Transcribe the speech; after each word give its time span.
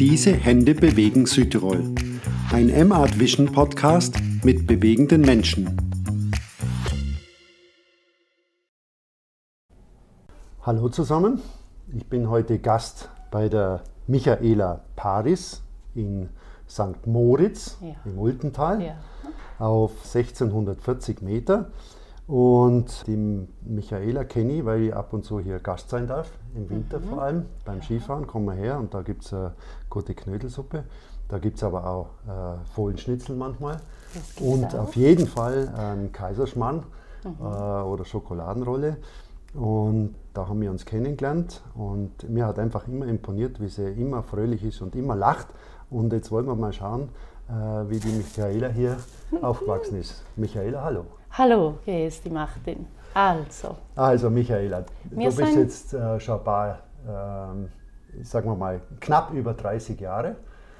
Diese 0.00 0.32
Hände 0.32 0.74
bewegen 0.74 1.26
Südtirol. 1.26 1.94
Ein 2.50 2.70
M-Art 2.70 3.20
Vision 3.20 3.52
Podcast 3.52 4.16
mit 4.42 4.66
bewegenden 4.66 5.20
Menschen. 5.20 5.76
Hallo 10.62 10.88
zusammen, 10.88 11.42
ich 11.94 12.06
bin 12.06 12.30
heute 12.30 12.58
Gast 12.58 13.10
bei 13.30 13.50
der 13.50 13.82
Michaela 14.06 14.80
Paris 14.96 15.60
in 15.94 16.30
St. 16.66 17.06
Moritz 17.06 17.76
Ja. 17.82 17.96
im 18.06 18.18
Ultental 18.18 18.82
Ja. 18.82 18.94
auf 19.58 19.92
1640 20.06 21.20
Meter. 21.20 21.72
Und 22.30 23.08
die 23.08 23.16
Michaela 23.62 24.22
kenne 24.22 24.52
ich, 24.52 24.64
weil 24.64 24.82
ich 24.82 24.94
ab 24.94 25.12
und 25.12 25.24
zu 25.24 25.40
hier 25.40 25.58
Gast 25.58 25.90
sein 25.90 26.06
darf, 26.06 26.30
im 26.54 26.70
Winter 26.70 27.00
vor 27.00 27.22
allem, 27.22 27.46
beim 27.64 27.82
Skifahren 27.82 28.28
kommen 28.28 28.46
wir 28.46 28.52
her 28.52 28.78
und 28.78 28.94
da 28.94 29.02
gibt 29.02 29.24
es 29.24 29.34
eine 29.34 29.54
gute 29.88 30.14
Knödelsuppe. 30.14 30.84
Da 31.26 31.38
gibt 31.38 31.56
es 31.56 31.64
aber 31.64 31.84
auch 31.88 32.06
äh, 32.28 32.64
Fohlenschnitzel 32.72 33.34
manchmal. 33.34 33.80
Und. 34.38 34.72
Mhm. 34.72 34.78
auf 34.78 34.94
jeden 34.94 35.26
Fall 35.26 35.72
einen 35.76 36.12
Kaiserschmarrn 36.12 36.84
äh, 37.24 37.42
oder 37.42 38.04
Schokoladenrolle. 38.04 38.98
Und 39.54 40.14
da 40.32 40.46
haben 40.46 40.60
wir 40.60 40.70
uns 40.70 40.84
kennengelernt 40.84 41.62
und 41.74 42.30
mir 42.30 42.46
hat 42.46 42.60
einfach 42.60 42.86
immer 42.86 43.08
imponiert, 43.08 43.60
wie 43.60 43.68
sie 43.68 43.90
immer 43.90 44.22
fröhlich 44.22 44.62
ist 44.62 44.82
und 44.82 44.94
immer 44.94 45.16
lacht. 45.16 45.48
Und 45.90 46.12
jetzt 46.12 46.30
wollen 46.30 46.46
wir 46.46 46.54
mal 46.54 46.72
schauen, 46.72 47.08
äh, 47.48 47.52
wie 47.90 47.98
die 47.98 48.12
Michaela 48.12 48.68
hier 48.68 48.98
aufgewachsen 49.42 49.98
ist. 49.98 50.22
Michaela, 50.36 50.84
hallo. 50.84 51.06
Hallo, 51.32 51.78
hier 51.84 52.08
ist 52.08 52.24
die 52.24 52.30
Martin. 52.30 52.86
Also, 53.14 53.76
Also 53.94 54.28
Michaela, 54.28 54.84
Wir 55.10 55.30
du 55.30 55.36
bist 55.36 55.56
jetzt 55.56 55.94
äh, 55.94 56.18
schon 56.18 56.38
ein 56.38 56.44
paar, 56.44 56.78
ähm, 57.08 57.68
sagen 58.22 58.50
wir 58.50 58.56
mal, 58.56 58.80
knapp 58.98 59.32
über 59.32 59.54
30 59.54 60.00
Jahre 60.00 60.34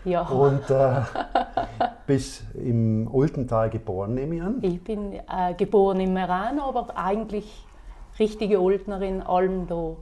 ja, 0.04 0.23
und 0.23 0.68
äh, 0.68 1.02
bist 2.06 2.43
im 2.54 3.09
Ultental 3.12 3.71
geboren, 3.71 4.15
nehme 4.15 4.34
ich 4.34 4.43
an. 4.43 4.59
ich 4.62 4.82
bin 4.82 5.12
äh, 5.12 5.54
geboren 5.56 6.01
in 6.01 6.12
Meran, 6.12 6.59
aber 6.59 6.96
eigentlich 6.96 7.65
richtige 8.18 8.60
da. 8.60 9.23
schon 9.23 9.98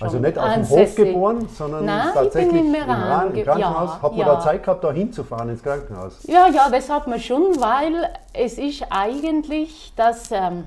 Also 0.00 0.18
nicht 0.18 0.38
auf 0.38 0.54
dem 0.54 0.68
Hof 0.68 0.94
geboren, 0.94 1.48
sondern 1.48 1.84
Nein, 1.84 2.08
ich 2.08 2.14
tatsächlich 2.14 2.60
im 2.60 2.70
Meran 2.70 3.34
im 3.34 3.44
Krankenhaus. 3.44 3.90
ja, 3.90 4.02
Hat 4.02 4.12
man 4.12 4.20
ja. 4.20 4.34
da 4.34 4.40
Zeit 4.40 4.62
gehabt, 4.62 4.84
da 4.84 4.92
hinzufahren 4.92 5.48
ins 5.48 5.62
Krankenhaus? 5.62 6.22
Ja, 6.24 6.46
ja, 6.48 6.70
das 6.70 6.88
hat 6.88 7.08
man 7.08 7.18
schon, 7.20 7.60
weil 7.60 8.08
es 8.32 8.58
ist 8.58 8.84
eigentlich 8.90 9.92
das 9.96 10.30
ähm, 10.30 10.64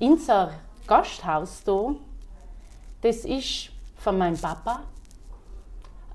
unser 0.00 0.50
Gasthaus 0.88 1.62
da, 1.64 1.94
das 3.02 3.18
ist 3.18 3.70
von 3.96 4.18
meinem 4.18 4.36
Papa 4.36 4.80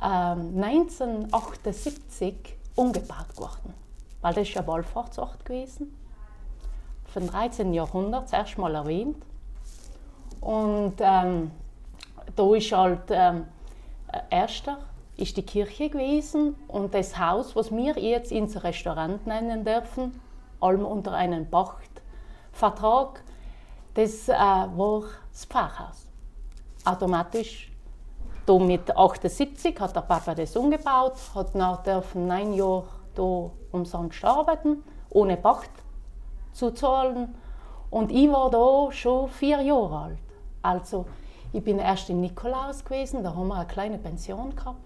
ähm, 0.03 0.61
1978 0.61 2.57
umgebaut 2.75 3.37
worden, 3.37 3.73
weil 4.21 4.33
das 4.33 4.49
ist 4.49 4.57
ein 4.57 4.67
Wallfahrtsort 4.67 5.45
gewesen, 5.45 5.97
vom 7.13 7.27
13. 7.27 7.73
Jahrhundert, 7.73 8.25
das 8.25 8.33
erste 8.33 8.59
Mal 8.59 8.75
erwähnt. 8.75 9.23
Und 10.41 10.95
ähm, 10.99 11.51
da 12.37 12.55
ist 12.55 12.71
halt 12.71 13.01
ähm, 13.09 13.45
äh, 14.11 14.19
erster 14.29 14.77
ist 15.17 15.35
die 15.35 15.43
Kirche 15.43 15.89
gewesen 15.89 16.55
und 16.67 16.93
das 16.93 17.17
Haus, 17.19 17.55
was 17.55 17.71
wir 17.71 17.97
jetzt 17.97 18.31
unser 18.31 18.63
Restaurant 18.63 19.25
nennen 19.25 19.65
dürfen, 19.65 20.21
allem 20.61 20.85
unter 20.85 21.13
einem 21.13 21.49
Pachtvertrag, 21.49 23.23
das 23.95 24.29
äh, 24.29 24.33
war 24.33 25.03
das 25.31 25.45
Pfarrhaus. 25.45 26.07
Automatisch, 26.85 27.71
da 28.45 28.59
mit 28.59 28.95
78 28.95 29.79
hat 29.79 29.95
der 29.95 30.01
Papa 30.01 30.35
das 30.35 30.55
umgebaut, 30.55 31.15
hat 31.33 31.55
nach 31.55 31.81
dürfen 31.81 32.27
neun 32.27 32.53
Jahre 32.53 32.85
da 33.15 33.49
umsonst 33.71 34.23
arbeiten, 34.23 34.83
ohne 35.09 35.35
Pacht 35.35 35.71
zu 36.53 36.71
zahlen. 36.71 37.35
Und 37.89 38.11
ich 38.11 38.31
war 38.31 38.51
da 38.51 38.91
schon 38.91 39.29
vier 39.29 39.61
Jahre 39.61 39.97
alt. 39.97 40.19
Also 40.61 41.05
ich 41.53 41.63
bin 41.63 41.79
erst 41.79 42.09
in 42.09 42.21
Nikolaus 42.21 42.83
gewesen, 42.83 43.23
da 43.23 43.33
haben 43.35 43.47
wir 43.47 43.55
eine 43.55 43.65
kleine 43.67 43.97
Pension 43.97 44.55
gehabt. 44.55 44.77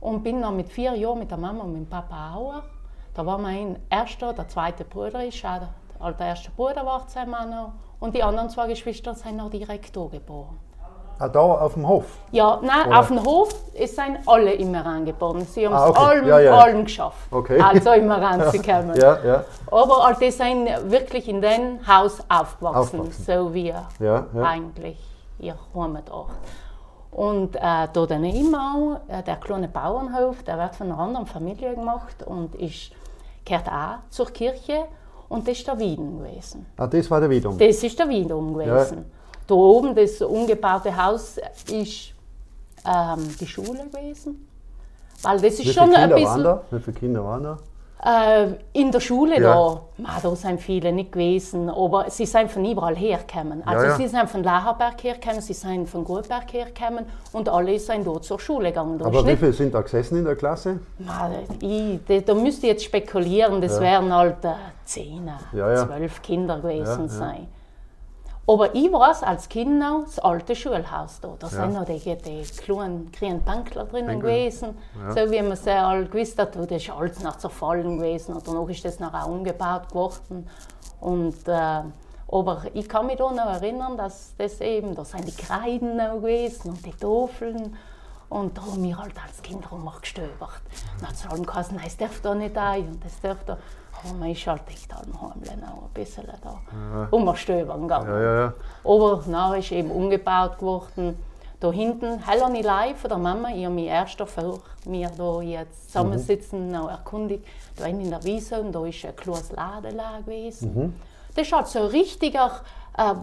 Und 0.00 0.22
bin 0.22 0.42
dann 0.42 0.56
mit 0.56 0.68
vier 0.68 0.94
Jahren 0.94 1.18
mit 1.18 1.30
der 1.30 1.38
Mama 1.38 1.64
und 1.64 1.72
mit 1.72 1.82
dem 1.82 1.88
Papa 1.88 2.34
auch. 2.34 2.62
Da 3.14 3.24
war 3.24 3.38
mein 3.38 3.76
erster, 3.88 4.32
der 4.32 4.46
zweite 4.48 4.84
Bruder 4.84 5.24
ist 5.24 5.42
auch 5.98 6.12
der, 6.12 6.26
erste 6.26 6.50
Bruder 6.50 6.84
war 6.84 7.06
zusammen 7.08 7.50
noch. 7.50 7.72
Und 7.98 8.14
die 8.14 8.22
anderen 8.22 8.50
zwei 8.50 8.66
Geschwister 8.68 9.14
sind 9.14 9.36
noch 9.36 9.50
direkt 9.50 9.96
da 9.96 10.04
geboren. 10.06 10.58
Ah, 11.18 11.28
da 11.28 11.40
auf 11.40 11.72
dem 11.72 11.88
Hof? 11.88 12.04
Ja, 12.30 12.60
nein, 12.62 12.88
Oder? 12.88 13.00
auf 13.00 13.08
dem 13.08 13.24
Hof 13.24 13.48
sind 13.74 14.18
alle 14.26 14.52
immer 14.52 14.84
angeboren. 14.84 15.46
Sie 15.46 15.66
haben 15.66 15.72
es 15.74 15.80
Ah, 15.80 15.88
okay. 15.88 15.98
allem, 15.98 16.28
Ja, 16.28 16.38
ja. 16.40 16.58
allem 16.58 16.84
geschafft. 16.84 17.32
Okay. 17.32 17.58
Also 17.58 17.92
immer 17.92 18.20
ranzukommen. 18.22 18.94
Ja, 19.00 19.18
ja, 19.24 19.44
Aber 19.70 20.04
all 20.04 20.14
die 20.16 20.30
sind 20.30 20.68
wirklich 20.90 21.26
in 21.26 21.40
dem 21.40 21.78
Haus 21.88 22.20
aufgewachsen, 22.28 23.00
Aufgewachsen. 23.00 23.24
so 23.24 23.54
wie 23.54 23.68
ja. 23.68 23.86
ja. 23.98 24.26
eigentlich 24.42 24.98
ihr 25.38 25.56
Heimatort. 25.74 26.30
Und 27.10 27.56
äh, 27.56 27.60
da 27.60 28.06
daneben 28.06 28.54
auch, 28.54 29.00
äh, 29.08 29.22
der 29.22 29.36
kleine 29.36 29.68
Bauernhof, 29.68 30.42
der 30.42 30.58
wird 30.58 30.74
von 30.74 30.88
einer 30.92 30.98
anderen 30.98 31.26
Familie 31.26 31.74
gemacht 31.74 32.22
und 32.26 32.54
ist, 32.56 32.90
gehört 33.44 33.68
auch 33.68 33.98
zur 34.10 34.26
Kirche. 34.26 34.84
Und 35.28 35.48
das 35.48 35.58
ist 35.58 35.66
der 35.66 35.78
Wieden 35.78 36.18
gewesen. 36.18 36.66
Ah, 36.76 36.86
das 36.86 37.10
war 37.10 37.20
der 37.20 37.30
Widum. 37.30 37.58
Das 37.58 37.82
ist 37.82 37.98
der 37.98 38.08
Wieden 38.08 38.54
gewesen. 38.54 39.06
Da 39.46 39.54
oben, 39.54 39.94
das 39.94 40.20
umgebaute 40.20 40.96
Haus, 40.96 41.38
ist 41.70 42.12
ähm, 42.84 43.36
die 43.40 43.46
Schule 43.46 43.86
gewesen. 43.86 44.48
Weil 45.22 45.40
das 45.40 45.54
ist 45.54 45.64
Wie 45.64 45.72
schon 45.72 45.94
ein 45.94 46.10
bisschen. 46.10 46.44
da? 46.44 46.62
Wie 46.70 46.80
viele 46.80 46.96
Kinder 46.96 47.24
waren 47.24 47.42
da? 47.42 47.58
Äh, 48.04 48.48
in 48.74 48.92
der 48.92 49.00
Schule 49.00 49.40
Ja. 49.40 49.54
da, 49.54 49.80
Ma, 49.96 50.18
da 50.22 50.36
sind 50.36 50.60
viele 50.60 50.92
nicht 50.92 51.12
gewesen, 51.12 51.70
aber 51.70 52.10
sie 52.10 52.26
sind 52.26 52.50
von 52.50 52.62
überall 52.64 52.94
hergekommen. 52.94 53.66
Also 53.66 53.86
ja. 53.86 53.96
sie 53.96 54.06
sind 54.06 54.28
von 54.28 54.44
Lacherberg 54.44 55.02
hergekommen, 55.02 55.40
sie 55.40 55.54
sind 55.54 55.88
von 55.88 56.04
Gutberg 56.04 56.52
hergekommen 56.52 57.06
und 57.32 57.48
alle 57.48 57.78
sind 57.78 58.06
dort 58.06 58.24
zur 58.24 58.38
Schule 58.38 58.68
gegangen. 58.68 58.98
Da 58.98 59.06
Aber 59.06 59.26
wie 59.26 59.36
viele 59.36 59.52
sind 59.54 59.74
da 59.74 59.80
gesessen 59.80 60.18
in 60.18 60.24
der 60.26 60.36
Klasse? 60.36 60.80
Ma, 60.98 61.30
ich, 61.60 62.00
da, 62.06 62.18
da 62.20 62.34
müsst 62.34 62.62
ihr 62.64 62.70
jetzt 62.70 62.84
spekulieren, 62.84 63.62
das 63.62 63.80
wären 63.80 64.14
halt 64.14 64.44
äh, 64.44 64.52
zehn, 64.84 65.30
Ja, 65.54 65.72
ja. 65.72 65.86
zwölf 65.86 66.20
Kinder 66.20 66.58
gewesen 66.58 66.84
Ja, 66.84 67.00
ja. 67.00 67.08
sein. 67.08 67.48
Aber 68.48 68.74
ich 68.76 68.92
weiß 68.92 69.24
als 69.24 69.48
Kind 69.48 69.78
noch 69.80 70.04
das 70.04 70.20
alte 70.20 70.54
Schulhaus 70.54 71.18
da. 71.20 71.34
Da 71.38 71.48
Ja. 71.48 71.52
sind 71.52 71.72
noch 71.74 71.84
die, 71.84 71.98
die 71.98 72.42
kleinen 72.62 73.10
grünen 73.10 73.42
Bankler 73.42 73.84
drinnen 73.86 74.20
gewesen. 74.20 74.78
Ja. 75.04 75.12
So 75.26 75.30
wie 75.32 75.42
man 75.42 75.56
sie 75.56 75.70
alle 75.70 76.06
gewusst 76.06 76.38
hat, 76.38 76.54
das 76.54 76.70
ist 76.70 76.90
alles 76.90 77.20
noch 77.22 77.36
zerfallen 77.38 77.98
gewesen. 77.98 78.34
Und 78.36 78.46
danach 78.46 78.68
ist 78.68 78.84
das 78.84 79.00
auch 79.02 79.26
umgebaut 79.26 79.88
geworden. 79.88 80.48
Und, 81.00 81.48
äh, 81.48 81.82
aber 82.30 82.62
ich 82.72 82.88
kann 82.88 83.06
mich 83.06 83.16
da 83.16 83.30
noch 83.32 83.46
erinnern, 83.46 83.96
dass 83.96 84.34
das 84.38 84.60
eben, 84.60 84.94
da 84.94 85.04
sind 85.04 85.26
die 85.26 85.32
Kreiden 85.42 85.96
noch 85.96 86.14
gewesen 86.14 86.70
und 86.70 86.86
die 86.86 86.92
Tafeln. 86.92 87.76
Und 88.28 88.56
da 88.58 88.62
haben 88.62 88.82
wir 88.82 88.96
halt 88.98 89.14
als 89.24 89.40
Kinder 89.42 89.68
immer 89.72 89.94
gestöbert. 90.00 90.60
Dann 91.00 91.08
hat 91.08 91.14
es 91.14 91.26
allem 91.26 91.46
geheißen, 91.46 91.76
nein, 91.76 91.84
das 91.84 91.96
darf 91.96 92.20
da 92.22 92.34
nicht 92.34 92.56
ein 92.56 92.88
und 92.88 93.04
das 93.04 93.20
darf 93.20 93.38
da. 93.44 93.58
Aber 94.04 94.14
man 94.14 94.34
halt 94.34 94.62
echt 94.68 94.94
allem 94.94 95.20
heimlich 95.20 95.56
noch 95.56 95.82
ein 95.84 95.90
bisschen 95.94 96.24
da 96.42 97.08
umstöbern 97.10 97.82
gegangen. 97.82 98.08
Ja, 98.08 98.20
ja, 98.20 98.40
ja. 98.40 98.54
Aber 98.84 99.22
nachher 99.26 99.58
ist 99.58 99.72
eben 99.72 99.90
umgebaut 99.90 100.58
geworden. 100.58 101.18
Da 101.58 101.72
hinten, 101.72 102.18
Helene 102.26 102.60
Lai 102.60 102.94
von 102.94 103.08
der 103.08 103.18
Mama, 103.18 103.48
ich 103.48 103.64
habe 103.64 103.74
mich 103.74 103.86
erst 103.86 104.20
vor 104.20 104.60
wir 104.84 105.10
da 105.16 105.40
jetzt 105.40 105.86
zusammensitzen, 105.86 106.68
noch 106.70 106.90
erkundigt. 106.90 107.44
Da 107.76 107.86
hinten 107.86 108.02
in 108.04 108.10
der 108.10 108.22
Wiese, 108.24 108.60
und 108.60 108.72
da 108.72 108.84
ist 108.84 109.04
ein 109.04 109.16
kleines 109.16 109.50
Ladenlager 109.52 110.22
gewesen. 110.22 110.94
Das 111.34 111.46
ist 111.46 111.52
halt 111.52 111.66
so 111.66 111.80
ein 111.80 111.86
richtiger 111.86 112.60
äh, 112.96 113.14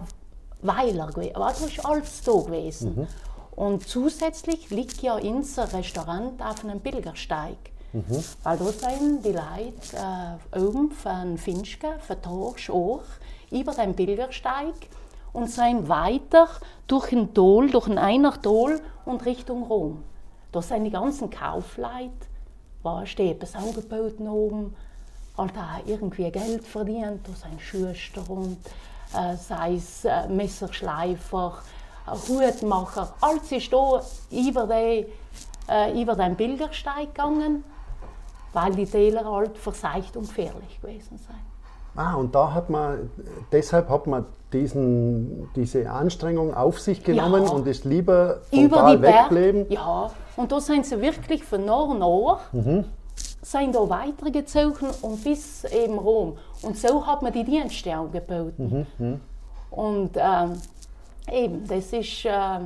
Weiler 0.62 1.06
gewesen, 1.08 1.36
aber 1.36 1.46
da 1.46 1.66
ist 1.66 1.86
alles 1.86 2.22
da 2.22 2.32
gewesen. 2.32 3.06
Und 3.54 3.86
zusätzlich 3.88 4.70
liegt 4.70 5.00
ja 5.00 5.14
unser 5.14 5.72
Restaurant 5.72 6.42
auf 6.42 6.64
einem 6.64 6.80
Pilgersteig. 6.80 7.56
Weil 8.42 8.58
da 8.58 8.64
sind 8.72 9.24
die 9.24 9.32
Leute 9.32 10.38
äh, 10.52 10.58
oben 10.58 10.90
von 10.90 11.38
Finchke, 11.38 11.94
von 12.00 12.20
Torsch 12.20 12.68
auch, 12.68 13.04
über 13.52 13.72
den 13.72 13.94
Pilgersteig 13.94 14.74
und 15.32 15.48
sind 15.48 15.88
weiter 15.88 16.48
durch 16.88 17.10
den 17.10 17.32
Tal, 17.32 17.70
durch 17.70 17.86
den 17.86 17.98
Einertal 17.98 18.80
und 19.04 19.24
Richtung 19.24 19.62
Rom. 19.64 20.02
Da 20.50 20.60
sind 20.60 20.84
die 20.84 20.90
ganzen 20.90 21.30
Kaufleute, 21.30 22.10
weißt 22.82 23.16
du, 23.18 23.22
die 23.22 23.30
etwas 23.30 23.54
angeboten 23.54 24.28
haben, 24.28 24.74
halt 25.38 25.52
auch 25.56 25.86
irgendwie 25.86 26.30
Geld 26.32 26.64
verdient, 26.64 27.20
da 27.28 27.32
sind 27.32 27.60
Schuster 27.60 28.28
und 28.28 28.58
äh, 29.16 29.36
sei 29.36 29.74
es 29.74 30.04
äh, 30.04 30.28
Messerschleifer, 30.28 31.58
äh, 32.06 32.10
Hutmacher, 32.28 33.14
alles 33.20 33.52
ist 33.52 33.72
da 33.72 34.02
über, 34.32 34.66
die, 34.66 35.06
äh, 35.68 36.02
über 36.02 36.16
den 36.16 36.36
Pilgersteig 36.36 37.14
gegangen, 37.14 37.64
weil 38.54 38.72
die 38.74 38.86
Täler 38.86 39.24
halt 39.30 39.58
verseicht 39.58 40.16
und 40.16 40.26
gefährlich 40.28 40.80
gewesen 40.80 41.18
sind. 41.18 41.36
Ah, 41.96 42.14
und 42.14 42.34
da 42.34 42.52
hat 42.52 42.70
man, 42.70 43.08
deshalb 43.52 43.88
hat 43.88 44.06
man 44.08 44.24
diesen, 44.52 45.48
diese 45.54 45.88
Anstrengung 45.90 46.52
auf 46.54 46.80
sich 46.80 47.04
genommen 47.04 47.44
Ja. 47.44 47.50
und 47.50 47.66
ist 47.68 47.84
lieber 47.84 48.40
vom 48.50 48.64
über 48.64 48.76
Tal 48.78 49.02
weggeblieben. 49.02 49.66
ja, 49.70 50.10
Und 50.36 50.50
da 50.50 50.60
sind 50.60 50.86
sie 50.86 51.00
wirklich 51.00 51.44
von 51.44 51.64
nach 51.64 51.94
nach 51.94 52.52
Mhm. 52.52 52.84
sind 53.42 53.74
da 53.76 53.88
weitergezogen 53.88 54.88
und 55.02 55.22
bis 55.22 55.62
eben 55.64 55.98
Rom. 55.98 56.36
Und 56.62 56.76
so 56.76 57.06
hat 57.06 57.22
man 57.22 57.32
die 57.32 57.44
Dienste 57.44 57.96
auch 57.96 58.10
gebaut. 58.10 58.58
Mhm, 58.58 59.20
Und 59.70 60.10
ähm, 60.16 60.52
eben, 61.32 61.64
das 61.68 61.92
ist 61.92 62.24
äh, 62.24 62.58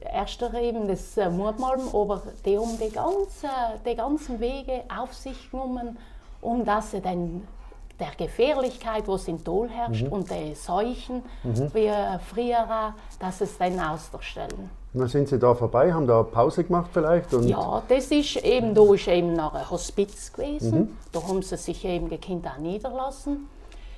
erster 0.00 0.52
eben 0.54 0.88
das 0.88 1.16
äh, 1.16 1.28
Mordmalm, 1.30 1.88
aber 1.92 2.22
die 2.44 2.58
haben 2.58 2.78
die, 2.78 2.90
ganze, 2.90 3.48
die 3.86 3.94
ganzen 3.94 4.40
Wege 4.40 4.82
auf 4.94 5.14
sich 5.14 5.50
genommen, 5.50 5.98
um 6.40 6.64
dass 6.64 6.92
sie 6.92 7.00
dann 7.00 7.46
der 7.98 8.12
Gefährlichkeit, 8.16 9.06
was 9.06 9.28
im 9.28 9.44
Tal 9.44 9.68
herrscht, 9.68 10.08
und 10.08 10.30
die 10.30 10.54
Seuchen, 10.54 11.22
wie 11.74 11.86
äh, 11.86 12.18
früher, 12.18 12.94
dass 13.18 13.40
es 13.42 13.58
dann 13.58 13.78
ausstellen. 13.78 14.70
Dann 14.92 15.06
sind 15.06 15.28
Sie 15.28 15.38
da 15.38 15.54
vorbei, 15.54 15.92
haben 15.92 16.06
da 16.06 16.22
Pause 16.24 16.64
gemacht 16.64 16.90
vielleicht? 16.92 17.32
Und 17.32 17.46
Ja, 17.46 17.80
das 17.88 18.06
ist 18.06 18.36
eben, 18.44 18.74
da 18.74 18.92
ist 18.92 19.06
eben 19.06 19.34
noch 19.34 19.54
ein 19.54 19.70
Hospiz 19.70 20.32
gewesen. 20.32 20.96
Da 21.12 21.22
haben 21.22 21.42
sie 21.42 21.56
sich 21.56 21.84
eben 21.84 22.08
die 22.08 22.18
Kinder 22.18 22.54
auch 22.56 22.60
niederlassen. 22.60 23.48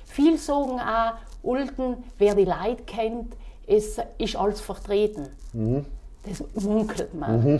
Viel 0.05 0.37
sagen 0.37 0.79
auch, 0.79 1.13
Ulten, 1.41 2.03
wer 2.19 2.35
die 2.35 2.45
Leute 2.45 2.83
kennt, 2.85 3.35
ist, 3.67 4.01
ist 4.17 4.35
alles 4.35 4.61
vertreten. 4.61 5.29
Das 6.25 6.63
munkelt 6.63 7.13
man. 7.13 7.59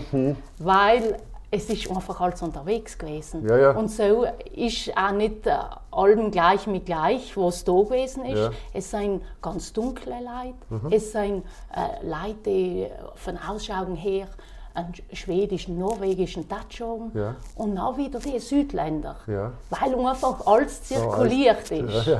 Weil 0.58 1.18
es 1.54 1.70
ist 1.70 1.88
einfach 1.88 2.20
alles 2.20 2.42
unterwegs 2.42 2.98
gewesen. 2.98 3.46
Ja, 3.48 3.56
ja. 3.56 3.70
Und 3.72 3.88
so 3.88 4.26
ist 4.54 4.90
auch 4.96 5.12
nicht 5.12 5.46
äh, 5.46 5.56
allem 5.92 6.30
gleich 6.30 6.66
mit 6.66 6.86
gleich, 6.86 7.36
was 7.36 7.64
da 7.64 7.72
gewesen 7.72 8.24
ist. 8.24 8.38
Ja. 8.38 8.50
Es 8.72 8.90
sind 8.90 9.22
ganz 9.40 9.72
dunkle 9.72 10.14
Leute, 10.14 10.94
es 10.94 11.12
sind 11.12 11.44
äh, 11.72 12.04
Leute, 12.04 12.42
die 12.44 12.86
von 13.14 13.38
Ausschauen 13.38 13.94
her 13.94 14.26
einen 14.74 14.92
schwedischen, 15.12 15.78
norwegischen 15.78 16.48
Touch 16.48 16.80
haben 16.80 17.12
und 17.54 17.78
auch 17.78 17.96
wieder 17.96 18.18
die 18.18 18.40
Südländer, 18.40 19.14
weil 19.26 20.06
einfach 20.06 20.44
alles 20.46 20.82
zirkuliert 20.82 21.70
ist. 21.70 22.10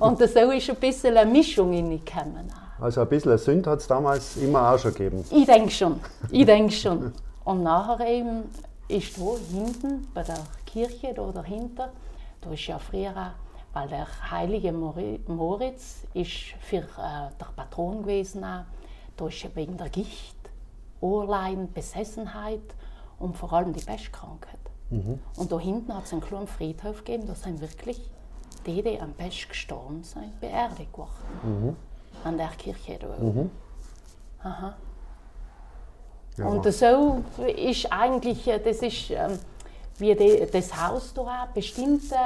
Und 0.00 0.18
so 0.18 0.50
ist 0.50 0.68
ein 0.68 0.76
bisschen 0.76 1.16
eine 1.16 1.30
Mischung 1.30 1.72
reingekommen. 1.72 2.52
auch. 2.52 2.63
Also 2.80 3.02
ein 3.02 3.08
bisschen 3.08 3.38
Sünd 3.38 3.66
hat 3.66 3.80
es 3.80 3.86
damals 3.86 4.36
immer 4.36 4.70
auch 4.72 4.78
schon 4.78 4.92
gegeben. 4.94 5.24
Ich 5.30 5.46
denke 5.46 5.70
schon, 5.70 6.00
ich 6.30 6.44
denke 6.44 6.72
schon. 6.72 7.12
Und 7.44 7.62
nachher 7.62 8.06
eben 8.06 8.44
ist 8.88 9.16
da 9.18 9.24
hinten 9.52 10.08
bei 10.12 10.22
der 10.22 10.38
Kirche, 10.66 11.14
da 11.14 11.30
dahinter, 11.30 11.90
da 12.40 12.50
ist 12.50 12.66
ja 12.66 12.78
früher, 12.78 13.32
weil 13.72 13.88
der 13.88 14.06
heilige 14.30 14.72
Mori- 14.72 15.20
Moritz 15.26 16.02
ist 16.14 16.32
für 16.60 16.78
äh, 16.78 17.30
der 17.40 17.46
Patron 17.56 18.02
gewesen, 18.02 18.44
auch, 18.44 18.64
da 19.16 19.28
ist 19.28 19.42
ja 19.42 19.50
wegen 19.54 19.76
der 19.76 19.88
Gicht, 19.88 20.36
Ohrlein, 21.00 21.72
Besessenheit 21.72 22.60
und 23.18 23.36
vor 23.36 23.52
allem 23.52 23.72
die 23.72 23.84
Pestkrankheit. 23.84 24.58
Und 25.36 25.50
da 25.50 25.58
hinten 25.58 25.94
hat 25.94 26.04
es 26.04 26.12
einen 26.12 26.20
kleinen 26.20 26.46
Friedhof 26.46 27.04
gegeben, 27.04 27.26
da 27.26 27.34
sind 27.34 27.60
wirklich 27.60 28.00
die, 28.66 28.82
die 28.82 29.00
am 29.00 29.12
Pest 29.12 29.48
gestorben 29.48 30.02
sind, 30.04 30.38
beerdigt 30.40 30.96
worden. 30.96 31.76
An 32.24 32.36
der 32.36 32.48
Kirche 32.48 32.98
oben. 33.06 33.50
Aha. 34.42 34.74
Ja. 36.36 36.46
Und 36.46 36.64
so 36.72 37.22
ist 37.56 37.92
eigentlich, 37.92 38.46
äh, 38.48 38.58
das 38.58 38.78
ist 38.82 39.10
ähm, 39.10 39.38
wie 39.98 40.14
die, 40.14 40.46
das 40.52 40.74
Haus 40.74 41.14
da 41.14 41.48
bestimmte 41.54 42.16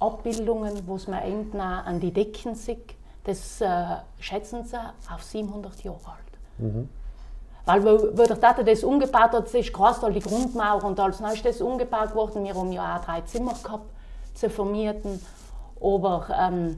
Abbildungen, 0.00 0.82
was 0.86 1.06
man 1.06 1.20
auch 1.20 1.86
an 1.86 2.00
die 2.00 2.12
Decken 2.12 2.54
sieht, 2.54 2.94
das 3.24 3.60
äh, 3.60 3.84
schätzen 4.18 4.64
sie 4.64 4.78
auf 5.12 5.22
700 5.22 5.82
Jahre 5.84 5.98
alt. 6.06 6.26
Weil 7.66 7.84
wo, 7.84 8.16
wo 8.16 8.24
der 8.24 8.40
Tata 8.40 8.62
das 8.62 8.84
umgebaut 8.84 9.32
hat, 9.32 9.52
ist 9.52 9.72
krass, 9.72 10.00
die 10.00 10.20
Grundmauer 10.20 10.84
und 10.84 10.98
als 11.00 11.20
neu 11.20 11.32
ist 11.32 11.44
das 11.44 11.60
umgebaut 11.60 12.14
worden. 12.14 12.44
Wir 12.44 12.54
haben 12.54 12.70
ja 12.70 12.96
auch 12.96 13.04
drei 13.04 13.22
Zimmer 13.22 13.54
gehabt 13.60 13.90
zu 14.34 14.48
vermieten. 14.48 15.20
Aber 15.80 16.28
ähm, 16.38 16.76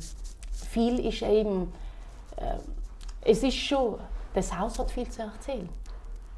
viel 0.50 1.04
ist 1.06 1.22
eben, 1.22 1.72
es 3.22 3.42
ist 3.42 3.56
schon, 3.56 3.96
das 4.34 4.56
Haus 4.56 4.78
hat 4.78 4.90
viel 4.90 5.08
zu 5.08 5.22
erzählen. 5.22 5.68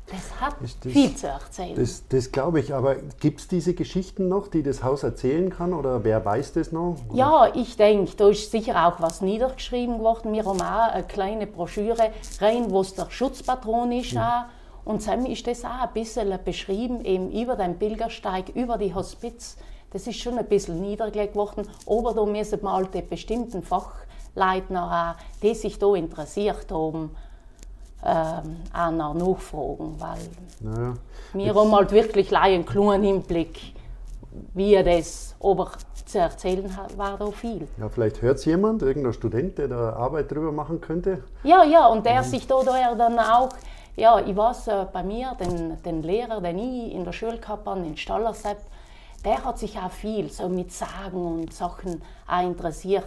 Das 0.07 0.41
hat 0.41 0.57
das- 0.61 0.93
viel 0.93 1.15
zu 1.15 1.29
erzählen. 1.29 1.77
Das, 1.77 2.03
das 2.09 2.33
glaube 2.33 2.59
ich, 2.59 2.75
aber 2.75 2.97
gibt 2.97 3.41
es 3.41 3.47
diese 3.49 3.75
Geschichten 3.75 4.29
noch, 4.29 4.49
die 4.49 4.65
das 4.65 4.83
Haus 4.83 5.05
erzählen 5.05 5.51
kann 5.51 5.73
oder 5.73 6.03
wer 6.03 6.25
weiß 6.25 6.55
das 6.55 6.73
noch? 6.73 6.97
Ja, 7.13 7.53
ich 7.55 7.77
denke, 7.77 8.17
da 8.17 8.29
ist 8.29 8.51
sicher 8.51 8.89
auch 8.89 9.01
was 9.01 9.21
niedergeschrieben 9.21 9.99
geworden. 9.99 10.33
Wir 10.33 10.45
haben 10.45 10.61
auch 10.61 10.93
eine 10.93 11.05
kleine 11.05 11.47
Broschüre 11.47 12.11
rein, 12.41 12.71
wo 12.71 12.81
es 12.81 12.95
der 12.95 13.09
Schutzpatron 13.09 13.93
ist. 13.93 14.17
Auch. 14.17 14.47
Und 14.85 15.07
dann 15.07 15.27
ist 15.27 15.47
das 15.47 15.65
auch 15.65 15.83
ein 15.83 15.93
bisschen 15.93 16.37
beschrieben, 16.45 17.05
eben 17.05 17.31
über 17.31 17.55
den 17.55 17.79
Pilgersteig, 17.79 18.49
über 18.57 18.79
die 18.79 18.93
Hospiz. 18.93 19.57
Das 19.93 20.09
ist 20.09 20.19
schon 20.19 20.39
ein 20.39 20.47
bisschen 20.47 20.81
niedergelegt 20.81 21.37
worden. 21.37 21.69
Aber 21.87 22.15
da 22.15 22.25
müssen 22.25 22.61
mal 22.63 22.85
die 22.87 23.03
bestimmten 23.03 23.63
Fachleiter, 24.45 25.15
auch, 25.19 25.41
die 25.43 25.55
sich 25.55 25.79
da 25.79 25.95
interessiert 25.95 26.67
haben, 26.73 27.11
ähm, 28.05 28.57
auch 28.73 28.91
nach 28.91 29.15
nachfragen. 29.15 29.97
Weil 29.99 30.19
Naja. 30.61 30.95
wir 31.35 31.55
haben 31.55 31.73
halt 31.75 31.93
wirklich 31.93 32.35
einen 32.37 32.65
kleinen 32.65 33.03
Hinblick, 33.05 33.75
wie 34.55 34.83
das, 34.83 35.35
aber 35.41 35.73
zu 36.07 36.19
erzählen 36.19 36.75
hat- 36.77 36.97
war 36.97 37.19
da 37.19 37.31
viel. 37.31 37.69
Ja, 37.79 37.89
vielleicht 37.89 38.23
hört 38.23 38.39
es 38.39 38.45
jemand, 38.47 38.83
irgendein 38.83 39.13
Student, 39.13 39.59
der 39.59 39.69
da 39.69 39.93
Arbeit 39.93 40.31
drüber 40.31 40.51
machen 40.51 40.81
könnte. 40.81 41.23
Ja, 41.45 41.63
ja, 41.63 41.87
und 41.87 42.05
der 42.07 42.23
sich 42.25 42.47
da, 42.47 42.63
da 42.65 42.95
dann 42.95 43.19
auch, 43.19 43.51
ja, 43.97 44.19
ich 44.19 44.37
weiß 44.37 44.69
äh, 44.69 44.87
bei 44.93 45.03
mir, 45.03 45.37
den, 45.39 45.81
den 45.83 46.03
Lehrer, 46.03 46.41
den 46.41 46.59
ich 46.59 46.95
in 46.95 47.05
der 47.05 47.13
Schule 47.13 47.39
gehabt 47.39 47.67
habe, 47.67 47.81
den 47.83 47.97
Stallersepp, 47.97 48.59
der 49.25 49.45
hat 49.45 49.59
sich 49.59 49.77
auch 49.79 49.91
viel 49.91 50.31
so 50.31 50.49
mit 50.49 50.73
Sagen 50.73 51.43
und 51.43 51.53
Sachen 51.53 52.01
auch 52.27 52.43
interessiert. 52.43 53.05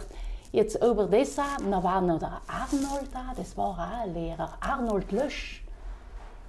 Jetzt 0.54 0.76
über 0.76 1.06
das 1.06 1.34
da 1.34 1.82
war 1.82 2.00
noch 2.00 2.20
der 2.20 2.40
Arnold 2.46 3.12
da, 3.12 3.32
das 3.36 3.56
war 3.56 3.70
auch 3.70 3.78
ein 3.78 4.14
Lehrer, 4.14 4.50
Arnold 4.60 5.10
Lösch. 5.10 5.64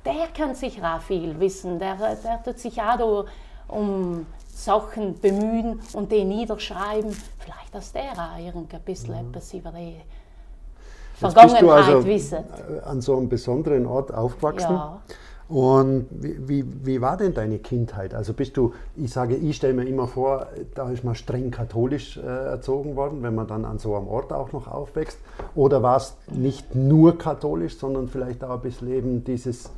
Der 0.05 0.27
kann 0.27 0.53
sicher 0.53 0.95
auch 0.95 1.01
viel 1.01 1.39
wissen, 1.39 1.79
der, 1.79 1.95
der 1.95 2.43
tut 2.43 2.59
sich 2.59 2.79
auch 2.79 2.97
da 2.99 3.25
um 3.67 4.27
Sachen 4.47 5.19
bemühen 5.19 5.81
und 5.93 6.11
die 6.11 6.23
niederschreiben. 6.23 7.17
Vielleicht, 7.39 7.73
dass 7.73 7.93
der 7.93 8.11
auch 8.11 8.37
irgendein 8.37 8.81
bisschen 8.81 9.15
etwas 9.15 9.51
über 9.55 9.71
die 9.71 9.95
Jetzt 9.95 11.21
bist 11.21 11.23
du 11.23 11.29
Vergangenheit 11.31 11.87
also 11.87 12.05
wissen. 12.05 12.43
an 12.85 13.01
so 13.01 13.17
einem 13.17 13.27
besonderen 13.27 13.87
Ort 13.87 14.13
aufgewachsen. 14.13 14.71
Ja. 14.71 15.01
Und 15.47 16.07
wie, 16.09 16.47
wie, 16.47 16.85
wie 16.85 17.01
war 17.01 17.17
denn 17.17 17.35
deine 17.35 17.59
Kindheit? 17.59 18.15
Also 18.15 18.33
bist 18.33 18.57
du, 18.57 18.73
ich 18.95 19.13
sage, 19.13 19.35
ich 19.35 19.57
stelle 19.57 19.73
mir 19.73 19.85
immer 19.85 20.07
vor, 20.07 20.47
da 20.73 20.89
ist 20.89 21.03
man 21.03 21.13
streng 21.13 21.51
katholisch 21.51 22.17
äh, 22.17 22.21
erzogen 22.21 22.95
worden, 22.95 23.21
wenn 23.21 23.35
man 23.35 23.47
dann 23.47 23.63
an 23.63 23.77
so 23.77 23.95
einem 23.95 24.07
Ort 24.07 24.33
auch 24.33 24.51
noch 24.53 24.67
aufwächst. 24.67 25.19
Oder 25.53 25.83
war 25.83 25.97
es 25.97 26.17
nicht 26.27 26.73
nur 26.73 27.17
katholisch, 27.19 27.77
sondern 27.77 28.07
vielleicht 28.07 28.43
auch 28.43 28.55
ein 28.55 28.61
bisschen 28.61 28.91
eben 28.91 29.23
dieses 29.23 29.69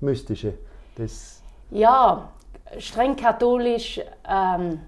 Mystische? 0.00 0.54
Das, 0.96 1.42
Ja, 1.70 2.28
streng 2.78 3.16
katholisch. 3.16 4.00
Ähm, 4.28 4.80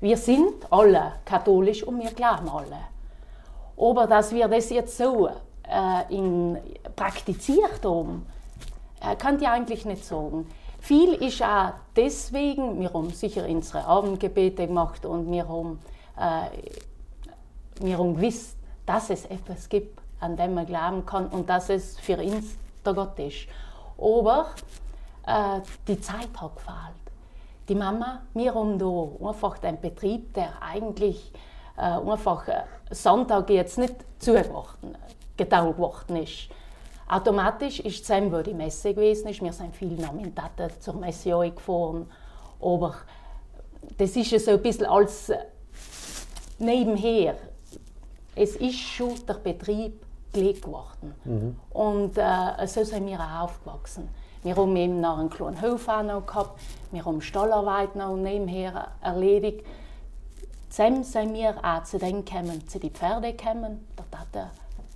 wir 0.00 0.18
sind 0.18 0.70
alle 0.70 1.12
katholisch 1.24 1.82
und 1.82 1.98
wir 1.98 2.10
glauben 2.10 2.48
alle. 2.48 2.76
Aber 3.78 4.06
dass 4.06 4.32
wir 4.32 4.48
das 4.48 4.68
jetzt 4.68 4.98
so 4.98 5.28
äh, 5.28 6.14
in, 6.14 6.58
praktiziert 6.94 7.80
haben, 7.84 8.26
kann 9.18 9.40
ich 9.40 9.48
eigentlich 9.48 9.84
nicht 9.84 10.04
sagen. 10.04 10.46
Viel 10.80 11.14
ist 11.14 11.42
auch 11.42 11.72
deswegen, 11.94 12.80
wir 12.80 12.92
haben 12.92 13.10
sicher 13.10 13.46
unsere 13.46 13.84
Abendgebete 13.84 14.66
gemacht 14.66 15.06
und 15.06 15.30
wir 15.30 15.48
haben, 15.48 15.78
äh, 16.18 17.84
wir 17.84 17.98
haben 17.98 18.16
gewusst, 18.16 18.56
dass 18.84 19.10
es 19.10 19.24
etwas 19.26 19.68
gibt, 19.68 20.00
an 20.18 20.36
dem 20.36 20.54
man 20.54 20.66
glauben 20.66 21.06
kann 21.06 21.28
und 21.28 21.48
dass 21.48 21.68
es 21.68 21.98
für 22.00 22.16
uns 22.18 22.56
der 22.84 22.94
Gott 22.94 23.18
ist. 23.18 23.46
Aber 23.96 24.46
äh, 25.26 25.60
die 25.86 26.00
Zeit 26.00 26.30
hat 26.40 26.56
gefehlt. 26.56 27.02
Die 27.68 27.76
Mama, 27.76 28.22
wir 28.34 28.54
haben 28.54 28.78
da 28.78 29.26
einfach 29.28 29.58
den 29.58 29.80
Betrieb, 29.80 30.34
der 30.34 30.50
eigentlich 30.60 31.32
äh, 31.76 31.82
einfach 31.82 32.48
äh, 32.48 32.64
Sonntag 32.90 33.48
jetzt 33.50 33.78
nicht 33.78 33.94
zugeworden, 34.18 34.96
getaugt 35.36 35.78
worden 35.78 36.16
ist. 36.16 36.48
Automatisch 37.08 37.80
ist 37.80 38.08
es 38.08 38.32
wo 38.32 38.40
die 38.42 38.54
Messe 38.54 38.94
gewesen 38.94 39.28
ist. 39.28 39.42
Wir 39.42 39.52
sind 39.52 39.76
viel 39.76 39.94
Nachmittage 39.94 40.78
zur 40.80 40.94
Messe 40.94 41.30
gefahren. 41.50 42.10
Aber 42.60 42.94
das 43.98 44.16
ist 44.16 44.30
ja 44.30 44.38
so 44.38 44.52
ein 44.52 44.62
bisschen 44.62 44.86
als 44.86 45.32
nebenher. 46.58 47.36
Es 48.34 48.56
ist 48.56 48.78
schon 48.78 49.14
der 49.26 49.34
Betrieb 49.34 50.04
gelegt 50.32 50.66
worden. 50.66 51.14
Und 51.70 52.16
äh, 52.16 52.66
so 52.66 52.82
sind 52.84 53.06
wir 53.06 53.20
auch 53.20 53.42
aufgewachsen. 53.42 54.08
Wir 54.42 54.56
haben 54.56 54.74
eben 54.74 55.00
noch 55.00 55.18
einen 55.18 55.30
kleinen 55.30 55.60
Hof 55.62 55.86
auch 55.88 56.02
noch 56.02 56.26
gehabt, 56.26 56.60
wir 56.90 57.04
haben 57.04 57.20
Stallarbeit 57.20 57.94
noch 57.94 58.16
nebenher 58.16 58.88
erledigt. 59.00 59.64
Zusammen 60.68 61.04
sind 61.04 61.34
wir 61.34 61.54
auch 61.62 61.84
zu 61.84 61.98
denen 61.98 62.24
gekommen, 62.24 62.66
zu 62.66 62.80
den 62.80 62.90
Pferden 62.90 63.36
gekommen. 63.36 63.86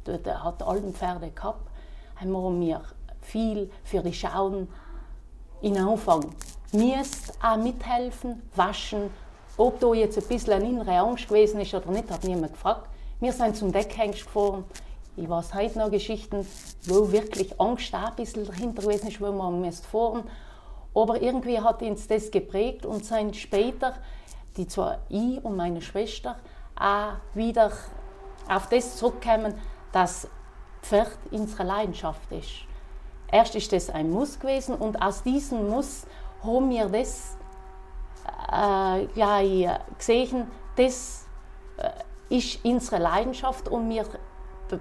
Der 0.06 0.22
Tata 0.22 0.44
hat 0.44 0.62
alle 0.62 0.80
Pferde 0.92 1.30
gehabt. 1.30 1.65
Haben 2.16 2.60
wir 2.60 2.82
viel 3.20 3.70
für 3.84 4.02
die 4.02 4.12
Schauen 4.12 4.68
in 5.60 5.78
Anfang 5.78 6.34
müsst 6.72 7.32
auch 7.42 7.56
mithelfen, 7.56 8.42
waschen. 8.54 9.10
Ob 9.56 9.80
da 9.80 9.94
jetzt 9.94 10.18
ein 10.18 10.26
bisschen 10.28 10.52
eine 10.52 10.68
innere 10.68 10.98
Angst 10.98 11.28
gewesen 11.28 11.60
ist 11.60 11.74
oder 11.74 11.90
nicht, 11.90 12.10
hat 12.10 12.24
niemand 12.24 12.52
gefragt. 12.52 12.88
Wir 13.20 13.32
sind 13.32 13.56
zum 13.56 13.72
Deckhengst 13.72 14.24
gefahren. 14.24 14.64
Ich 15.16 15.28
weiß 15.28 15.54
heute 15.54 15.78
noch 15.78 15.90
Geschichten, 15.90 16.46
wo 16.84 17.10
wirklich 17.10 17.58
Angst 17.58 17.94
auch 17.94 18.08
ein 18.08 18.16
bisschen 18.16 18.44
dahinter 18.44 18.82
gewesen 18.82 19.08
ist, 19.08 19.20
wo 19.20 19.32
man 19.32 19.60
müsste 19.60 19.88
fahren. 19.88 20.24
Aber 20.94 21.20
irgendwie 21.22 21.58
hat 21.58 21.80
uns 21.82 22.06
das 22.06 22.30
geprägt 22.30 22.84
und 22.84 23.04
sind 23.04 23.34
später, 23.34 23.94
die 24.56 24.66
zwar 24.66 24.98
ich 25.08 25.42
und 25.42 25.56
meine 25.56 25.80
Schwester, 25.80 26.36
auch 26.78 27.14
wieder 27.34 27.72
auf 28.48 28.68
das 28.68 28.96
zurückkommen, 28.96 29.54
dass 29.92 30.28
Pferd 30.88 31.18
unsere 31.30 31.64
Leidenschaft 31.64 32.30
ist. 32.30 32.64
Erst 33.30 33.54
ist 33.56 33.72
das 33.72 33.90
ein 33.90 34.10
Muss 34.10 34.38
gewesen 34.38 34.76
und 34.76 35.02
aus 35.02 35.22
diesem 35.22 35.68
Muss 35.68 36.06
haben 36.44 36.70
wir 36.70 36.86
das 36.86 37.36
äh, 38.52 39.06
gleich 39.06 39.68
gesehen, 39.98 40.46
das 40.76 41.26
äh, 41.76 42.36
ist 42.36 42.64
unsere 42.64 43.02
Leidenschaft 43.02 43.68
und 43.68 43.88
wir 43.88 44.04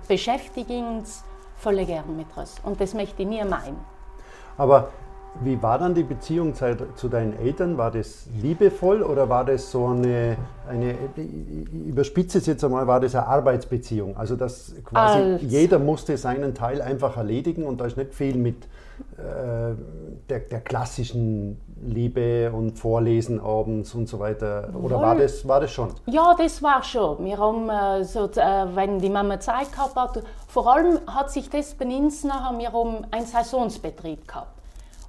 beschäftigen 0.08 0.98
uns 0.98 1.24
voll 1.58 1.84
gern 1.86 2.16
mit 2.16 2.28
uns. 2.36 2.56
Und 2.64 2.80
das 2.80 2.94
möchte 2.94 3.24
ich 3.24 3.28
nie 3.28 3.44
meinen. 3.44 3.84
Aber 4.58 4.90
wie 5.42 5.62
war 5.62 5.80
dann 5.80 5.94
die 5.94 6.04
Beziehung 6.04 6.54
zu 6.54 7.10
deinen 7.10 7.38
Eltern? 7.38 7.78
War 7.78 7.92
das 7.92 8.28
liebevoll 8.42 9.02
oder 9.02 9.30
war 9.30 9.46
das 9.46 9.70
so 9.72 9.88
eine, 9.88 10.38
eine 10.68 10.96
ich 11.16 11.88
überspitze 11.88 12.38
es 12.38 12.46
jetzt 12.46 12.64
einmal, 12.64 12.88
war 12.88 13.00
das 13.00 13.16
eine 13.16 13.28
Arbeitsbeziehung? 13.28 14.16
Also 14.18 14.36
dass 14.36 14.74
quasi 14.84 15.20
Als. 15.20 15.42
jeder 15.44 15.80
musste 15.80 16.18
seinen 16.18 16.54
Teil 16.54 16.82
einfach 16.82 17.18
erledigen 17.18 17.66
und 17.66 17.82
da 17.82 17.86
ist 17.86 17.98
nicht 17.98 18.14
viel 18.14 18.38
mit 18.38 18.66
äh, 19.18 19.76
der, 20.30 20.40
der, 20.40 20.62
klassischen 20.62 21.60
Liebe 21.84 22.52
und 22.52 22.80
Vorlesen 22.80 23.42
abends 23.42 23.94
und 23.94 24.08
so 24.08 24.20
weiter. 24.20 24.70
Oder 24.82 25.02
war 25.02 25.16
das, 25.16 25.46
war 25.46 25.60
das 25.60 25.72
schon? 25.72 25.90
Ja, 26.06 26.34
das 26.38 26.64
war 26.64 26.82
schon. 26.82 27.26
Wir 27.26 27.38
haben, 27.38 27.70
äh, 27.70 28.06
so, 28.06 28.26
äh, 28.26 28.66
wenn 28.74 29.00
die 29.00 29.10
Mama 29.10 29.40
Zeit 29.40 29.72
gehabt 29.72 29.96
hat, 29.96 30.24
vor 30.48 30.74
allem 30.74 31.00
hat 31.08 31.30
sich 31.30 31.50
das 31.50 31.74
bei 31.74 31.86
uns 31.86 32.24
nachher, 32.24 32.58
wir 32.58 32.72
haben 32.72 33.06
einen 33.12 33.26
Saisonsbetrieb 33.26 34.26
gehabt. 34.28 34.55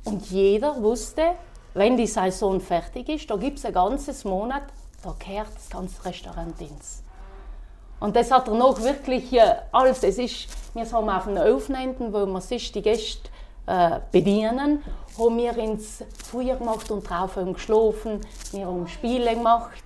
Und 0.06 0.30
jeder 0.30 0.80
wusste, 0.82 1.32
wenn 1.75 1.96
die 1.96 2.06
Saison 2.06 2.60
fertig 2.60 3.08
ist, 3.08 3.28
da 3.28 3.36
gibt 3.36 3.58
es 3.58 3.64
ein 3.64 3.72
ganzes 3.72 4.25
Monat, 4.25 4.62
da 5.02 5.14
kehrt 5.18 5.54
das 5.54 5.68
ganze 5.68 6.04
Restaurant 6.04 6.58
ins. 6.60 7.02
Und 7.98 8.14
das 8.14 8.30
hat 8.30 8.46
er 8.46 8.54
noch 8.54 8.80
wirklich 8.82 9.32
äh, 9.32 9.56
alles. 9.72 10.02
Es 10.04 10.18
ist, 10.18 10.48
wir 10.75 10.90
haben 10.90 11.08
auf 11.08 11.26
einem 11.26 11.54
Aufnehmenden, 11.54 12.12
wo 12.12 12.25
man 12.25 12.40
sich 12.40 12.70
die 12.70 12.82
Gäste 12.82 13.28
äh, 13.66 13.98
bedienen, 14.12 14.84
haben 15.18 15.36
wir 15.36 15.58
ins 15.58 16.04
Feuer 16.30 16.54
gemacht 16.54 16.88
und 16.90 17.08
drauf 17.08 17.34
haben 17.34 17.54
geschlafen, 17.54 18.20
wir 18.52 18.66
haben 18.66 18.86
Spiele 18.86 19.34
gemacht. 19.34 19.82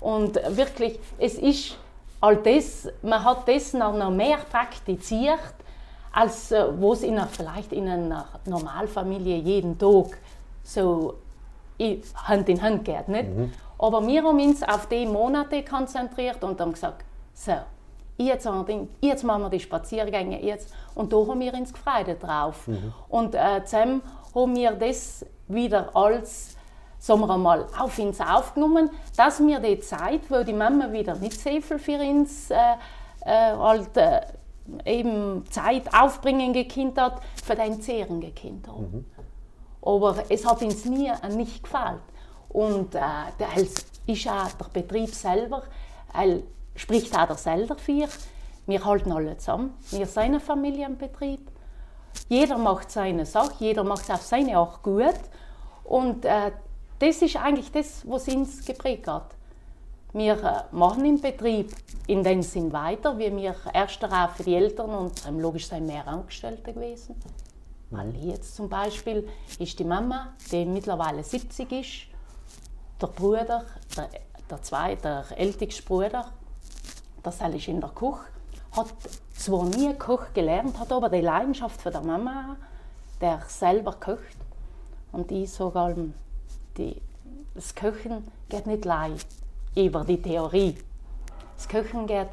Und 0.00 0.34
wirklich, 0.54 0.98
es 1.18 1.34
ist 1.34 1.78
all 2.20 2.36
das, 2.36 2.88
man 3.02 3.24
hat 3.24 3.48
das 3.48 3.72
noch 3.72 4.10
mehr 4.10 4.38
praktiziert, 4.50 5.54
als 6.12 6.52
äh, 6.52 6.64
was 6.78 7.02
in 7.02 7.18
einer, 7.18 7.26
vielleicht 7.26 7.72
in 7.72 7.88
einer 7.88 8.26
Normalfamilie 8.44 9.36
jeden 9.38 9.78
Tag 9.78 10.18
so 10.62 11.14
Hand 12.24 12.48
in 12.48 12.62
Hand 12.62 12.84
geht. 12.84 13.08
Nicht? 13.08 13.28
Mhm. 13.28 13.52
Aber 13.78 14.06
wir 14.06 14.22
haben 14.22 14.40
uns 14.40 14.62
auf 14.62 14.86
die 14.88 15.06
Monate 15.06 15.64
konzentriert 15.64 16.42
und 16.44 16.60
haben 16.60 16.72
gesagt, 16.72 17.04
so, 17.34 17.54
jetzt, 18.18 18.48
jetzt 19.00 19.24
machen 19.24 19.42
wir 19.42 19.50
die 19.50 19.60
Spaziergänge 19.60 20.40
jetzt. 20.42 20.72
Und 20.94 21.12
da 21.12 21.16
haben 21.16 21.40
wir 21.40 21.52
uns 21.54 21.72
gefreut 21.72 22.22
drauf. 22.22 22.68
Mhm. 22.68 22.92
Und 23.08 23.34
äh, 23.34 23.64
zusammen 23.64 24.02
haben 24.34 24.54
wir 24.54 24.72
das 24.72 25.26
wieder 25.48 25.94
als 25.96 26.56
sagen 26.98 27.20
wir 27.22 27.36
mal, 27.36 27.66
auf 27.76 27.98
uns 27.98 28.20
aufgenommen, 28.20 28.88
dass 29.16 29.40
wir 29.40 29.58
die 29.58 29.80
Zeit, 29.80 30.20
wo 30.28 30.44
die 30.44 30.52
Mama 30.52 30.92
wieder 30.92 31.16
nicht 31.16 31.32
so 31.32 31.50
viel 31.60 31.78
für 31.80 31.98
uns 31.98 32.48
äh, 32.48 32.54
äh, 33.24 33.56
halt, 33.56 33.96
äh, 33.96 34.20
eben 34.84 35.44
Zeit 35.50 35.92
aufbringen 35.94 36.52
gekannt 36.52 36.98
hat, 36.98 37.20
für 37.44 37.54
den 37.54 37.80
Zehren 37.80 38.22
haben. 38.22 38.90
Mhm. 38.92 39.04
Aber 39.82 40.24
es 40.28 40.46
hat 40.46 40.62
uns 40.62 40.84
nie 40.84 41.10
nicht 41.34 41.62
gefallen. 41.62 42.00
Und 42.48 42.94
äh, 42.94 43.00
der 43.38 43.56
ist 44.06 44.28
auch 44.28 44.52
der 44.52 44.82
Betrieb 44.82 45.14
selber, 45.14 45.62
er 46.12 46.40
spricht 46.76 47.16
auch 47.16 47.26
der 47.26 47.36
selber 47.36 47.74
dafür. 47.74 48.08
Wir 48.66 48.84
halten 48.84 49.10
alle 49.12 49.36
zusammen. 49.38 49.74
Wir 49.90 50.06
sind 50.06 50.34
ein 50.34 50.40
Familienbetrieb. 50.40 51.40
Jeder 52.28 52.58
macht 52.58 52.90
seine 52.90 53.26
Sache, 53.26 53.54
jeder 53.58 53.84
macht 53.84 54.04
es 54.04 54.10
auf 54.10 54.22
seine 54.22 54.56
Art 54.56 54.82
gut. 54.82 55.18
Und 55.84 56.24
äh, 56.24 56.52
das 56.98 57.22
ist 57.22 57.36
eigentlich 57.36 57.72
das, 57.72 58.08
was 58.08 58.28
uns 58.28 58.64
geprägt 58.64 59.08
hat. 59.08 59.34
Wir 60.14 60.34
äh, 60.44 60.74
machen 60.74 61.06
im 61.06 61.20
Betrieb 61.20 61.74
in 62.06 62.22
dem 62.22 62.42
Sinn 62.42 62.70
weiter, 62.70 63.16
wie 63.16 63.34
wir 63.34 63.54
erst 63.72 64.00
für 64.00 64.42
die 64.42 64.54
Eltern 64.54 64.90
und 64.90 65.26
ähm, 65.26 65.40
logisch 65.40 65.68
sind 65.68 65.86
mehr 65.86 66.06
Angestellte 66.06 66.74
gewesen. 66.74 67.16
Weil 67.90 68.14
jetzt 68.16 68.54
zum 68.54 68.68
Beispiel 68.68 69.26
ist 69.58 69.78
die 69.78 69.84
Mama, 69.84 70.34
die 70.50 70.66
mittlerweile 70.66 71.24
70 71.24 71.72
ist, 71.72 71.90
der 73.00 73.06
Bruder, 73.06 73.64
der, 73.96 74.08
der 74.50 74.62
zweite, 74.62 75.24
der 75.30 75.38
älteste 75.38 75.82
Bruder, 75.82 76.26
der 77.24 77.32
Sal 77.32 77.54
ist 77.54 77.68
in 77.68 77.80
der 77.80 77.90
Küche, 77.90 78.20
hat 78.72 78.88
zwar 79.34 79.64
nie 79.64 79.94
Koch 79.94 80.26
gelernt, 80.34 80.78
hat 80.78 80.92
aber 80.92 81.08
die 81.08 81.20
Leidenschaft 81.22 81.80
für 81.80 81.90
der 81.90 82.02
Mama, 82.02 82.56
der 83.20 83.42
selber 83.48 83.92
kocht. 83.92 84.36
Und 85.10 85.32
ich 85.32 85.50
sage 85.50 85.78
allem, 85.78 86.14
die, 86.76 87.00
das 87.54 87.74
Köchen 87.74 88.30
geht 88.48 88.66
nicht 88.66 88.84
leicht 88.84 89.41
über 89.74 90.04
die 90.04 90.20
Theorie. 90.20 90.76
Das 91.56 91.68
Köchen 91.68 92.06
geht, 92.06 92.28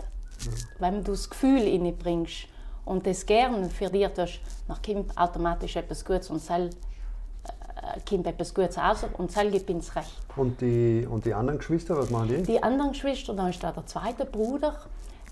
wenn 0.79 1.03
du 1.03 1.11
das 1.11 1.29
Gefühl 1.29 1.93
bringst 1.93 2.47
und 2.85 3.05
das 3.05 3.25
gerne 3.25 3.69
für 3.69 3.89
dich 3.89 4.07
tust, 4.09 4.39
dann 4.67 4.77
kommt 4.85 5.17
automatisch 5.17 5.75
etwas 5.75 6.03
Gutes 6.03 6.29
und 6.29 6.39
sel 6.39 6.69
äh, 6.69 7.99
kommt 8.09 8.27
etwas 8.27 8.53
Gutes 8.53 8.77
raus 8.77 9.05
und 9.17 9.31
sel 9.31 9.51
gibt 9.51 9.69
ins 9.69 9.95
Recht. 9.95 10.17
Und 10.35 10.59
die, 10.61 11.07
und 11.09 11.25
die 11.25 11.33
anderen 11.33 11.59
Geschwister, 11.59 11.97
was 11.97 12.09
machen 12.09 12.29
die? 12.29 12.43
Die 12.43 12.63
anderen 12.63 12.91
Geschwister, 12.91 13.33
dann 13.33 13.49
ist 13.49 13.63
da 13.63 13.71
der 13.71 13.85
zweite 13.85 14.25
Bruder, 14.25 14.75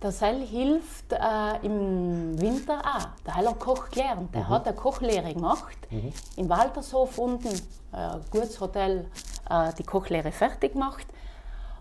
der 0.01 0.11
Sel 0.11 0.45
hilft 0.45 1.11
äh, 1.11 1.65
im 1.65 2.39
Winter 2.39 2.79
auch. 2.79 3.07
Der 3.25 3.35
hat 3.35 3.47
einen 3.47 3.57
Koch 3.57 3.89
gelernt. 3.89 4.31
Der 4.35 4.41
mhm. 4.41 4.49
hat 4.49 4.67
eine 4.67 4.75
Kochlehre 4.75 5.33
gemacht. 5.33 5.75
Mhm. 5.89 6.13
Im 6.35 6.49
Waltershof 6.49 7.17
unten, 7.17 7.47
äh, 7.47 8.19
gutes 8.29 8.61
Hotel, 8.61 9.07
äh, 9.49 9.73
die 9.75 9.83
Kochlehre 9.83 10.31
fertig 10.31 10.73
gemacht 10.73 11.07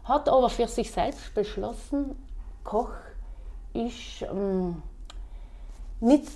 hat 0.07 0.29
aber 0.29 0.49
für 0.49 0.69
sich 0.69 0.91
selbst 0.91 1.35
beschlossen, 1.35 2.17
Koch 2.63 2.93
ist 3.73 4.23
ähm, 4.23 4.83
nicht 6.01 6.31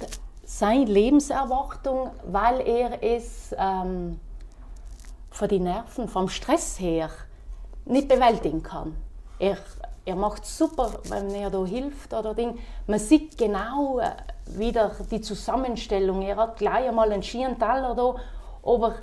seine 0.45 0.85
Lebenserwartung, 0.85 2.11
weil 2.25 2.61
er 2.67 3.03
es 3.03 3.55
ähm, 3.57 4.19
von 5.31 5.49
den 5.49 5.65
Nerven, 5.65 6.09
vom 6.09 6.29
Stress 6.29 6.79
her 6.81 7.11
nicht 7.85 8.09
bewältigen 8.09 8.63
kann. 8.63 8.97
Er, 9.39 9.57
er 10.05 10.17
macht 10.17 10.45
super, 10.45 11.01
wenn 11.09 11.33
er 11.35 11.51
da 11.51 11.65
hilft 11.65 12.13
oder 12.13 12.35
Ding. 12.35 12.59
Man 12.87 12.99
sieht 12.99 13.39
genau 13.39 14.01
äh, 14.01 14.11
wieder 14.47 14.93
die 15.11 15.21
Zusammenstellung. 15.21 16.23
Er 16.23 16.37
hat 16.37 16.57
gleich 16.57 16.89
einmal 16.89 17.13
einen 17.13 17.23
Schienentaler 17.23 17.95
da, 17.95 18.17
aber 18.63 18.97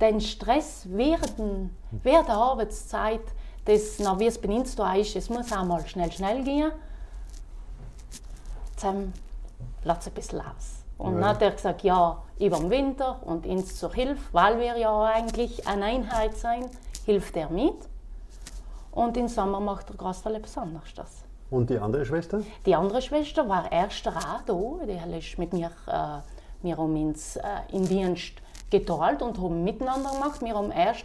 den 0.00 0.20
Stress 0.20 0.84
während, 0.88 1.70
während 1.90 2.28
der 2.28 2.36
Arbeitszeit 2.36 3.22
das, 3.64 3.98
na, 3.98 4.18
wie 4.18 4.26
es 4.26 4.40
bei 4.40 4.48
uns 4.48 4.74
da 4.74 4.94
ist, 4.94 5.14
es 5.16 5.30
muss 5.30 5.52
auch 5.52 5.64
mal 5.64 5.86
schnell, 5.86 6.10
schnell 6.10 6.42
gehen. 6.42 6.72
Dann 8.80 9.12
lässt 9.84 10.02
es 10.02 10.06
ein 10.08 10.14
bisschen 10.14 10.40
aus. 10.40 10.82
Und 10.98 11.14
ja. 11.14 11.20
dann 11.20 11.28
hat 11.30 11.42
er 11.42 11.50
gesagt, 11.52 11.82
ja, 11.82 12.22
über 12.38 12.58
den 12.58 12.70
Winter 12.70 13.20
und 13.24 13.46
uns 13.46 13.76
zur 13.76 13.92
Hilfe, 13.92 14.22
weil 14.32 14.58
wir 14.58 14.76
ja 14.76 15.02
eigentlich 15.02 15.66
eine 15.66 15.84
Einheit 15.84 16.36
sein, 16.36 16.68
hilft 17.04 17.36
er 17.36 17.50
mit. 17.50 17.76
Und 18.90 19.16
im 19.16 19.28
Sommer 19.28 19.60
macht 19.60 19.90
er 19.90 19.96
gerade 19.96 20.36
etwas 20.36 20.58
anderes. 20.58 21.24
Und 21.50 21.70
die 21.70 21.78
andere 21.78 22.04
Schwester? 22.04 22.42
Die 22.66 22.74
andere 22.74 23.02
Schwester 23.02 23.48
war 23.48 23.70
erst 23.70 24.06
auch 24.08 24.42
da. 24.46 24.54
Die 24.86 25.18
ist 25.18 25.38
mit 25.38 25.52
mir, 25.52 25.70
äh, 25.86 26.18
wir 26.62 26.76
haben 26.76 27.08
uns 27.08 27.36
äh, 27.36 27.42
im 27.72 27.86
Dienst 27.86 28.34
geteilt 28.70 29.22
und 29.22 29.38
haben 29.38 29.62
miteinander 29.62 30.10
gemacht. 30.12 30.42
Wir 30.42 30.54
haben 30.54 30.70
erst 30.70 31.04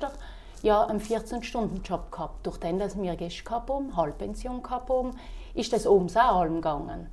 ja 0.64 0.86
einen 0.86 1.00
14-Stunden-Job 1.00 2.12
gehabt. 2.12 2.46
Durch 2.46 2.58
den, 2.58 2.80
dass 2.80 3.00
wir 3.00 3.16
Gäste 3.16 3.44
gehabt 3.44 3.70
haben, 3.70 3.96
Halbpension 3.96 4.64
gehabt 4.64 4.90
haben, 4.90 5.18
ist 5.54 5.74
das 5.74 5.88
oben 5.88 6.10
auch 6.10 6.40
allem 6.40 6.56
gegangen. 6.56 7.08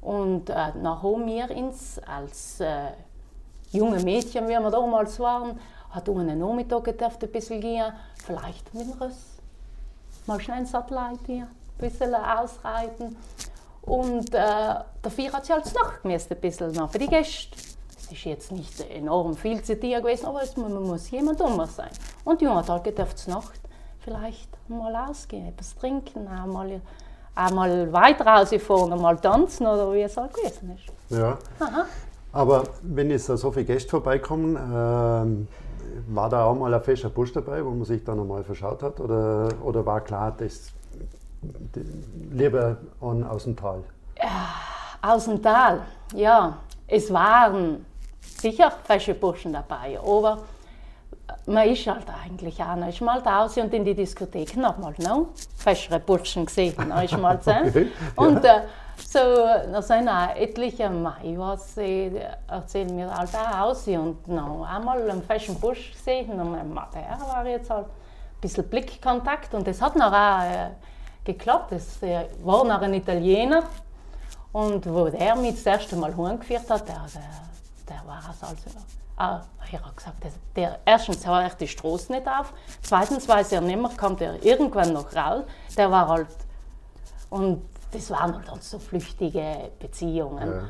Und 0.00 0.50
äh, 0.50 0.54
haben 0.54 1.26
wir 1.26 1.50
uns 1.56 1.98
als 2.06 2.60
äh, 2.60 2.90
junge 3.72 4.00
Mädchen, 4.00 4.46
wie 4.46 4.52
wir 4.52 4.70
damals 4.70 5.18
waren, 5.18 5.58
hat 5.90 6.08
um 6.08 6.18
einen 6.18 6.38
Nachmittag 6.38 6.88
ein 6.88 7.30
bisschen 7.30 7.60
gehen, 7.60 7.92
vielleicht 8.24 8.74
mit 8.74 8.82
dem 8.84 8.92
Riss. 9.00 9.38
Mal 10.26 10.40
schnell 10.40 10.58
ein 10.58 10.66
Satellite 10.66 11.20
hier, 11.26 11.42
ein 11.44 11.50
bisschen 11.78 12.14
ausreiten. 12.14 13.16
Und 13.82 14.34
äh, 14.34 14.74
dafür 15.02 15.32
hat 15.32 15.44
sie 15.46 15.52
als 15.52 15.74
Nacht 15.74 16.04
ein 16.30 16.40
bisschen 16.40 16.72
noch 16.72 16.90
für 16.90 16.98
die 16.98 17.06
Gäste. 17.06 17.73
Es 18.04 18.12
ist 18.12 18.24
jetzt 18.24 18.52
nicht 18.52 18.80
enorm 18.90 19.34
viel 19.34 19.62
zitiert 19.62 20.02
gewesen, 20.02 20.26
aber 20.26 20.42
es, 20.42 20.56
man 20.56 20.72
muss 20.82 21.10
jemand 21.10 21.40
dummer 21.40 21.66
sein. 21.66 21.90
Und 22.24 22.40
die 22.40 22.48
hat 22.48 22.68
halt 22.68 22.84
gedacht, 22.84 23.26
Nacht 23.28 23.60
vielleicht 24.00 24.50
mal 24.68 24.94
ausgehen, 25.08 25.48
etwas 25.48 25.74
trinken, 25.76 26.28
einmal, 26.28 26.80
einmal 27.34 27.92
weiter 27.92 28.26
rausfahren, 28.26 29.00
mal 29.00 29.18
tanzen 29.18 29.66
oder 29.66 29.92
wie 29.92 30.02
es 30.02 30.16
halt 30.16 30.34
gewesen 30.34 30.76
ist. 30.76 31.16
Ja. 31.16 31.38
Aha. 31.58 31.86
Aber 32.32 32.64
wenn 32.82 33.10
jetzt 33.10 33.26
so 33.26 33.50
viele 33.50 33.64
Gäste 33.64 33.90
vorbeikommen, 33.90 34.56
ähm, 34.56 35.48
war 36.08 36.28
da 36.28 36.44
auch 36.44 36.54
mal 36.54 36.74
ein 36.74 36.82
fester 36.82 37.08
Busch 37.08 37.32
dabei, 37.32 37.64
wo 37.64 37.70
man 37.70 37.84
sich 37.84 38.04
dann 38.04 38.20
einmal 38.20 38.44
verschaut 38.44 38.82
hat? 38.82 39.00
Oder, 39.00 39.48
oder 39.62 39.86
war 39.86 40.00
klar, 40.00 40.34
das 40.36 40.72
lieber 42.32 42.76
an, 43.00 43.24
aus 43.24 43.44
dem 43.44 43.56
Tal? 43.56 43.82
Aus 45.00 45.24
dem 45.24 45.42
Tal, 45.42 45.82
ja. 46.14 46.58
Es 46.86 47.12
waren 47.12 47.86
sicher 48.40 48.72
fesche 48.84 49.14
Burschen 49.14 49.52
dabei, 49.52 49.98
aber 49.98 50.42
man 51.46 51.68
ist 51.68 51.86
halt 51.86 52.06
eigentlich 52.24 52.60
auch 52.62 52.76
noch. 52.76 53.00
Mal 53.00 53.18
raus 53.20 53.56
und 53.56 53.72
in 53.74 53.84
die 53.84 53.94
Diskothek 53.94 54.56
nochmal 54.56 54.94
noch 54.98 55.28
festere 55.56 55.98
Burschen 55.98 56.46
gesehen. 56.46 56.92
Ist 57.02 57.18
mal 57.18 57.40
zusammen. 57.40 57.72
Okay, 57.74 57.88
Und 58.16 58.44
äh, 58.44 58.62
so, 58.96 59.18
da 59.18 59.82
sind 59.82 60.08
auch 60.08 60.34
etliche 60.36 60.88
Mai, 60.88 61.34
was 61.36 61.74
sie 61.74 62.12
erzählen 62.48 62.94
mir 62.94 63.12
halt 63.12 63.30
auch 63.34 63.60
aus 63.62 63.86
und 63.88 64.26
noch 64.28 64.66
einmal 64.68 65.10
einen 65.10 65.22
festen 65.22 65.58
Busch 65.58 65.92
gesehen 65.92 66.30
und 66.38 66.52
mein 66.52 66.72
Mann, 66.72 66.86
der 66.94 67.18
war 67.26 67.46
jetzt 67.46 67.70
halt 67.70 67.86
ein 67.86 68.40
bisschen 68.40 68.68
Blickkontakt 68.68 69.54
und 69.54 69.66
das 69.66 69.80
hat 69.82 69.96
noch 69.96 70.12
auch 70.12 70.42
äh, 70.42 70.70
geklappt. 71.24 71.72
Es 71.72 72.02
äh, 72.02 72.26
war 72.42 72.64
noch 72.64 72.80
ein 72.80 72.94
Italiener 72.94 73.64
und 74.52 74.86
wo 74.92 75.08
der 75.08 75.34
mich 75.36 75.54
das 75.54 75.66
erste 75.66 75.96
Mal 75.96 76.16
heimgeführt 76.16 76.70
hat, 76.70 76.88
der, 76.88 76.94
der, 77.12 77.22
der 77.88 78.02
war 78.06 78.18
es 78.30 78.42
also. 78.42 78.78
Ah, 79.16 79.42
ich 79.70 79.78
habe 79.78 79.94
gesagt, 79.94 80.16
der, 80.56 80.80
erstens 80.84 81.24
hört 81.24 81.52
er 81.52 81.56
die 81.56 81.68
Straße 81.68 82.10
nicht 82.10 82.26
auf, 82.26 82.52
zweitens 82.82 83.28
weiß 83.28 83.52
er 83.52 83.60
nicht 83.60 83.80
mehr, 83.80 83.90
kommt 83.96 84.20
er 84.20 84.44
irgendwann 84.44 84.92
noch 84.92 85.14
raus. 85.14 85.44
Der 85.76 85.88
war 85.90 86.08
halt. 86.08 86.26
Und 87.30 87.62
das 87.92 88.10
waren 88.10 88.34
halt 88.34 88.62
so 88.62 88.78
flüchtige 88.78 89.70
Beziehungen. 89.78 90.50
Ja. 90.50 90.62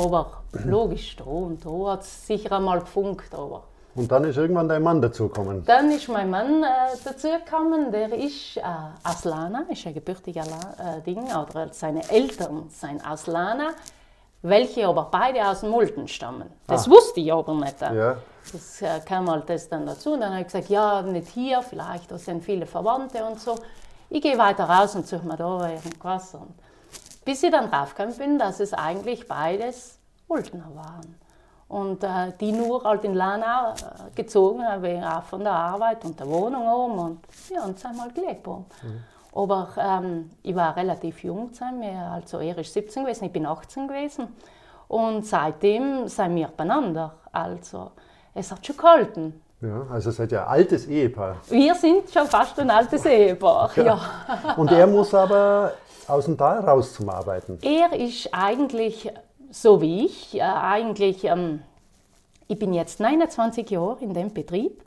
Aber 0.00 0.42
logisch, 0.64 1.14
da 1.16 1.24
und 1.24 1.64
da 1.64 1.92
hat 1.92 2.02
es 2.02 2.26
sicher 2.26 2.56
einmal 2.56 2.80
gefunkt. 2.80 3.32
Aber 3.32 3.62
Und 3.94 4.10
dann 4.10 4.24
ist 4.24 4.36
irgendwann 4.36 4.68
dein 4.68 4.82
Mann 4.82 5.00
dazugekommen. 5.00 5.64
dann 5.64 5.92
ist 5.92 6.08
mein 6.08 6.30
Mann 6.30 6.64
äh, 6.64 6.66
dazugekommen, 7.04 7.92
der 7.92 8.12
ist 8.12 8.56
äh, 8.56 8.62
Aslana, 9.04 9.66
ist 9.70 9.86
ein 9.86 9.94
gebürtiger 9.94 10.42
La 10.46 10.96
äh, 10.96 11.00
Ding, 11.02 11.22
oder 11.24 11.68
seine 11.72 12.08
Eltern 12.10 12.68
sind 12.70 13.08
Aslana, 13.08 13.70
welche 14.44 14.86
aber 14.86 15.08
beide 15.10 15.46
aus 15.48 15.60
dem 15.60 15.70
Mulden 15.70 16.06
stammen. 16.06 16.50
Das 16.66 16.86
Ah. 16.86 16.90
wusste 16.90 17.20
ich 17.20 17.32
aber 17.32 17.54
nicht. 17.54 17.80
Ja. 17.80 18.16
Das 18.52 18.82
äh, 18.82 19.00
kam 19.00 19.30
halt 19.30 19.48
das 19.48 19.68
dann 19.68 19.86
dazu. 19.86 20.12
Und 20.12 20.20
dann 20.20 20.30
habe 20.32 20.40
ich 20.42 20.46
gesagt, 20.46 20.68
ja, 20.68 21.00
nicht 21.02 21.28
hier, 21.28 21.62
vielleicht, 21.62 22.10
da 22.10 22.18
sind 22.18 22.44
viele 22.44 22.66
Verwandte 22.66 23.24
und 23.24 23.40
so. 23.40 23.56
Ich 24.10 24.20
gehe 24.22 24.36
weiter 24.38 24.64
raus 24.64 24.94
und 24.94 25.06
suche 25.08 25.26
mir 25.26 25.36
da 25.36 25.68
irgendwas. 25.70 26.34
Und 26.34 26.54
bis 27.24 27.42
ich 27.42 27.50
dann 27.50 27.70
draufgekommen 27.70 28.16
bin, 28.18 28.38
dass 28.38 28.60
es 28.60 28.74
eigentlich 28.74 29.26
beides 29.26 29.98
Uldner 30.28 30.68
waren. 30.74 31.18
Und 31.68 32.04
äh, 32.04 32.32
die 32.38 32.52
nur 32.52 32.84
halt 32.84 33.02
in 33.04 33.14
Lanau 33.14 33.70
äh, 33.72 34.10
gezogen 34.14 34.62
haben, 34.62 34.82
wegen 34.82 35.02
auch 35.02 35.22
von 35.22 35.40
der 35.42 35.54
Arbeit 35.54 36.04
und 36.04 36.20
der 36.20 36.28
Wohnung 36.28 36.66
um. 36.68 36.98
Und 36.98 37.20
ja, 37.48 37.64
und 37.64 37.78
sind 37.78 37.96
mal 37.96 38.10
gelebt. 38.12 38.46
haben. 38.46 38.66
Aber 39.34 39.68
ähm, 39.76 40.30
ich 40.44 40.54
war 40.54 40.76
relativ 40.76 41.24
jung, 41.24 41.50
also 42.12 42.38
er 42.38 42.56
ist 42.56 42.72
17 42.72 43.02
gewesen, 43.04 43.24
ich 43.24 43.32
bin 43.32 43.46
18 43.46 43.88
gewesen. 43.88 44.28
Und 44.86 45.26
seitdem 45.26 46.06
sind 46.06 46.36
wir 46.36 46.48
beieinander. 46.48 47.14
Also 47.32 47.90
es 48.32 48.52
hat 48.52 48.64
schon 48.64 48.76
gehalten. 48.76 49.42
ja. 49.60 49.86
Also 49.90 50.12
seid 50.12 50.30
ihr 50.30 50.42
ein 50.42 50.60
altes 50.60 50.86
Ehepaar. 50.86 51.38
Wir 51.48 51.74
sind 51.74 52.10
schon 52.10 52.28
fast 52.28 52.60
ein 52.60 52.70
altes 52.70 53.04
Ehepaar. 53.06 53.70
Ja. 53.76 54.00
Und 54.56 54.70
er 54.70 54.86
muss 54.86 55.12
aber 55.12 55.72
aus 56.06 56.26
dem 56.26 56.38
Tal 56.38 56.60
raus 56.60 56.94
zum 56.94 57.08
Arbeiten. 57.08 57.58
Er 57.62 57.92
ist 57.92 58.28
eigentlich 58.32 59.10
so 59.50 59.80
wie 59.80 60.06
ich. 60.06 60.36
Äh, 60.36 60.42
eigentlich, 60.42 61.24
ähm, 61.24 61.62
ich 62.46 62.58
bin 62.58 62.72
jetzt 62.72 63.00
29 63.00 63.68
Jahre 63.70 63.98
in 64.00 64.14
dem 64.14 64.32
Betrieb. 64.32 64.80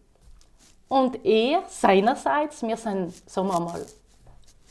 Und 0.88 1.26
er 1.26 1.64
seinerseits, 1.68 2.62
wir 2.64 2.78
sind, 2.78 3.12
sagen 3.30 3.48
wir 3.50 3.60
mal, 3.60 3.82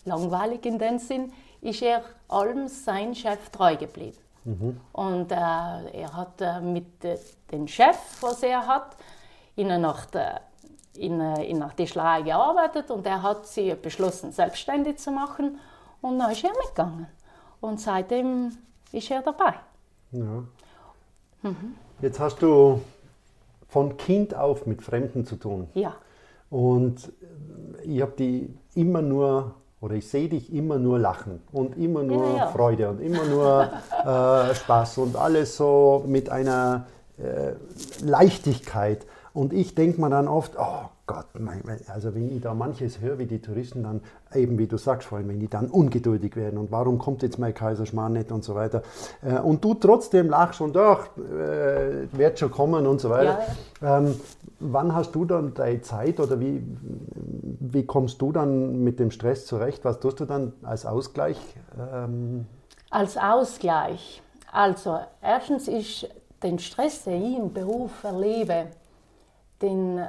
langweilig 0.07 0.65
in 0.65 0.79
dem 0.79 0.99
Sinn, 0.99 1.33
ist 1.61 1.83
er 1.83 2.03
allem 2.29 2.69
sein 2.69 3.15
Chef 3.15 3.51
treu 3.51 3.77
geblieben. 3.77 4.17
Und 4.93 5.33
äh, 5.33 5.35
er 5.35 6.13
hat 6.13 6.41
äh, 6.41 6.61
mit 6.61 7.05
äh, 7.05 7.19
dem 7.51 7.67
Chef, 7.67 7.99
was 8.21 8.45
er 8.45 8.65
hat, 8.67 8.97
in 9.57 9.67
einer 9.67 9.79
Nacht 9.79 10.15
äh, 10.15 10.35
in, 10.97 11.21
äh, 11.21 11.45
in 11.45 11.63
einer 11.63 11.75
Tischlerei 11.75 12.23
gearbeitet 12.23 12.91
und 12.91 13.05
er 13.07 13.23
hat 13.23 13.47
sie 13.47 13.75
beschlossen, 13.75 14.31
selbstständig 14.31 14.99
zu 14.99 15.11
machen. 15.11 15.59
Und 16.01 16.19
dann 16.21 16.31
ist 16.31 16.45
er 16.45 16.51
mitgegangen. 16.51 17.09
Und 17.61 17.81
seitdem 17.81 18.53
ist 18.93 19.11
er 19.11 19.23
dabei. 19.23 19.55
Ja. 20.13 20.45
Jetzt 22.01 22.21
hast 22.21 22.41
du 22.41 22.81
von 23.69 23.97
Kind 23.97 24.35
auf 24.35 24.67
mit 24.67 24.83
Fremden 24.83 25.27
zu 25.27 25.37
tun. 25.37 25.69
Ja. 25.75 25.95
Und 26.51 27.13
ich 27.83 28.01
habe 28.01 28.13
die 28.17 28.55
immer 28.75 29.03
nur, 29.03 29.55
oder 29.87 29.95
ich 29.95 30.09
sehe 30.09 30.29
dich 30.29 30.53
immer 30.53 30.79
nur 30.79 30.99
lachen 30.99 31.41
und 31.53 31.79
immer 31.79 32.03
nur 32.03 32.27
Ja, 32.27 32.37
ja. 32.37 32.47
Freude 32.49 32.91
und 32.91 33.01
immer 33.01 33.25
nur 33.25 33.71
äh, 34.05 34.53
Spaß 34.53 34.99
und 34.99 35.15
alles 35.15 35.57
so 35.57 36.03
mit 36.09 36.29
einer 36.29 36.87
äh, 37.19 37.53
Leichtigkeit. 38.05 39.07
Und 39.33 39.53
ich 39.53 39.77
denke 39.77 40.01
mir 40.01 40.11
dann 40.11 40.27
oft, 40.27 40.55
oh 40.59 40.89
Gott, 41.09 41.27
also 41.87 42.17
wenn 42.17 42.35
ich 42.35 42.43
da 42.43 42.53
manches 42.53 43.01
höre, 43.01 43.21
wie 43.21 43.27
die 43.27 43.41
Touristen 43.41 43.85
dann, 43.85 44.01
eben 44.35 44.59
wie 44.59 44.67
du 44.67 44.77
sagst 44.77 45.07
vorhin, 45.07 45.29
wenn 45.29 45.39
die 45.39 45.47
dann 45.47 45.69
ungeduldig 45.69 46.35
werden 46.35 46.59
und 46.59 46.73
warum 46.73 46.99
kommt 46.99 47.23
jetzt 47.23 47.39
mein 47.39 47.55
Kaiserschmarrn 47.55 48.15
nicht 48.15 48.33
und 48.33 48.43
so 48.43 48.57
weiter. 48.57 48.83
Äh, 49.23 49.39
und 49.39 49.65
du 49.65 49.75
trotzdem 49.75 50.29
lachst 50.29 50.61
und 50.61 50.77
ach, 50.77 51.07
äh, 51.17 52.09
wird 52.11 52.41
schon 52.41 52.51
kommen 52.51 52.89
und 52.89 53.01
so 53.01 53.11
weiter. 53.11 53.39
Ähm, 53.81 54.17
wann 54.59 54.95
hast 54.97 55.13
du 55.15 55.25
dann 55.25 55.55
deine 55.55 55.81
Zeit 55.81 56.19
oder 56.19 56.41
wie, 56.41 56.61
wie 57.61 57.87
kommst 57.87 58.21
du 58.21 58.33
dann 58.33 58.83
mit 58.83 58.99
dem 58.99 59.13
Stress 59.13 59.47
zurecht? 59.47 59.85
Was 59.85 60.01
tust 60.01 60.19
du 60.19 60.25
dann 60.25 60.55
als 60.63 60.87
Ausgleich? 60.87 61.39
Ähm, 61.79 62.47
Als 62.91 63.17
Ausgleich. 63.17 64.23
Also, 64.51 64.99
erstens 65.23 65.69
ist 65.69 66.09
den 66.43 66.59
Stress, 66.59 67.05
den 67.05 67.23
ich 67.25 67.39
im 67.39 67.53
Beruf 67.53 68.03
erlebe, 68.03 68.67
den, 69.63 70.01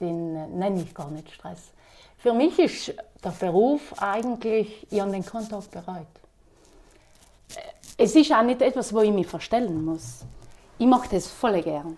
den 0.00 0.58
nenne 0.58 0.82
ich 0.82 0.94
gar 0.94 1.10
nicht 1.10 1.30
Stress. 1.30 1.70
Für 2.18 2.32
mich 2.32 2.58
ist 2.58 2.94
der 3.22 3.30
Beruf 3.30 3.94
eigentlich, 3.98 4.86
ich 4.90 5.00
habe 5.00 5.10
den 5.10 5.24
Kontakt 5.24 5.70
bereit. 5.70 6.06
Es 7.96 8.14
ist 8.14 8.32
auch 8.32 8.42
nicht 8.42 8.60
etwas, 8.60 8.92
wo 8.92 9.00
ich 9.00 9.12
mich 9.12 9.26
verstellen 9.26 9.84
muss. 9.84 10.24
Ich 10.78 10.86
mache 10.86 11.08
das 11.10 11.26
voll 11.28 11.62
gern. 11.62 11.96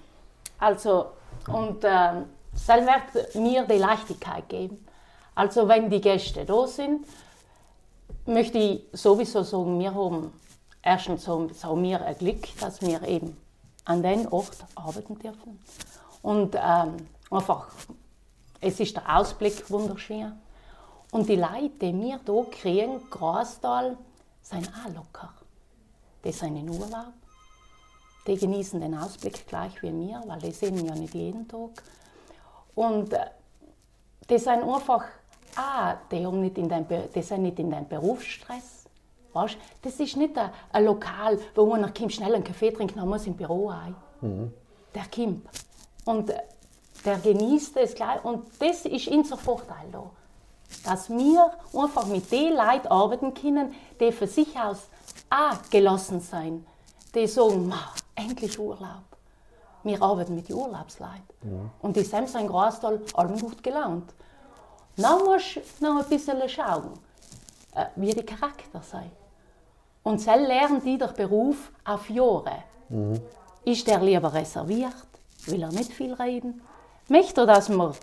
Also, 0.58 1.06
und 1.48 1.82
äh, 1.84 2.22
das 2.52 2.68
wird 2.68 3.34
mir 3.34 3.64
die 3.64 3.78
Leichtigkeit 3.78 4.48
geben. 4.48 4.86
Also, 5.34 5.66
wenn 5.66 5.90
die 5.90 6.00
Gäste 6.00 6.44
da 6.44 6.66
sind, 6.66 7.06
möchte 8.26 8.58
ich 8.58 8.82
sowieso 8.92 9.42
sagen, 9.42 9.78
wir 9.78 9.94
haben 9.94 10.32
erstens 10.82 11.28
haben 11.28 11.82
wir 11.82 12.04
ein 12.04 12.18
Glück, 12.18 12.46
dass 12.60 12.80
wir 12.80 13.02
eben 13.02 13.36
an 13.84 14.02
den 14.02 14.26
Ort 14.28 14.56
arbeiten 14.74 15.18
dürfen. 15.18 15.58
Und 16.22 16.54
ähm, 16.54 16.96
einfach, 17.30 17.68
es 18.60 18.80
ist 18.80 18.96
der 18.96 19.18
Ausblick 19.18 19.70
wunderschön. 19.70 20.32
Und 21.10 21.28
die 21.28 21.36
Leute, 21.36 21.70
die 21.80 21.94
wir 21.94 22.20
hier 22.24 22.46
kriegen, 22.50 23.10
Grastal, 23.10 23.96
sind 24.42 24.68
auch 24.68 24.94
locker. 24.94 25.32
Die 26.24 26.32
sind 26.32 26.56
in 26.56 26.68
Urlaub. 26.68 27.12
Die 28.26 28.36
genießen 28.36 28.80
den 28.80 28.94
Ausblick 28.94 29.46
gleich 29.46 29.82
wie 29.82 29.92
wir, 29.92 30.22
weil 30.26 30.40
die 30.40 30.50
sehen 30.50 30.84
ja 30.84 30.94
nicht 30.94 31.14
jeden 31.14 31.48
Tag. 31.48 31.82
Und 32.74 33.12
äh, 33.12 33.30
die 34.28 34.38
sind 34.38 34.62
einfach, 34.62 35.04
ah, 35.56 35.96
die, 36.10 36.26
haben 36.26 36.40
nicht 36.40 36.58
in 36.58 36.68
den, 36.68 36.86
die 37.14 37.22
sind 37.22 37.42
nicht 37.42 37.58
in 37.58 37.70
den 37.70 37.88
Berufsstress. 37.88 38.84
Weißt? 39.32 39.56
Das 39.82 39.98
ist 40.00 40.16
nicht 40.16 40.36
ein, 40.36 40.50
ein 40.72 40.84
Lokal, 40.84 41.38
wo 41.54 41.66
man 41.66 41.80
nach 41.80 41.92
schnell 42.08 42.34
einen 42.34 42.44
Kaffee 42.44 42.70
trinken, 42.70 42.98
dann 42.98 43.08
muss 43.08 43.26
im 43.26 43.34
Büro 43.34 43.70
ein. 43.70 43.94
Der 44.94 45.04
kommt. 45.14 45.48
Und 46.04 46.30
äh, 46.30 46.42
der 47.04 47.18
genießt 47.18 47.76
es 47.76 47.94
gleich. 47.94 48.24
Und 48.24 48.46
das 48.58 48.84
ist 48.84 49.08
unser 49.08 49.36
Vorteil 49.36 49.86
da. 49.92 50.10
Dass 50.84 51.08
wir 51.08 51.50
einfach 51.74 52.06
mit 52.06 52.30
den 52.30 52.54
Leuten 52.54 52.88
arbeiten 52.88 53.34
können, 53.34 53.74
die 54.00 54.12
für 54.12 54.26
sich 54.26 54.58
aus 54.58 54.88
auch 55.30 55.70
gelassen 55.70 56.20
sein. 56.20 56.66
Die 57.14 57.26
sagen, 57.26 57.68
"Ma, 57.68 57.92
endlich 58.14 58.58
Urlaub. 58.58 59.04
Wir 59.82 60.02
arbeiten 60.02 60.34
mit 60.34 60.48
den 60.48 60.56
Urlaubsleuten. 60.56 61.70
Und 61.80 61.96
die 61.96 62.02
sind 62.02 62.34
in 62.34 62.46
Grastal 62.48 63.00
allem 63.14 63.38
gut 63.38 63.62
gelaunt. 63.62 64.12
Dann 64.96 65.24
musst 65.24 65.56
du 65.56 65.60
noch 65.84 66.02
ein 66.02 66.08
bisschen 66.08 66.46
schauen, 66.48 66.92
äh, 67.74 67.86
wie 67.96 68.12
die 68.12 68.24
Charakter 68.24 68.82
sind. 68.82 69.12
Und 70.02 70.20
so 70.20 70.32
lernen 70.32 70.82
die 70.82 70.98
den 70.98 71.14
Beruf 71.14 71.70
auf 71.84 72.10
Jahre. 72.10 72.64
Ist 73.64 73.86
der 73.86 74.00
lieber 74.00 74.32
reserviert? 74.32 74.92
Will 75.46 75.62
er 75.62 75.70
nicht 75.70 75.92
viel 75.92 76.12
reden? 76.14 76.60
Möchte 77.08 77.46
dass 77.46 77.68
man 77.68 77.94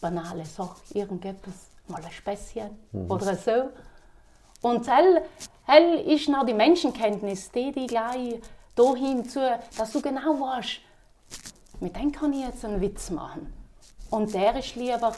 banale 0.00 0.44
Sache, 0.44 0.76
irgendetwas, 0.92 1.54
mal 1.88 2.02
ein 2.04 2.10
Späßchen 2.10 2.70
mhm. 2.92 3.10
oder 3.10 3.36
so. 3.36 3.70
Und 4.62 4.86
hell, 4.88 5.22
hell 5.64 6.00
ist 6.00 6.28
noch 6.28 6.44
die 6.44 6.54
Menschenkenntnis, 6.54 7.50
die 7.50 7.72
die 7.72 7.86
gleich 7.86 8.40
dahin 8.74 9.28
zu, 9.28 9.40
dass 9.76 9.92
du 9.92 10.00
genau 10.00 10.40
weißt, 10.40 10.80
mit 11.80 11.96
dem 11.96 12.12
kann 12.12 12.32
ich 12.32 12.44
jetzt 12.44 12.64
einen 12.64 12.80
Witz 12.80 13.10
machen. 13.10 13.52
Und 14.10 14.34
der 14.34 14.56
ist 14.56 14.74
lieber, 14.76 15.14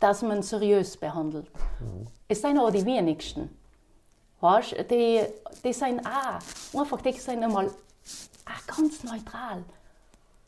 dass 0.00 0.22
man 0.22 0.42
seriös 0.42 0.96
behandelt. 0.96 1.46
Mhm. 1.80 2.06
Es 2.26 2.42
sind 2.42 2.58
auch 2.58 2.70
die 2.70 2.84
wenigsten. 2.84 3.56
Weißt, 4.40 4.74
die, 4.90 5.22
die 5.64 5.72
sind 5.72 6.04
auch, 6.04 6.78
einfach, 6.78 7.00
die 7.00 7.12
sind 7.12 7.42
einmal 7.42 7.68
auch 7.68 8.76
ganz 8.76 9.04
neutral. 9.04 9.64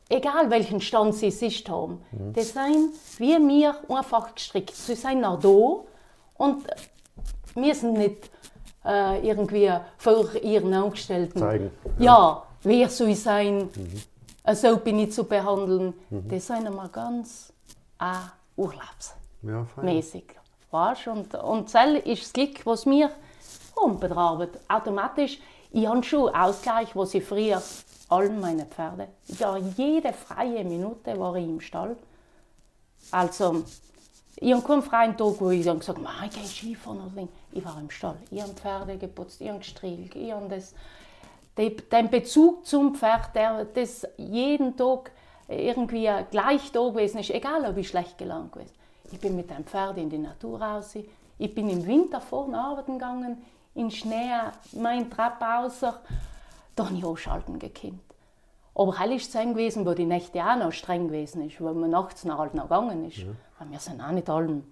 Egal 0.09 0.49
welchen 0.49 0.79
Stand 0.79 1.15
sie 1.15 1.31
sich 1.31 1.67
haben. 1.67 2.01
Mhm. 2.11 2.33
Die 2.33 2.41
sind 2.41 2.91
wie 3.17 3.37
mir 3.39 3.75
einfach 3.89 4.33
gestrickt. 4.33 4.75
Sie 4.75 4.95
sind 4.95 5.21
noch 5.21 5.39
da 5.39 6.43
und 6.43 6.65
müssen 7.55 7.93
nicht 7.93 8.29
äh, 8.85 9.27
irgendwie 9.27 9.71
vor 9.97 10.33
ihren 10.35 10.73
Angestellten 10.73 11.39
zeigen. 11.39 11.71
Ja, 11.99 12.43
wer 12.63 12.89
soll 12.89 13.15
sein, 13.15 13.69
mhm. 13.75 14.55
so 14.55 14.77
bin 14.77 14.99
ich 14.99 15.11
zu 15.11 15.25
behandeln. 15.25 15.93
Mhm. 16.09 16.29
Die 16.29 16.39
sind 16.39 16.65
immer 16.65 16.87
ganz 16.87 17.51
auch 17.99 18.29
urlaubsmäßig. 18.55 20.23
Ja, 20.71 20.95
und, 21.11 21.33
und 21.35 21.73
das 21.73 21.89
ist 22.05 22.23
das 22.23 22.33
Glück, 22.33 22.65
was 22.65 22.85
mir 22.85 23.09
umbetrachtet. 23.75 24.59
Automatisch, 24.67 25.39
ich 25.71 25.87
habe 25.87 26.03
schon 26.03 26.33
Ausgleich, 26.33 26.95
was 26.95 27.13
ich 27.13 27.23
früher 27.23 27.61
all 28.09 28.29
meine 28.29 28.65
Pferde. 28.65 29.07
Ja, 29.39 29.57
jede 29.57 30.13
freie 30.13 30.63
Minute 30.63 31.19
war 31.19 31.35
ich 31.35 31.45
im 31.45 31.61
Stall. 31.61 31.97
Also, 33.11 33.63
ich 34.37 34.53
habe 34.53 34.63
keinen 34.63 34.83
freien 34.83 35.17
Tag, 35.17 35.35
wo 35.39 35.49
ich 35.49 35.59
gesagt 35.59 35.87
habe, 35.87 35.99
ich 36.25 36.31
gehe 36.31 36.45
Skifahren 36.45 36.99
oder 37.01 37.09
so. 37.15 37.27
Ich 37.51 37.65
war 37.65 37.79
im 37.79 37.89
Stall. 37.89 38.17
Ich 38.29 38.41
habe 38.41 38.53
Pferde 38.53 38.97
geputzt, 38.97 39.41
ich 39.41 39.49
habe 39.49 39.59
gestriegelt, 39.59 40.15
ich 40.15 40.31
habe 40.31 40.47
das. 40.47 40.73
Den 41.57 42.09
Bezug 42.11 42.67
zum 42.67 42.93
Pferd, 42.93 43.33
der 43.33 43.65
das 43.65 44.07
jeden 44.17 44.77
Tag 44.77 45.11
irgendwie 45.47 46.07
gleich 46.29 46.71
da 46.71 46.87
gewesen 46.87 47.17
ist, 47.19 47.31
egal 47.31 47.65
ob 47.65 47.77
ich 47.77 47.87
schlecht 47.87 48.19
gelangt 48.19 48.51
gewesen. 48.51 48.73
Ich 49.11 49.19
bin 49.19 49.35
mit 49.35 49.49
dem 49.49 49.65
Pferd 49.65 49.97
in 49.97 50.09
die 50.09 50.19
Natur 50.19 50.61
raus. 50.61 50.93
Ich 51.39 51.55
bin 51.55 51.67
im 51.69 51.87
Winter 51.87 52.21
vorne 52.21 52.59
arbeiten 52.59 52.93
gegangen, 52.99 53.43
in 53.73 53.89
Schnee, 53.89 54.33
mein 54.73 55.09
Trab 55.09 55.41
außer 55.41 55.99
da 56.77 56.85
habe 56.85 56.95
ich 56.95 57.05
ausschalten 57.05 57.59
gekannt. 57.59 57.99
Aber 58.73 58.99
hell 58.99 59.13
ist 59.13 59.33
es 59.33 59.41
gewesen, 59.41 59.85
wo 59.85 59.93
die 59.93 60.05
Nächte 60.05 60.43
auch 60.43 60.55
noch 60.55 60.71
streng 60.71 61.07
gewesen 61.07 61.45
ist, 61.47 61.59
wo 61.59 61.73
man 61.73 61.89
nachts 61.89 62.23
noch 62.23 62.37
halt 62.37 62.53
noch 62.53 62.63
gegangen 62.63 63.07
ist. 63.07 63.17
Ja. 63.17 63.27
Weil 63.59 63.71
wir 63.71 63.79
sind 63.79 63.99
auch 64.01 64.11
nicht 64.11 64.29
allen 64.29 64.71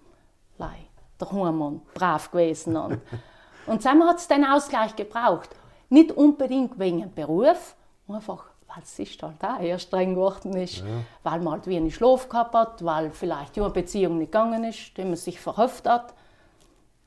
daheim 1.18 1.62
und 1.62 1.94
brav 1.94 2.30
gewesen. 2.32 2.78
Und, 2.78 3.02
und 3.68 3.82
zusammen 3.82 4.08
hat 4.08 4.18
es 4.18 4.28
den 4.28 4.46
Ausgleich 4.46 4.96
gebraucht. 4.96 5.50
Nicht 5.90 6.12
unbedingt 6.12 6.78
wegen 6.78 7.02
dem 7.02 7.14
Beruf, 7.14 7.76
einfach 8.08 8.46
weil 8.68 8.84
es 8.84 9.00
ist 9.00 9.22
halt 9.24 9.44
auch 9.44 9.60
eher 9.60 9.80
streng 9.80 10.16
geworden 10.16 10.54
ist, 10.58 10.80
ja. 10.80 10.86
weil 11.24 11.40
man 11.40 11.54
halt 11.54 11.68
wenig 11.68 11.96
Schlaf 11.96 12.28
gehabt 12.28 12.54
hat, 12.54 12.84
weil 12.84 13.12
vielleicht 13.12 13.58
eine 13.58 13.70
Beziehung 13.70 14.18
nicht 14.18 14.32
gegangen 14.32 14.64
ist, 14.66 14.98
die 14.98 15.04
man 15.04 15.16
sich 15.16 15.40
verhofft 15.40 15.88
hat, 15.88 16.14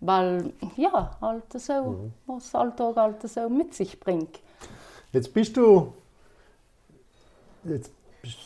weil 0.00 0.52
ja, 0.76 1.16
halt 1.20 1.52
so, 1.52 1.72
mhm. 1.72 2.12
was 2.26 2.54
Alltag 2.54 2.96
halt 2.96 3.28
so 3.28 3.48
mit 3.48 3.74
sich 3.74 4.00
bringt. 4.00 4.40
Jetzt 5.12 5.32
bist 5.32 5.56
du 5.56 5.94
jetzt 7.64 7.92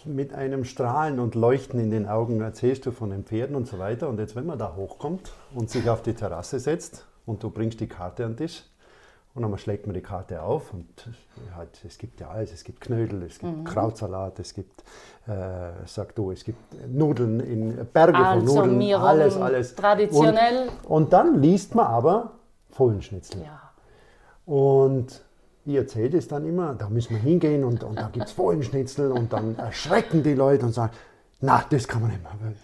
mit 0.05 0.33
einem 0.33 0.65
Strahlen 0.65 1.19
und 1.19 1.35
Leuchten 1.35 1.81
in 1.81 1.91
den 1.91 2.07
Augen 2.07 2.41
erzählst 2.41 2.87
du 2.87 2.93
von 2.93 3.11
den 3.11 3.25
Pferden 3.25 3.57
und 3.57 3.67
so 3.67 3.79
weiter. 3.79 4.09
Und 4.09 4.19
jetzt, 4.19 4.37
wenn 4.37 4.47
man 4.47 4.59
da 4.59 4.75
hochkommt 4.77 5.33
und 5.55 5.71
sich 5.71 5.89
auf 5.91 6.03
die 6.03 6.15
Terrasse 6.15 6.61
setzt 6.61 7.07
und 7.27 7.43
du 7.43 7.51
bringst 7.51 7.81
die 7.81 7.89
Karte 7.89 8.25
an 8.25 8.33
den 8.33 8.37
Tisch 8.37 8.63
und 9.35 9.43
dann 9.43 9.59
schlägt 9.59 9.87
man 9.87 9.95
die 9.95 10.03
Karte 10.03 10.43
auf 10.43 10.73
und 10.73 10.87
halt, 11.57 11.81
es 11.85 11.99
gibt 11.99 12.21
ja 12.21 12.29
alles, 12.29 12.53
es 12.53 12.63
gibt 12.63 12.81
Knödel, 12.81 13.23
es 13.23 13.39
gibt 13.39 13.57
mhm. 13.57 13.65
Krautsalat, 13.65 14.39
es 14.39 14.55
gibt, 14.55 14.83
äh, 15.27 15.71
sag 15.87 16.15
du, 16.15 16.31
es 16.31 16.45
gibt 16.45 16.59
Nudeln 16.89 17.41
in 17.41 17.87
Berge 17.93 18.19
also 18.19 18.55
von 18.55 18.79
Nudeln, 18.79 18.95
alles, 18.95 19.37
alles. 19.37 19.75
Traditionell. 19.75 20.69
Und, 20.85 20.91
und, 20.91 21.13
dann 21.13 21.41
liest 21.41 21.75
man 21.75 21.87
aber 21.87 22.33
Fohlenschnitzel. 22.71 23.43
Ja. 23.43 23.73
Und 24.45 25.23
ich 25.65 25.75
erzähle 25.75 26.19
es 26.19 26.29
dann 26.29 26.45
immer, 26.45 26.75
da 26.75 26.89
müssen 26.89 27.15
wir 27.15 27.23
hingehen 27.23 27.65
und, 27.65 27.85
und 27.85 27.97
da 27.97 28.09
gibt 28.09 28.27
es 28.27 28.33
Fohlenschnitzel 28.33 29.13
und 29.13 29.33
dann 29.33 29.57
erschrecken 29.57 30.23
die 30.23 30.35
Leute 30.35 30.67
und 30.67 30.73
sagen, 30.73 30.93
na, 31.41 31.65
das 31.71 31.87
kann 31.87 32.03
man 32.03 32.11
nicht 32.11 32.23
machen. 32.23 32.57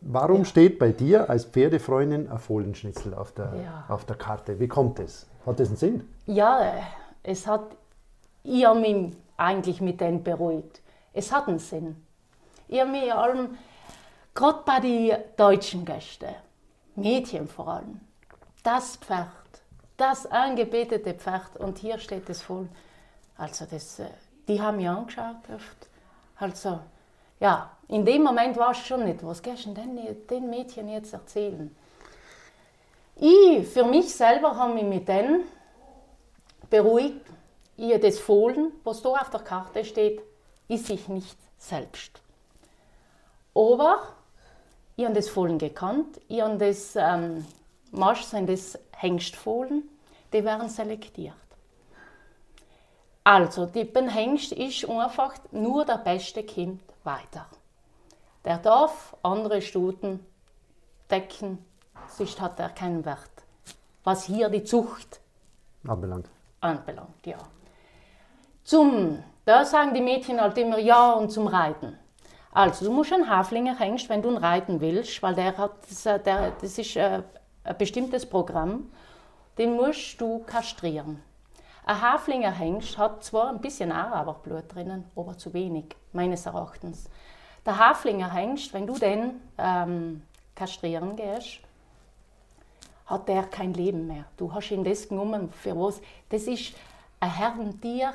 Warum 0.00 0.38
ja. 0.38 0.44
steht 0.46 0.78
bei 0.78 0.92
dir 0.92 1.28
als 1.28 1.44
Pferdefreundin 1.44 2.28
ein 2.28 2.38
Fohlenschnitzel 2.38 3.14
auf 3.14 3.32
der, 3.32 3.52
ja. 3.62 3.84
auf 3.88 4.06
der 4.06 4.16
Karte? 4.16 4.58
Wie 4.58 4.68
kommt 4.68 4.98
das? 4.98 5.26
Hat 5.44 5.60
das 5.60 5.68
einen 5.68 5.76
Sinn? 5.76 6.08
Ja, 6.26 6.72
es 7.22 7.46
hat, 7.46 7.76
ich 8.42 8.64
habe 8.64 8.80
mich 8.80 9.12
eigentlich 9.36 9.80
mit 9.80 10.00
denen 10.00 10.22
beruhigt. 10.22 10.80
Es 11.12 11.32
hat 11.32 11.48
einen 11.48 11.58
Sinn. 11.58 11.96
Ich 12.68 12.80
habe 12.80 12.90
mich 12.90 13.12
allem, 13.12 13.58
gerade 14.34 14.60
bei 14.64 14.80
den 14.80 15.16
deutschen 15.36 15.84
Gästen, 15.84 16.34
Mädchen 16.96 17.46
vor 17.46 17.68
allem, 17.68 18.00
das 18.62 18.96
Pferd 18.96 19.28
das 20.00 20.26
angebetete 20.26 21.14
Pferd 21.14 21.56
und 21.58 21.78
hier 21.78 21.98
steht 21.98 22.28
es 22.30 22.42
voll. 22.42 22.68
Also 23.36 23.66
das, 23.70 23.98
äh, 23.98 24.06
die 24.48 24.60
haben 24.60 24.78
mich 24.78 24.88
angeschaut 24.88 25.36
oft. 25.54 25.88
Also 26.36 26.80
ja, 27.38 27.70
in 27.88 28.04
dem 28.04 28.22
Moment 28.22 28.56
war 28.56 28.70
es 28.70 28.78
schon 28.78 29.04
nicht, 29.04 29.24
was 29.24 29.42
gehst 29.42 29.66
du 29.66 29.74
denn 29.74 29.98
den 30.28 30.50
Mädchen 30.50 30.88
jetzt 30.88 31.12
erzählen? 31.12 31.74
Ich, 33.16 33.68
für 33.68 33.84
mich 33.84 34.14
selber, 34.14 34.56
habe 34.56 34.74
mich 34.74 34.84
mit 34.84 35.08
denen 35.08 35.44
beruhigt, 36.70 37.26
ihr 37.76 37.98
das 37.98 38.18
Fohlen, 38.18 38.72
was 38.84 39.02
da 39.02 39.10
auf 39.10 39.30
der 39.30 39.40
Karte 39.40 39.84
steht, 39.84 40.22
ist 40.68 40.86
sich 40.86 41.08
nicht 41.08 41.36
selbst. 41.58 42.20
Aber 43.54 44.00
ich 44.96 45.04
habe 45.04 45.14
das 45.14 45.28
Fohlen 45.28 45.58
gekannt, 45.58 46.20
ich 46.28 46.40
habe 46.40 46.56
das, 46.56 46.94
ähm, 46.96 47.44
Marsch 47.90 48.24
das 48.30 48.78
Hengstfohlen, 49.00 49.88
die 50.32 50.44
werden 50.44 50.68
selektiert. 50.68 51.34
Also, 53.24 53.66
die 53.66 53.88
Hengst 53.94 54.52
ist 54.52 54.88
einfach 54.88 55.34
nur 55.52 55.84
der 55.84 55.98
beste 55.98 56.42
Kind 56.42 56.82
weiter. 57.04 57.46
Der 58.44 58.58
darf 58.58 59.16
andere 59.22 59.60
Stuten 59.62 60.24
decken, 61.10 61.58
sonst 62.08 62.40
hat 62.40 62.58
er 62.58 62.70
keinen 62.70 63.04
Wert. 63.04 63.30
Was 64.04 64.24
hier 64.24 64.48
die 64.48 64.64
Zucht 64.64 65.20
anbelangt. 65.86 66.28
anbelangt 66.60 67.26
ja. 67.26 67.38
Zum, 68.64 69.22
da 69.44 69.64
sagen 69.64 69.94
die 69.94 70.00
Mädchen 70.00 70.40
halt 70.40 70.56
immer 70.58 70.78
ja 70.78 71.12
und 71.12 71.30
zum 71.30 71.46
Reiten. 71.46 71.98
Also, 72.52 72.86
du 72.86 72.92
musst 72.92 73.12
einen 73.12 73.28
Haflinger 73.28 73.78
Hengst, 73.78 74.08
wenn 74.08 74.22
du 74.22 74.30
ihn 74.30 74.36
reiten 74.36 74.80
willst, 74.80 75.22
weil 75.22 75.34
der 75.34 75.56
hat, 75.56 75.72
das, 75.88 76.06
äh, 76.06 76.18
der, 76.18 76.52
das 76.60 76.78
ist 76.78 76.96
äh, 76.96 77.22
ein 77.64 77.78
bestimmtes 77.78 78.26
Programm 78.26 78.90
den 79.60 79.76
musst 79.76 80.18
du 80.18 80.38
kastrieren. 80.38 81.22
Ein 81.84 82.00
Haflinger 82.00 82.52
Hengst 82.52 82.96
hat 82.96 83.22
zwar 83.22 83.50
ein 83.50 83.60
bisschen 83.60 83.92
Araberblut 83.92 84.74
drinnen, 84.74 85.04
aber 85.14 85.36
zu 85.36 85.52
wenig, 85.52 85.96
meines 86.14 86.46
Erachtens. 86.46 87.10
Der 87.66 87.78
Haflinger 87.78 88.32
Hengst, 88.32 88.72
wenn 88.72 88.86
du 88.86 88.94
den 88.94 89.40
ähm, 89.58 90.22
kastrieren 90.54 91.14
gehst, 91.14 91.60
hat 93.04 93.28
der 93.28 93.42
kein 93.42 93.74
Leben 93.74 94.06
mehr. 94.06 94.24
Du 94.38 94.50
hast 94.50 94.70
ihn 94.70 94.82
das 94.82 95.08
genommen, 95.08 95.52
für 95.52 95.76
was? 95.76 96.00
Das 96.30 96.44
ist 96.44 96.74
ein 97.18 97.34
Herdentier 97.34 98.14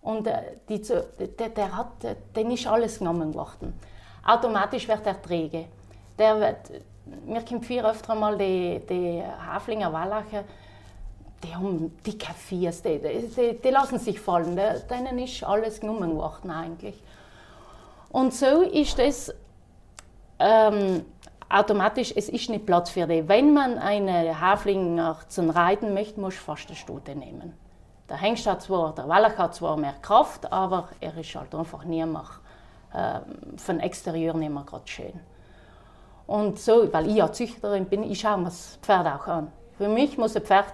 und 0.00 0.26
äh, 0.26 0.56
die, 0.70 0.80
der, 0.80 1.48
der 1.50 1.76
hat, 1.76 1.92
den 2.34 2.50
ist 2.50 2.66
alles 2.66 2.98
genommen 2.98 3.34
worden. 3.34 3.78
Automatisch 4.24 4.88
wird 4.88 5.04
er 5.06 5.20
träge. 5.20 5.66
Der 6.18 6.40
wird, 6.40 6.82
mir 7.26 7.42
kommt 7.42 7.66
viel 7.66 7.84
öfter 7.84 8.14
mal 8.14 8.36
die, 8.36 8.80
die 8.88 9.22
Haflinger 9.22 9.92
Wallacher, 9.92 10.44
die 11.42 11.54
haben 11.54 11.96
die 12.04 12.18
Cafés, 12.18 12.82
die, 12.82 12.98
die, 12.98 13.58
die 13.62 13.70
lassen 13.70 13.98
sich 13.98 14.18
fallen, 14.18 14.56
denen 14.56 15.18
ist 15.18 15.44
alles 15.44 15.80
genommen 15.80 16.16
worden 16.16 16.50
eigentlich. 16.50 17.00
Und 18.10 18.34
so 18.34 18.62
ist 18.62 18.98
es 18.98 19.32
ähm, 20.38 21.04
automatisch, 21.48 22.12
es 22.14 22.28
ist 22.28 22.50
nicht 22.50 22.66
Platz 22.66 22.90
für 22.90 23.06
die. 23.06 23.28
Wenn 23.28 23.52
man 23.52 23.78
eine 23.78 24.40
Haflinger 24.40 25.18
zum 25.28 25.50
Reiten 25.50 25.94
möchte, 25.94 26.20
muss 26.20 26.34
man 26.34 26.56
fast 26.56 26.68
eine 26.68 26.76
Stute 26.76 27.14
nehmen. 27.14 27.54
Der 28.08 28.16
Hengst 28.16 28.46
hat 28.46 28.62
zwar, 28.62 28.94
der 28.94 29.06
Wallach 29.08 29.36
hat 29.36 29.54
zwar 29.54 29.76
mehr 29.76 29.94
Kraft, 30.00 30.50
aber 30.50 30.88
er 31.00 31.16
ist 31.16 31.34
halt 31.34 31.54
einfach 31.54 31.84
nicht 31.84 32.06
mehr, 32.06 32.24
ähm, 32.94 33.58
von 33.58 33.80
Exterieur 33.80 34.34
nicht 34.34 34.52
mehr 34.52 34.64
gerade 34.64 34.88
schön. 34.88 35.20
Und 36.28 36.58
so, 36.58 36.92
weil 36.92 37.08
ich 37.08 37.16
ja 37.16 37.32
Züchterin 37.32 37.86
bin, 37.86 38.02
ich 38.02 38.20
schaue 38.20 38.36
mir 38.36 38.44
das 38.44 38.78
Pferd 38.82 39.06
auch 39.06 39.26
an. 39.26 39.50
Für 39.78 39.88
mich 39.88 40.18
muss 40.18 40.36
ein 40.36 40.42
Pferd 40.42 40.66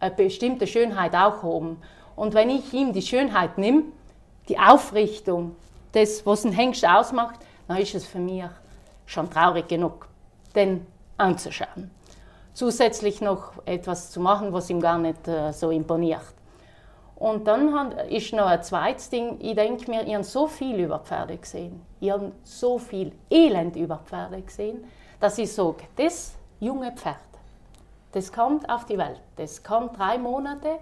eine 0.00 0.10
bestimmte 0.10 0.66
Schönheit 0.66 1.14
auch 1.14 1.42
haben. 1.42 1.76
Und 2.16 2.32
wenn 2.32 2.48
ich 2.48 2.72
ihm 2.72 2.94
die 2.94 3.02
Schönheit 3.02 3.58
nehme, 3.58 3.82
die 4.48 4.58
Aufrichtung, 4.58 5.54
das, 5.92 6.24
was 6.24 6.46
ein 6.46 6.52
Hengst 6.52 6.88
ausmacht, 6.88 7.40
dann 7.68 7.76
ist 7.76 7.94
es 7.94 8.06
für 8.06 8.20
mich 8.20 8.44
schon 9.04 9.28
traurig 9.28 9.68
genug, 9.68 10.08
den 10.54 10.86
anzuschauen. 11.18 11.90
Zusätzlich 12.54 13.20
noch 13.20 13.52
etwas 13.66 14.12
zu 14.12 14.20
machen, 14.20 14.54
was 14.54 14.70
ihm 14.70 14.80
gar 14.80 14.96
nicht 14.96 15.28
äh, 15.28 15.52
so 15.52 15.70
imponiert. 15.70 16.24
Und 17.16 17.46
dann 17.46 17.92
ist 18.08 18.32
noch 18.32 18.46
ein 18.46 18.62
zweites 18.62 19.10
Ding, 19.10 19.36
ich 19.40 19.54
denke 19.54 19.90
mir, 19.90 20.06
ich 20.06 20.14
habe 20.14 20.24
so 20.24 20.46
viel 20.46 20.80
über 20.80 21.00
Pferde 21.00 21.36
gesehen. 21.36 21.82
Ich 22.00 22.10
habe 22.10 22.32
so 22.44 22.78
viel 22.78 23.12
Elend 23.30 23.76
über 23.76 23.98
Pferde 23.98 24.40
gesehen, 24.40 24.84
dass 25.22 25.38
ich 25.38 25.52
sage, 25.52 25.84
das 25.94 26.34
junge 26.58 26.90
Pferd, 26.90 27.14
das 28.10 28.32
kommt 28.32 28.68
auf 28.68 28.86
die 28.86 28.98
Welt, 28.98 29.20
das 29.36 29.62
kommt 29.62 29.96
drei 29.96 30.18
Monate, 30.18 30.80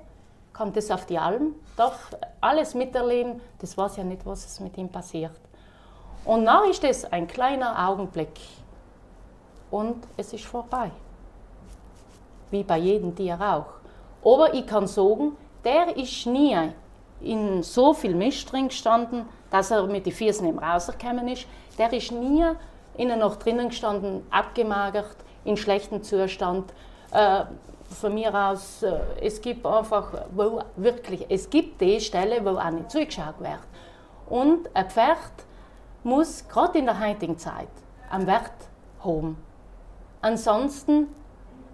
kommt 0.55 0.79
es 0.79 0.91
auf 0.91 1.05
die 1.05 1.19
Alm, 1.19 1.57
darf 1.77 2.17
alles 2.41 2.75
miterleben, 2.75 3.43
das 3.59 3.77
weiß 3.77 3.99
ja 3.99 4.05
nicht, 4.05 4.25
was 4.25 4.47
es 4.47 4.59
mit 4.59 4.79
ihm 4.79 4.89
passiert. 4.89 5.39
Und 6.25 6.47
dann 6.47 6.71
ist 6.71 6.83
es 6.85 7.05
ein 7.13 7.27
kleiner 7.27 7.87
Augenblick 7.87 8.41
und 9.71 10.07
es 10.17 10.33
ist 10.33 10.47
vorbei. 10.47 10.91
Wie 12.51 12.65
bei 12.65 12.79
jedem 12.79 13.15
Tier 13.15 13.39
auch. 13.39 13.67
Aber 14.25 14.55
ich 14.55 14.67
kann 14.67 14.87
sagen, 14.87 15.37
der 15.63 15.95
ist 15.95 16.25
nie 16.25 16.57
in 17.21 17.63
so 17.63 17.93
viel 17.93 18.15
Mist 18.15 18.51
drin 18.51 18.69
gestanden, 18.69 19.27
dass 19.51 19.71
er 19.71 19.87
mit 19.87 20.07
den 20.07 20.15
Füßen 20.15 20.59
rausgekommen 20.59 21.29
ist. 21.29 21.47
Der 21.77 21.93
ist 21.93 22.11
nie 22.11 22.47
innen 22.97 23.19
noch 23.21 23.37
drinnen 23.37 23.69
gestanden, 23.69 24.27
abgemagert, 24.31 25.17
in 25.45 25.57
schlechtem 25.57 26.03
Zustand. 26.03 26.73
Äh, 27.13 27.45
von 27.91 28.15
mir 28.15 28.35
aus, 28.35 28.83
äh, 28.83 29.01
es 29.21 29.41
gibt 29.41 29.67
einfach, 29.67 30.13
wo 30.31 30.61
wirklich, 30.77 31.27
es 31.29 31.51
gibt 31.51 31.81
die 31.81 32.01
Stelle, 32.01 32.45
wo 32.45 32.59
auch 32.59 32.71
nicht 32.71 32.91
zugeschaut 32.91 33.41
wird. 33.41 33.61
Und 34.29 34.75
ein 34.75 34.89
Pferd 34.89 35.19
muss, 36.05 36.47
gerade 36.49 36.79
in 36.79 36.87
der 36.87 37.01
heutigen 37.01 37.37
Zeit, 37.37 37.69
einen 38.11 38.27
Wert 38.27 38.53
haben. 39.05 39.37
Ansonsten, 40.23 41.09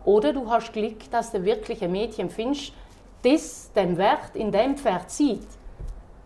oder 0.04 0.32
du 0.32 0.48
hast 0.48 0.72
Glück, 0.72 1.10
dass 1.10 1.32
du 1.32 1.44
wirklich 1.44 1.82
ein 1.82 1.92
Mädchen 1.92 2.30
findest, 2.30 2.72
das 3.22 3.72
den 3.72 3.96
Wert 3.98 4.34
in 4.34 4.52
dem 4.52 4.76
Pferd 4.76 5.10
sieht. 5.10 5.46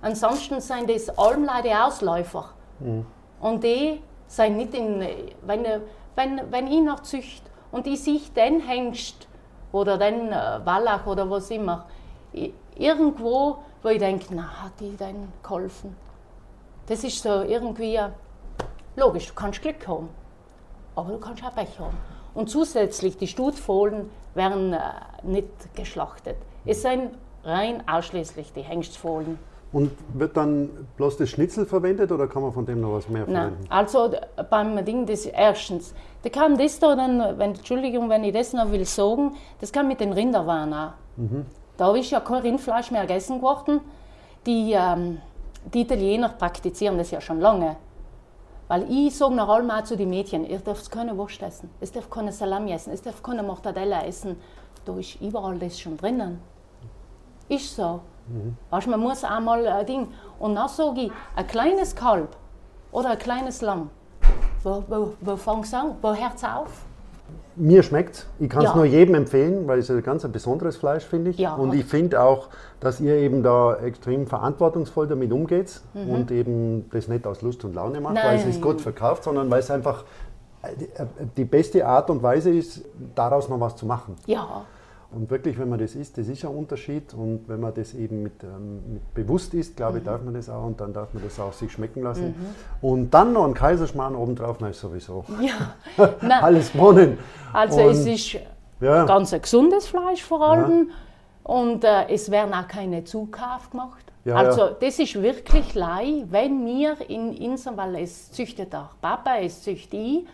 Ansonsten 0.03 0.61
sind 0.61 0.88
das 0.88 1.09
allem 1.18 1.48
Ausläufer. 1.48 2.50
Mhm. 2.79 3.07
Und 3.40 3.64
die 3.64 4.03
sind 4.30 4.56
nicht 4.56 4.74
in, 4.74 5.04
wenn, 5.42 5.66
wenn, 6.14 6.52
wenn 6.52 6.66
ich 6.68 6.80
noch 6.80 7.00
zücht 7.00 7.42
und 7.72 7.86
ich 7.86 8.02
sehe 8.02 8.20
den 8.36 8.60
Hengst 8.60 9.26
oder 9.72 9.98
den 9.98 10.32
äh, 10.32 10.60
Wallach 10.64 11.06
oder 11.06 11.28
was 11.28 11.50
immer, 11.50 11.86
irgendwo, 12.76 13.58
wo 13.82 13.88
ich 13.88 13.98
denke, 13.98 14.26
na, 14.30 14.62
hat 14.62 14.72
die 14.78 14.96
denn 14.96 15.32
geholfen? 15.42 15.96
Das 16.86 17.02
ist 17.04 17.22
so 17.22 17.42
irgendwie, 17.42 17.98
logisch, 18.96 19.28
du 19.28 19.34
kannst 19.34 19.62
Glück 19.62 19.86
haben, 19.86 20.08
aber 20.94 21.10
du 21.10 21.18
kannst 21.18 21.44
auch 21.44 21.54
Pech 21.54 21.78
haben. 21.78 21.96
Und 22.32 22.48
zusätzlich, 22.48 23.16
die 23.16 23.26
Stutfohlen 23.26 24.10
werden 24.34 24.72
äh, 24.72 24.78
nicht 25.24 25.74
geschlachtet. 25.74 26.36
Es 26.64 26.82
sind 26.82 27.10
rein 27.42 27.82
ausschließlich 27.88 28.52
die 28.52 28.62
Hengstfohlen. 28.62 29.38
Und 29.72 29.92
wird 30.14 30.37
dann 30.37 30.68
bloß 30.96 31.18
das 31.18 31.30
Schnitzel 31.30 31.64
verwendet 31.64 32.11
oder 32.11 32.26
kann 32.26 32.42
man 32.42 32.52
von 32.52 32.66
dem 32.66 32.80
noch 32.80 32.94
was 32.94 33.09
mehr 33.09 33.24
verwenden? 33.24 33.56
Nein, 33.61 33.70
also 33.70 34.12
beim 34.50 34.85
Ding 34.85 35.06
des 35.06 35.26
erstens, 35.26 35.94
da 36.22 36.28
kann 36.28 36.59
das 36.59 36.80
da 36.80 36.96
dann, 36.96 37.38
wenn, 37.38 37.54
Entschuldigung, 37.54 38.09
wenn 38.09 38.24
ich 38.24 38.33
das 38.33 38.52
noch 38.52 38.72
will 38.72 38.85
sagen, 38.85 39.37
das 39.61 39.70
kann 39.70 39.87
mit 39.87 40.00
den 40.00 40.12
Rinderwaren 40.12 40.74
auch. 40.74 40.92
Mhm. 41.16 41.46
Da 41.76 41.94
ist 41.94 42.11
ja 42.11 42.18
kein 42.18 42.42
Rindfleisch 42.42 42.90
mehr 42.90 43.06
gegessen 43.06 43.40
worden. 43.42 43.80
Die, 44.44 44.72
ähm, 44.72 45.18
die 45.72 45.83
Italiener 45.83 46.30
praktizieren 46.30 46.98
das 46.98 47.12
ja 47.12 47.20
schon 47.20 47.40
lange. 47.40 47.76
Weil 48.66 48.90
ich 48.90 49.16
sage 49.16 49.35
nach 49.35 49.48
allem 49.48 49.70
auch 49.70 49.85
zu 49.85 49.96
den 49.96 50.11
Mädchen, 50.11 50.48
ihr 50.48 50.59
dürft 50.59 50.90
keine 50.90 51.16
Wurst 51.16 51.42
essen, 51.42 51.70
ihr 51.80 51.88
dürft 51.88 52.11
keine 52.11 52.33
Salami 52.33 52.72
essen, 52.72 52.92
ihr 52.92 53.00
dürft 53.00 53.22
keine 53.22 53.42
Mortadella 53.42 54.04
essen. 54.04 54.37
Da 54.85 54.96
ist 54.96 55.20
überall 55.20 55.59
das 55.59 55.78
schon 55.78 55.96
drinnen. 55.96 56.40
Ist 57.48 57.74
so. 57.74 58.00
Mhm. 58.30 58.56
Weißt, 58.70 58.86
man 58.86 59.00
muss 59.00 59.24
einmal 59.24 59.66
ein 59.66 59.86
Ding. 59.86 60.08
Und 60.38 60.54
dann 60.54 60.68
sage 60.68 61.00
ich, 61.02 61.12
ein 61.36 61.46
kleines 61.46 61.94
Kalb 61.94 62.28
oder 62.92 63.10
ein 63.10 63.18
kleines 63.18 63.60
Lamm, 63.60 63.90
wo, 64.62 64.84
wo, 64.88 65.12
wo 65.20 65.36
fängt 65.36 65.64
es 65.64 65.74
an? 65.74 65.96
Wo 66.00 66.08
hört 66.14 66.36
es 66.36 66.44
auf? 66.44 66.84
Mir 67.56 67.82
schmeckt 67.82 68.14
es. 68.14 68.26
Ich 68.38 68.48
kann 68.48 68.62
es 68.62 68.70
ja. 68.70 68.76
nur 68.76 68.84
jedem 68.84 69.14
empfehlen, 69.14 69.66
weil 69.66 69.80
es 69.80 69.90
ein 69.90 70.02
ganz 70.02 70.24
ein 70.24 70.32
besonderes 70.32 70.76
Fleisch, 70.76 71.04
finde 71.04 71.30
ich. 71.30 71.38
Ja. 71.38 71.54
Und 71.54 71.74
ich 71.74 71.84
finde 71.84 72.22
auch, 72.22 72.48
dass 72.78 73.00
ihr 73.00 73.16
eben 73.16 73.42
da 73.42 73.76
extrem 73.76 74.26
verantwortungsvoll 74.26 75.08
damit 75.08 75.32
umgeht 75.32 75.80
mhm. 75.92 76.10
und 76.10 76.30
eben 76.30 76.88
das 76.90 77.08
nicht 77.08 77.26
aus 77.26 77.42
Lust 77.42 77.64
und 77.64 77.74
Laune 77.74 78.00
macht, 78.00 78.14
Nein. 78.14 78.24
weil 78.24 78.36
es 78.36 78.46
ist 78.46 78.62
gut 78.62 78.80
verkauft, 78.80 79.24
sondern 79.24 79.50
weil 79.50 79.60
es 79.60 79.70
einfach 79.70 80.04
die 81.36 81.44
beste 81.44 81.86
Art 81.86 82.10
und 82.10 82.22
Weise 82.22 82.50
ist, 82.50 82.82
daraus 83.14 83.48
noch 83.48 83.60
was 83.60 83.76
zu 83.76 83.86
machen. 83.86 84.16
Ja. 84.26 84.64
Und 85.12 85.29
wirklich, 85.29 85.59
wenn 85.59 85.68
man 85.68 85.81
das 85.81 85.96
isst, 85.96 86.18
das 86.18 86.29
ist 86.29 86.44
ein 86.44 86.55
Unterschied. 86.55 87.14
Und 87.14 87.49
wenn 87.49 87.61
man 87.61 87.75
das 87.75 87.94
eben 87.94 88.23
mit, 88.23 88.44
ähm, 88.44 88.94
mit 88.94 89.14
bewusst 89.14 89.55
isst, 89.55 89.77
glaube 89.77 89.99
ich, 89.99 90.05
mhm. 90.05 90.09
darf 90.09 90.23
man 90.23 90.35
das 90.35 90.49
auch 90.49 90.64
und 90.64 90.81
dann 90.81 90.92
darf 90.92 91.12
man 91.12 91.23
das 91.25 91.38
auch 91.40 91.53
sich 91.53 91.73
schmecken 91.73 92.03
lassen. 92.03 92.29
Mhm. 92.29 92.88
Und 92.88 93.11
dann 93.11 93.33
noch 93.33 93.44
ein 93.44 93.55
Kaiserschmarrn 93.55 94.14
obendrauf, 94.14 94.61
ist 94.61 94.81
sowieso 94.81 95.25
ja. 95.40 96.09
alles 96.40 96.73
gewonnen. 96.73 97.18
Also 97.53 97.83
und, 97.83 97.90
es 97.90 98.07
ist 98.07 98.37
ja. 98.81 99.05
ganz 99.05 99.33
ein 99.33 99.42
gesundes 99.42 99.87
Fleisch 99.87 100.23
vor 100.23 100.42
allem 100.42 100.88
ja. 100.88 101.55
und 101.55 101.85
äh, 101.85 102.09
es 102.09 102.31
werden 102.31 102.55
auch 102.55 102.68
keine 102.68 103.03
Zukauf 103.05 103.70
gemacht. 103.70 104.05
Ja, 104.25 104.37
also 104.37 104.70
das 104.79 104.99
ist 104.99 105.20
wirklich 105.20 105.75
lei, 105.75 106.25
wenn 106.29 106.66
wir 106.66 106.96
in 107.09 107.37
unserem, 107.51 107.77
weil 107.79 107.96
es 107.96 108.31
züchtet 108.31 108.75
auch 108.75 108.90
Papa, 109.01 109.38
es 109.38 109.62
züchtet 109.62 109.94
ich, 109.94 110.27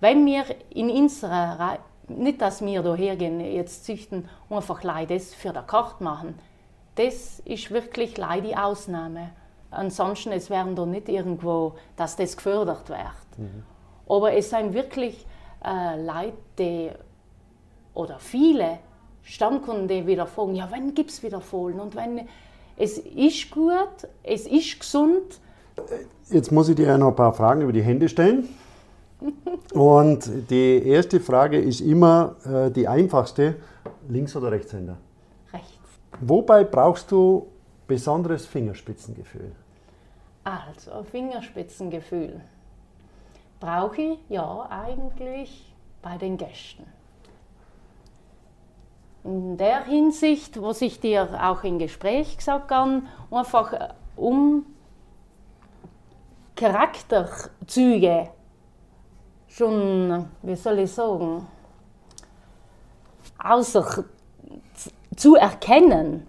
wenn 0.00 0.24
wir 0.24 0.44
in 0.70 0.90
unserer 0.90 1.78
nicht, 2.10 2.40
dass 2.40 2.64
wir 2.64 2.82
da 2.82 2.94
hergehen, 2.94 3.40
jetzt 3.40 3.84
züchten 3.84 4.28
und 4.48 4.56
einfach 4.56 4.82
das 5.06 5.34
für 5.34 5.52
die 5.52 5.66
Karte 5.66 6.02
machen. 6.02 6.34
Das 6.94 7.40
ist 7.40 7.70
wirklich 7.70 8.16
leider 8.16 8.48
die 8.48 8.56
Ausnahme. 8.56 9.30
Ansonsten 9.70 10.32
es 10.32 10.50
werden 10.50 10.74
da 10.74 10.86
nicht 10.86 11.08
irgendwo, 11.08 11.74
dass 11.96 12.16
das 12.16 12.36
gefördert 12.36 12.88
wird. 12.88 13.38
Mhm. 13.38 13.64
Aber 14.08 14.32
es 14.32 14.50
sind 14.50 14.72
wirklich 14.72 15.26
äh, 15.64 16.02
Leute, 16.02 16.38
die, 16.58 16.90
oder 17.94 18.18
viele 18.18 18.78
Stammkunden, 19.22 19.88
die 19.88 20.06
wieder 20.06 20.26
fragen, 20.26 20.54
ja, 20.54 20.68
wann 20.70 20.94
gibt 20.94 21.10
es 21.10 21.22
wieder 21.22 21.40
Fohlen? 21.40 21.78
Und 21.80 21.94
wenn, 21.94 22.26
es 22.76 22.98
ist 22.98 23.50
gut, 23.50 24.08
es 24.22 24.46
ist 24.46 24.80
gesund. 24.80 25.40
Jetzt 26.30 26.50
muss 26.50 26.68
ich 26.68 26.76
dir 26.76 26.96
noch 26.96 27.08
ein 27.08 27.16
paar 27.16 27.34
Fragen 27.34 27.60
über 27.60 27.72
die 27.72 27.82
Hände 27.82 28.08
stellen. 28.08 28.48
Und 29.74 30.50
die 30.50 30.82
erste 30.86 31.20
Frage 31.20 31.58
ist 31.58 31.80
immer 31.80 32.36
äh, 32.44 32.70
die 32.70 32.86
einfachste: 32.86 33.56
Links- 34.08 34.36
oder 34.36 34.52
Rechtshänder? 34.52 34.96
Rechts. 35.52 36.00
Wobei 36.20 36.64
brauchst 36.64 37.10
du 37.10 37.48
besonderes 37.86 38.46
Fingerspitzengefühl? 38.46 39.52
Also, 40.44 41.02
Fingerspitzengefühl 41.10 42.40
brauche 43.60 44.00
ich 44.00 44.18
ja 44.28 44.66
eigentlich 44.70 45.74
bei 46.00 46.16
den 46.16 46.36
Gästen. 46.36 46.84
In 49.24 49.56
der 49.56 49.84
Hinsicht, 49.84 50.62
was 50.62 50.80
ich 50.80 51.00
dir 51.00 51.28
auch 51.42 51.64
im 51.64 51.78
Gespräch 51.78 52.36
gesagt 52.36 52.70
habe, 52.70 53.02
einfach 53.30 53.72
äh, 53.72 53.88
um 54.16 54.64
Charakterzüge 56.54 58.30
schon, 59.58 60.28
wie 60.42 60.54
soll 60.54 60.78
ich 60.78 60.92
sagen, 60.92 61.46
außer 63.42 64.04
zu 65.16 65.34
erkennen 65.34 66.26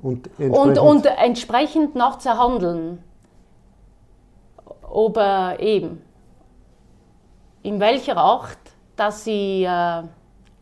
und 0.00 0.26
entsprechend, 0.38 0.58
und, 0.58 0.78
und 0.78 1.06
entsprechend 1.06 1.94
noch 1.94 2.18
zu 2.18 2.36
handeln. 2.36 3.04
Aber 4.82 5.60
eben, 5.60 6.02
in 7.62 7.78
welcher 7.80 8.16
Art, 8.16 8.58
dass 8.96 9.26
ich 9.26 9.64
äh, 9.64 10.02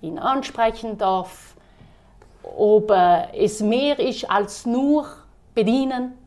ihn 0.03 0.19
ansprechen 0.19 0.99
darf, 0.99 1.55
ob 2.43 2.91
äh, 2.91 3.33
es 3.37 3.61
mehr 3.61 3.99
ist 3.99 4.29
als 4.29 4.67
nur 4.67 5.07
bedienen, 5.55 6.19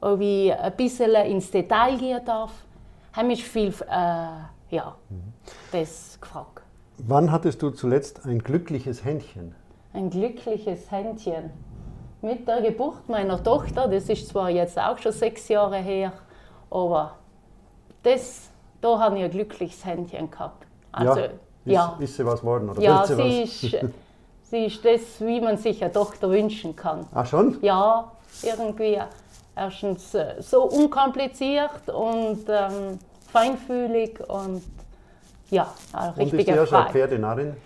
ob 0.00 0.20
ich 0.20 0.54
ein 0.54 0.76
bisschen 0.76 1.14
ins 1.14 1.50
Detail 1.50 1.96
gehen 1.98 2.24
darf 2.24 2.52
haben 3.18 3.26
mich 3.26 3.44
viel 3.44 3.74
äh, 3.90 4.74
ja, 4.74 4.94
mhm. 5.08 5.32
das 5.72 6.18
gefragt. 6.20 6.62
Wann 6.98 7.30
hattest 7.30 7.62
du 7.62 7.70
zuletzt 7.70 8.24
ein 8.24 8.38
glückliches 8.38 9.04
Händchen? 9.04 9.54
Ein 9.92 10.10
glückliches 10.10 10.90
Händchen. 10.90 11.50
Mit 12.22 12.48
der 12.48 12.62
Geburt 12.62 13.08
meiner 13.08 13.42
Tochter, 13.42 13.86
das 13.88 14.08
ist 14.08 14.28
zwar 14.28 14.50
jetzt 14.50 14.78
auch 14.78 14.98
schon 14.98 15.12
sechs 15.12 15.48
Jahre 15.48 15.76
her, 15.76 16.12
aber 16.70 17.16
das, 18.02 18.50
da 18.80 18.98
habe 18.98 19.18
ich 19.18 19.24
ein 19.24 19.30
glückliches 19.30 19.84
Händchen 19.84 20.30
gehabt. 20.30 20.66
Also, 20.90 21.20
ja, 21.20 21.26
ist, 21.26 21.32
ja. 21.64 21.96
ist 22.00 22.16
sie 22.16 22.26
was 22.26 22.40
geworden? 22.40 22.70
Oder 22.70 22.82
ja, 22.82 23.04
sie, 23.06 23.42
ist, 23.42 23.76
Sie 24.50 24.64
ist 24.64 24.82
das, 24.82 25.20
wie 25.20 25.40
man 25.40 25.58
sich 25.58 25.82
eine 25.84 25.92
Tochter 25.92 26.30
wünschen 26.30 26.74
kann. 26.74 27.06
Ach 27.14 27.26
schon? 27.26 27.58
Ja, 27.60 28.10
irgendwie 28.42 28.98
erstens 29.54 30.14
äh, 30.14 30.36
so 30.40 30.62
unkompliziert 30.62 31.88
und 31.88 32.44
ähm, 32.48 32.98
feinfühlig 33.32 34.20
und 34.28 34.62
ja, 35.50 35.68
eine 35.92 36.12
Und 36.12 36.22
ist 36.22 36.32
richtige 36.32 36.56
ja 36.56 36.66
schon 36.66 36.82
Frau. 36.82 36.90
Pferdenarrin? 36.90 37.56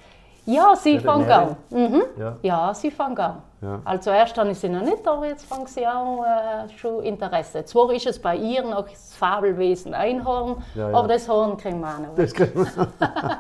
Ja, 0.45 0.75
sie 0.75 0.99
fängt 0.99 1.31
an. 1.31 1.57
Mhm. 1.71 2.03
Ja. 2.19 2.37
Ja, 2.43 2.75
sie 2.75 2.91
fängt 2.91 3.19
an. 3.21 3.43
Ja. 3.61 3.81
Also 3.85 4.11
erst 4.11 4.37
habe 4.37 4.51
ich 4.51 4.59
sie 4.59 4.69
noch 4.69 4.83
nicht, 4.83 5.07
aber 5.07 5.27
jetzt 5.27 5.47
fängt 5.47 5.69
sie 5.69 5.87
an, 5.87 6.19
äh, 6.19 6.69
schon 6.77 7.03
Interesse. 7.05 7.65
Zwar 7.65 7.93
ist 7.93 8.07
es 8.07 8.19
bei 8.21 8.37
ihr 8.37 8.63
noch 8.63 8.89
das 8.89 9.15
Fabelwesen 9.15 9.95
Einhorn, 9.95 10.57
ja. 10.75 10.89
aber 10.89 11.07
das 11.07 11.29
Horn 11.29 11.57
kriegen 11.57 11.81
wir 11.81 11.95
auch 11.95 11.99
noch. 12.01 12.15
Das 12.17 12.33
kriegen 12.35 12.67
wir. 12.67 12.89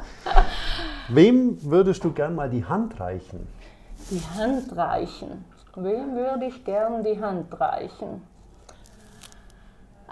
Wem 1.09 1.59
würdest 1.63 2.05
du 2.05 2.13
gern 2.13 2.37
mal 2.37 2.49
die 2.49 2.65
Hand 2.65 3.01
reichen? 3.01 3.49
Die 4.11 4.23
Hand 4.39 4.77
reichen. 4.77 5.45
Wem 5.75 6.15
würde 6.15 6.47
ich 6.47 6.65
gern 6.65 7.03
die 7.03 7.21
Hand 7.21 7.59
reichen? 7.59 8.23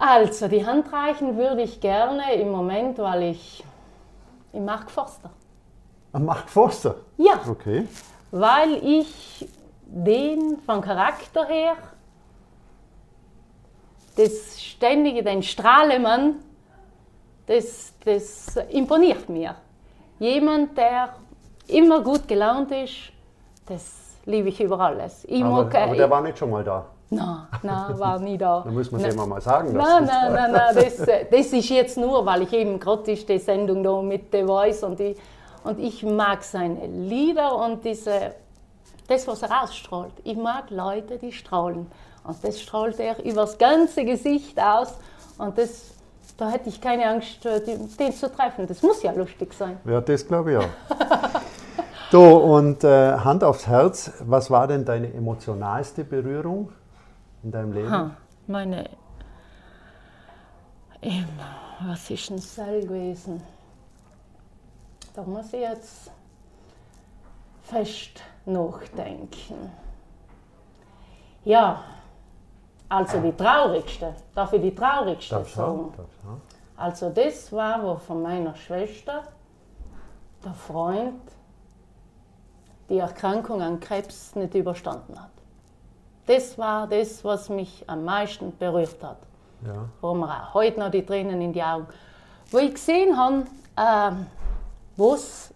Also, 0.03 0.49
die 0.49 0.65
Hand 0.65 0.91
reichen 0.95 1.37
würde 1.37 1.61
ich 1.61 1.79
gerne 1.79 2.33
im 2.33 2.51
Moment, 2.51 2.99
weil 2.99 3.23
ich, 3.25 3.63
ich 4.51 4.61
mag 4.61 4.91
Forster. 4.91 5.29
Ah, 6.15 6.19
Mark 6.19 6.49
Forster. 6.49 6.95
Ja, 7.19 7.39
Okay. 7.47 7.87
weil 8.31 8.73
ich 8.83 9.47
den 9.85 10.59
vom 10.65 10.81
Charakter 10.81 11.45
her, 11.45 11.77
das 14.17 14.61
ständige, 14.63 15.23
den 15.23 15.43
Strahlemann, 15.43 16.37
das, 17.47 17.93
das 18.03 18.57
imponiert 18.71 19.29
mir. 19.29 19.55
Jemand, 20.19 20.79
der 20.79 21.11
immer 21.69 22.01
gut 22.03 22.27
gelaunt 22.27 22.71
ist, 22.73 23.13
das 23.67 23.85
liebe 24.25 24.49
ich 24.49 24.61
über 24.63 24.81
alles. 24.81 25.27
Ich 25.27 25.45
Aber, 25.45 25.65
mag, 25.65 25.75
äh, 25.75 25.79
aber 25.79 25.97
der 25.97 26.09
war 26.11 26.23
nicht 26.23 26.39
schon 26.39 26.51
mal 26.51 26.65
da. 26.65 26.87
Nein, 27.13 27.47
nein, 27.65 27.99
war 27.99 28.21
nie 28.21 28.39
da. 28.39 28.63
Da 28.65 28.71
muss 28.71 28.91
man 28.93 29.03
Nein. 29.03 29.17
dem 29.17 29.29
mal 29.29 29.41
sagen. 29.41 29.73
Nein, 29.73 30.05
nein, 30.05 30.33
nein, 30.33 30.53
nein, 30.53 30.75
das, 30.77 30.97
das 30.97 31.53
ist 31.53 31.69
jetzt 31.69 31.97
nur, 31.97 32.25
weil 32.25 32.43
ich 32.43 32.53
eben 32.53 32.79
gerade 32.79 33.03
die 33.03 33.39
Sendung 33.39 33.83
da 33.83 34.01
mit 34.01 34.27
The 34.31 34.45
Voice 34.45 34.85
und 34.85 35.01
ich, 35.01 35.19
und 35.65 35.81
ich 35.81 36.05
mag 36.05 36.45
seine 36.45 36.87
Lieder 36.87 37.57
und 37.57 37.85
diese, 37.85 38.37
das, 39.09 39.27
was 39.27 39.43
er 39.43 39.63
ausstrahlt. 39.63 40.13
Ich 40.23 40.37
mag 40.37 40.71
Leute, 40.71 41.19
die 41.19 41.33
strahlen. 41.33 41.91
Und 42.23 42.45
das 42.45 42.61
strahlt 42.61 43.01
er 43.01 43.23
übers 43.25 43.59
ganze 43.59 44.05
Gesicht 44.05 44.61
aus. 44.61 44.95
Und 45.37 45.59
das, 45.59 45.91
da 46.37 46.49
hätte 46.49 46.69
ich 46.69 46.81
keine 46.81 47.09
Angst, 47.09 47.45
äh, 47.45 47.61
den 47.61 48.13
zu 48.13 48.33
treffen. 48.33 48.69
Das 48.69 48.83
muss 48.83 49.03
ja 49.03 49.11
lustig 49.11 49.53
sein. 49.53 49.81
Ja, 49.85 50.01
das 50.01 50.25
glaube 50.25 50.53
ich 50.53 50.59
auch. 50.59 51.41
so, 52.13 52.37
und 52.37 52.85
äh, 52.85 53.17
Hand 53.17 53.43
aufs 53.43 53.67
Herz, 53.67 54.13
was 54.21 54.49
war 54.49 54.69
denn 54.69 54.85
deine 54.85 55.13
emotionalste 55.13 56.05
Berührung 56.05 56.71
in 57.43 57.51
deinem 57.51 57.73
Leben? 57.73 57.91
Ha, 57.91 58.11
meine. 58.47 58.89
Ähm, 61.03 61.29
was 61.81 62.11
ist 62.11 62.29
denn 62.29 62.37
das 62.37 62.57
gewesen? 62.57 63.43
Da 65.15 65.23
muss 65.23 65.47
ich 65.53 65.61
jetzt 65.61 66.11
fest 67.63 68.23
nachdenken. 68.45 69.73
Ja, 71.45 71.83
also 72.89 73.21
die 73.21 73.33
traurigste. 73.33 74.15
Darf 74.35 74.53
ich 74.53 74.61
die 74.61 74.75
traurigste 74.75 75.37
Darfst 75.37 75.55
du 75.55 75.61
sagen? 75.61 75.93
auch? 76.27 76.83
Also 76.83 77.11
das 77.11 77.53
war, 77.53 77.83
wo 77.83 77.97
von 77.97 78.23
meiner 78.23 78.55
Schwester 78.57 79.25
der 80.45 80.55
Freund 80.55 81.21
die 82.89 82.99
Erkrankung 82.99 83.63
an 83.63 83.79
Krebs 83.81 84.35
nicht 84.35 84.55
überstanden 84.55 85.21
hat. 85.21 85.31
Das 86.31 86.57
war 86.57 86.87
das, 86.87 87.25
was 87.25 87.49
mich 87.49 87.83
am 87.89 88.05
meisten 88.05 88.57
berührt 88.57 89.03
hat. 89.03 89.17
Ja. 89.67 89.89
Wo 90.01 90.15
mir 90.15 90.29
auch 90.29 90.55
heute 90.55 90.79
noch 90.79 90.89
die 90.89 91.05
Tränen 91.05 91.41
in 91.43 91.53
die 91.53 91.61
Augen. 91.61 91.89
Wo 92.53 92.59
ich 92.59 92.75
gesehen 92.75 93.17
habe, 93.17 93.47
ähm, 93.77 94.27
was 94.97 95.53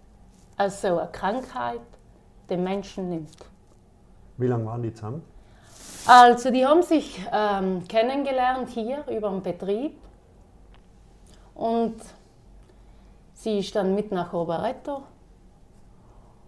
also 0.57 0.99
eine 0.99 1.09
Krankheit 1.13 1.81
den 2.51 2.65
Menschen 2.65 3.09
nimmt. 3.09 3.37
Wie 4.37 4.49
lange 4.49 4.67
waren 4.67 4.83
die 4.83 4.93
zusammen? 4.93 5.23
Also 6.09 6.51
die 6.51 6.67
haben 6.67 6.83
sich 6.83 7.25
ähm, 7.33 7.87
kennengelernt 7.87 8.69
hier 8.71 9.05
über 9.09 9.31
den 9.31 9.45
Betrieb 9.45 9.97
und 11.55 11.95
sie 13.33 13.61
ist 13.61 13.77
dann 13.77 13.95
mit 13.95 14.11
nach 14.11 14.33
Rovereto 14.33 15.05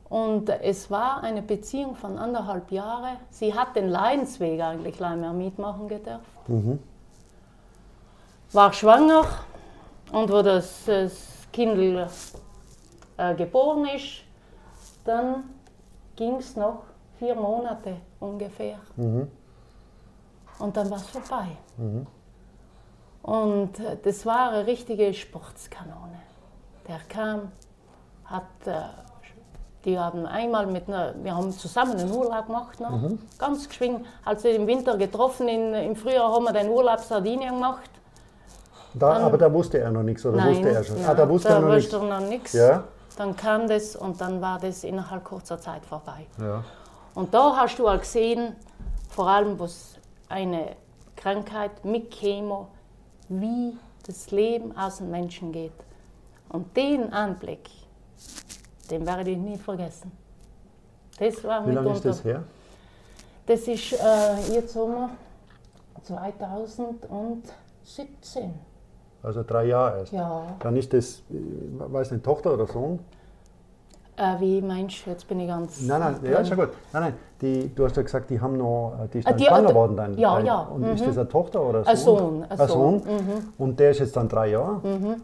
und 0.08 0.48
es 0.48 0.90
war 0.90 1.22
eine 1.22 1.42
Beziehung 1.42 1.96
von 1.96 2.16
anderthalb 2.18 2.70
Jahren. 2.70 3.16
Sie 3.30 3.52
hat 3.54 3.74
den 3.76 3.88
Leidensweg 3.88 4.60
eigentlich 4.60 4.96
gleich 4.96 5.16
mehr 5.16 5.32
mitmachen 5.32 5.88
gedurft. 5.88 6.24
War 8.52 8.72
schwanger 8.72 9.24
und 10.12 10.30
wo 10.30 10.42
das, 10.42 10.84
das 10.86 11.26
Kind 11.52 11.76
äh, 13.16 13.34
geboren 13.34 13.86
ist, 13.96 14.22
dann 15.04 15.44
ging 16.14 16.36
es 16.36 16.54
noch 16.56 16.82
vier 17.18 17.34
Monate 17.34 17.96
ungefähr. 18.20 18.78
Und 20.58 20.76
dann 20.76 20.88
war 20.90 20.98
es 20.98 21.08
vorbei. 21.08 21.48
Und 23.22 23.80
äh, 23.80 23.96
das 24.02 24.24
war 24.24 24.50
eine 24.52 24.66
richtige 24.66 25.12
Sportskanone. 25.12 26.20
Der 26.86 26.98
kam, 27.08 27.50
hat, 28.24 28.44
äh, 28.66 28.82
die 29.86 29.98
haben 29.98 30.26
einmal 30.26 30.66
mit 30.66 30.88
einer, 30.88 31.14
wir 31.22 31.34
haben 31.34 31.52
zusammen 31.52 31.96
einen 31.96 32.10
Urlaub 32.10 32.46
gemacht, 32.46 32.80
ne? 32.80 33.18
ganz 33.38 33.68
geschwind, 33.68 34.04
also 34.24 34.48
im 34.48 34.66
Winter 34.66 34.98
getroffen, 34.98 35.46
in, 35.46 35.72
im 35.72 35.94
Frühjahr 35.94 36.32
haben 36.32 36.44
wir 36.44 36.52
den 36.52 36.68
Urlaub 36.68 36.98
Sardinien 36.98 37.54
gemacht. 37.54 37.88
Da, 38.94 39.18
aber 39.18 39.38
da 39.38 39.52
wusste 39.52 39.78
er 39.78 39.90
noch 39.92 40.02
nichts, 40.02 40.26
oder 40.26 40.44
wusste 40.44 40.70
er 40.70 40.82
schon? 40.82 41.04
ah, 41.06 41.14
da 41.14 41.28
wusste 41.28 41.50
er 41.50 41.60
noch 41.60 41.74
nichts. 41.74 41.92
er 41.92 42.02
noch 42.02 42.20
nichts. 42.20 42.52
Ja? 42.52 42.84
Dann 43.16 43.36
kam 43.36 43.68
das 43.68 43.94
und 43.94 44.20
dann 44.20 44.40
war 44.40 44.58
das 44.58 44.82
innerhalb 44.82 45.22
kurzer 45.22 45.60
Zeit 45.60 45.86
vorbei. 45.86 46.26
Ja. 46.40 46.64
Und 47.14 47.32
da 47.32 47.56
hast 47.56 47.78
du 47.78 47.86
auch 47.88 47.98
gesehen, 47.98 48.56
vor 49.10 49.28
allem 49.28 49.58
was 49.58 49.96
eine 50.28 50.76
Krankheit 51.14 51.84
mit 51.84 52.10
Chemo, 52.10 52.68
wie 53.28 53.76
das 54.06 54.30
Leben 54.32 54.76
aus 54.76 54.98
dem 54.98 55.10
Menschen 55.10 55.52
geht. 55.52 55.72
Und 56.48 56.76
den 56.76 57.12
Anblick, 57.12 57.70
den 58.90 59.06
werde 59.06 59.30
ich 59.30 59.38
nie 59.38 59.56
vergessen. 59.56 60.10
Das 61.18 61.42
war 61.44 61.66
Wie 61.66 61.72
lange 61.72 61.92
ist 61.92 62.04
das 62.04 62.24
her? 62.24 62.42
Das 63.46 63.60
ist 63.68 63.92
äh, 63.92 64.54
jetzt 64.54 64.72
Sommer 64.72 65.10
2017. 66.02 68.54
Also 69.22 69.42
drei 69.42 69.64
Jahre 69.66 70.00
erst. 70.00 70.12
Ja. 70.12 70.42
Dann 70.60 70.76
ist 70.76 70.92
das, 70.92 71.22
äh, 71.30 71.34
weiß 71.78 72.10
nicht, 72.12 72.24
Tochter 72.24 72.54
oder 72.54 72.66
Sohn? 72.66 72.98
Äh, 74.16 74.40
wie 74.40 74.62
meinst 74.62 75.04
du, 75.04 75.10
jetzt 75.10 75.26
bin 75.28 75.40
ich 75.40 75.48
ganz. 75.48 75.80
Nein, 75.82 76.00
nein, 76.00 76.16
ja, 76.32 76.38
ist 76.38 76.48
ja 76.48 76.56
gut. 76.56 76.70
Nein, 76.92 77.02
nein, 77.02 77.14
die, 77.40 77.74
du 77.74 77.84
hast 77.84 77.96
ja 77.96 78.02
gesagt, 78.02 78.30
die 78.30 78.40
haben 78.40 78.56
noch, 78.56 78.94
äh, 79.04 79.08
die 79.08 79.18
ist 79.18 79.26
Ah, 79.26 79.30
dann 79.30 79.38
die- 79.38 79.44
schwanger 79.44 79.70
äh, 79.70 79.74
worden. 79.74 79.96
Dein, 79.96 80.18
ja, 80.18 80.38
ja, 80.40 80.60
Und 80.62 80.82
mhm. 80.82 80.92
ist 80.92 81.06
das 81.06 81.18
eine 81.18 81.28
Tochter 81.28 81.62
oder 81.62 81.80
ein 81.80 81.86
Ein 81.86 81.96
Sohn? 81.96 82.18
Sohn, 82.18 82.42
ein 82.44 82.60
Ein 82.60 82.68
Sohn, 82.68 82.94
Mhm. 82.94 83.00
Sohn. 83.02 83.52
Und 83.58 83.80
der 83.80 83.90
ist 83.90 83.98
jetzt 84.00 84.16
dann 84.16 84.28
drei 84.28 84.48
Jahre. 84.50 84.80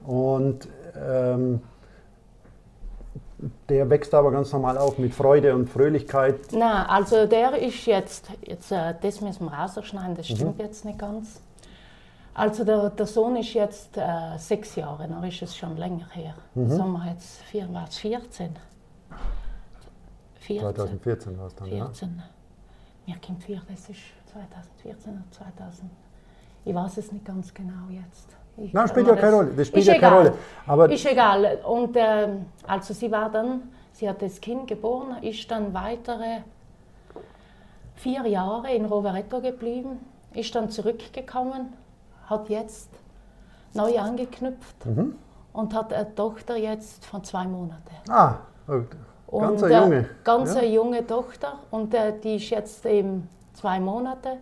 Und 0.07 0.69
ähm, 1.01 1.61
der 3.69 3.89
wächst 3.91 4.15
aber 4.15 4.31
ganz 4.31 4.53
normal 4.53 4.79
auf 4.79 4.99
mit 4.99 5.15
Freude 5.15 5.55
und 5.55 5.69
Fröhlichkeit. 5.69 6.37
Na, 6.53 6.87
also 6.87 7.27
der 7.27 7.57
ist 7.61 7.85
jetzt, 7.87 8.29
jetzt 8.47 8.71
äh, 8.73 8.95
das 9.01 9.21
müssen 9.21 9.47
wir 9.47 9.53
rausschneiden, 9.53 10.15
das 10.17 10.29
Mhm. 10.31 10.37
stimmt 10.37 10.59
jetzt 10.61 10.85
nicht 10.85 10.99
ganz. 10.99 11.41
Also 12.35 12.65
der, 12.65 12.91
der 12.91 13.07
Sohn 13.07 13.37
ist 13.37 13.53
jetzt 13.53 13.97
äh, 13.99 14.39
sechs 14.39 14.75
Jahre, 14.77 15.07
dann 15.07 15.23
ist 15.25 15.43
es 15.43 15.57
schon 15.57 15.77
länger 15.77 16.09
her. 16.13 16.35
Mhm. 16.55 16.71
Sagen 16.71 16.93
wir 16.93 17.11
jetzt, 17.11 17.43
vier, 17.43 17.73
war 17.73 17.85
es 17.89 17.99
14? 17.99 18.57
14. 20.41 20.61
2014 20.75 21.39
war 21.39 21.47
es 21.47 21.55
dann, 21.55 21.69
ja. 21.69 21.85
14. 21.87 22.23
Mir 23.07 23.17
kommt 23.25 23.43
vier, 23.45 23.61
das 23.69 23.89
ist 23.91 24.01
2014 24.33 25.13
oder 25.13 25.23
2000. 25.31 25.91
Ich 26.65 26.75
weiß 26.75 26.97
es 26.99 27.13
nicht 27.13 27.25
ganz 27.25 27.53
genau 27.53 27.89
jetzt. 27.91 28.29
Ich 28.57 28.73
Nein, 28.73 28.87
spielt 28.89 29.07
ja 29.07 29.17
keine 29.17 29.37
Rolle. 29.37 29.51
Das 29.57 29.69
spielt 29.69 29.87
ist 29.87 29.93
ja 29.95 29.99
keine. 29.99 30.17
Rolle. 30.17 30.35
Aber 30.67 30.91
Ist 30.91 31.07
egal. 31.07 31.59
Und 31.65 31.97
ähm, 31.97 32.47
also 32.67 32.93
sie 32.93 33.11
war 33.11 33.31
dann, 33.31 33.63
sie 33.93 34.09
hat 34.09 34.21
das 34.21 34.41
Kind 34.41 34.67
geboren, 34.67 35.23
ist 35.23 35.51
dann 35.51 35.73
weitere 35.73 36.43
vier 37.95 38.27
Jahre 38.27 38.73
in 38.73 38.85
Rovereto 38.85 39.41
geblieben, 39.41 40.01
ist 40.35 40.55
dann 40.55 40.71
zurückgekommen, 40.71 41.73
hat 42.27 42.49
jetzt 42.49 42.91
neu 43.75 43.99
angeknüpft 43.99 44.87
Mhm. 44.87 45.17
und 45.53 45.75
hat 45.75 45.93
eine 45.93 46.15
Tochter 46.15 46.57
jetzt 46.57 47.05
von 47.07 47.23
zwei 47.25 47.45
Monaten. 47.47 47.95
ah, 48.11 48.37
ganz 48.67 48.87
Und, 49.29 49.65
ein 49.65 49.71
äh, 49.71 49.81
Junge. 49.81 50.09
Ganz 50.25 50.55
ja. 50.55 50.61
eine 50.61 50.69
junge 50.69 51.07
Tochter 51.07 51.55
und 51.71 51.95
äh, 51.95 52.13
die 52.23 52.37
ist 52.37 52.51
jetzt 52.51 52.85
eben 52.87 53.29
zwei 53.55 53.81
Monate 53.81 54.39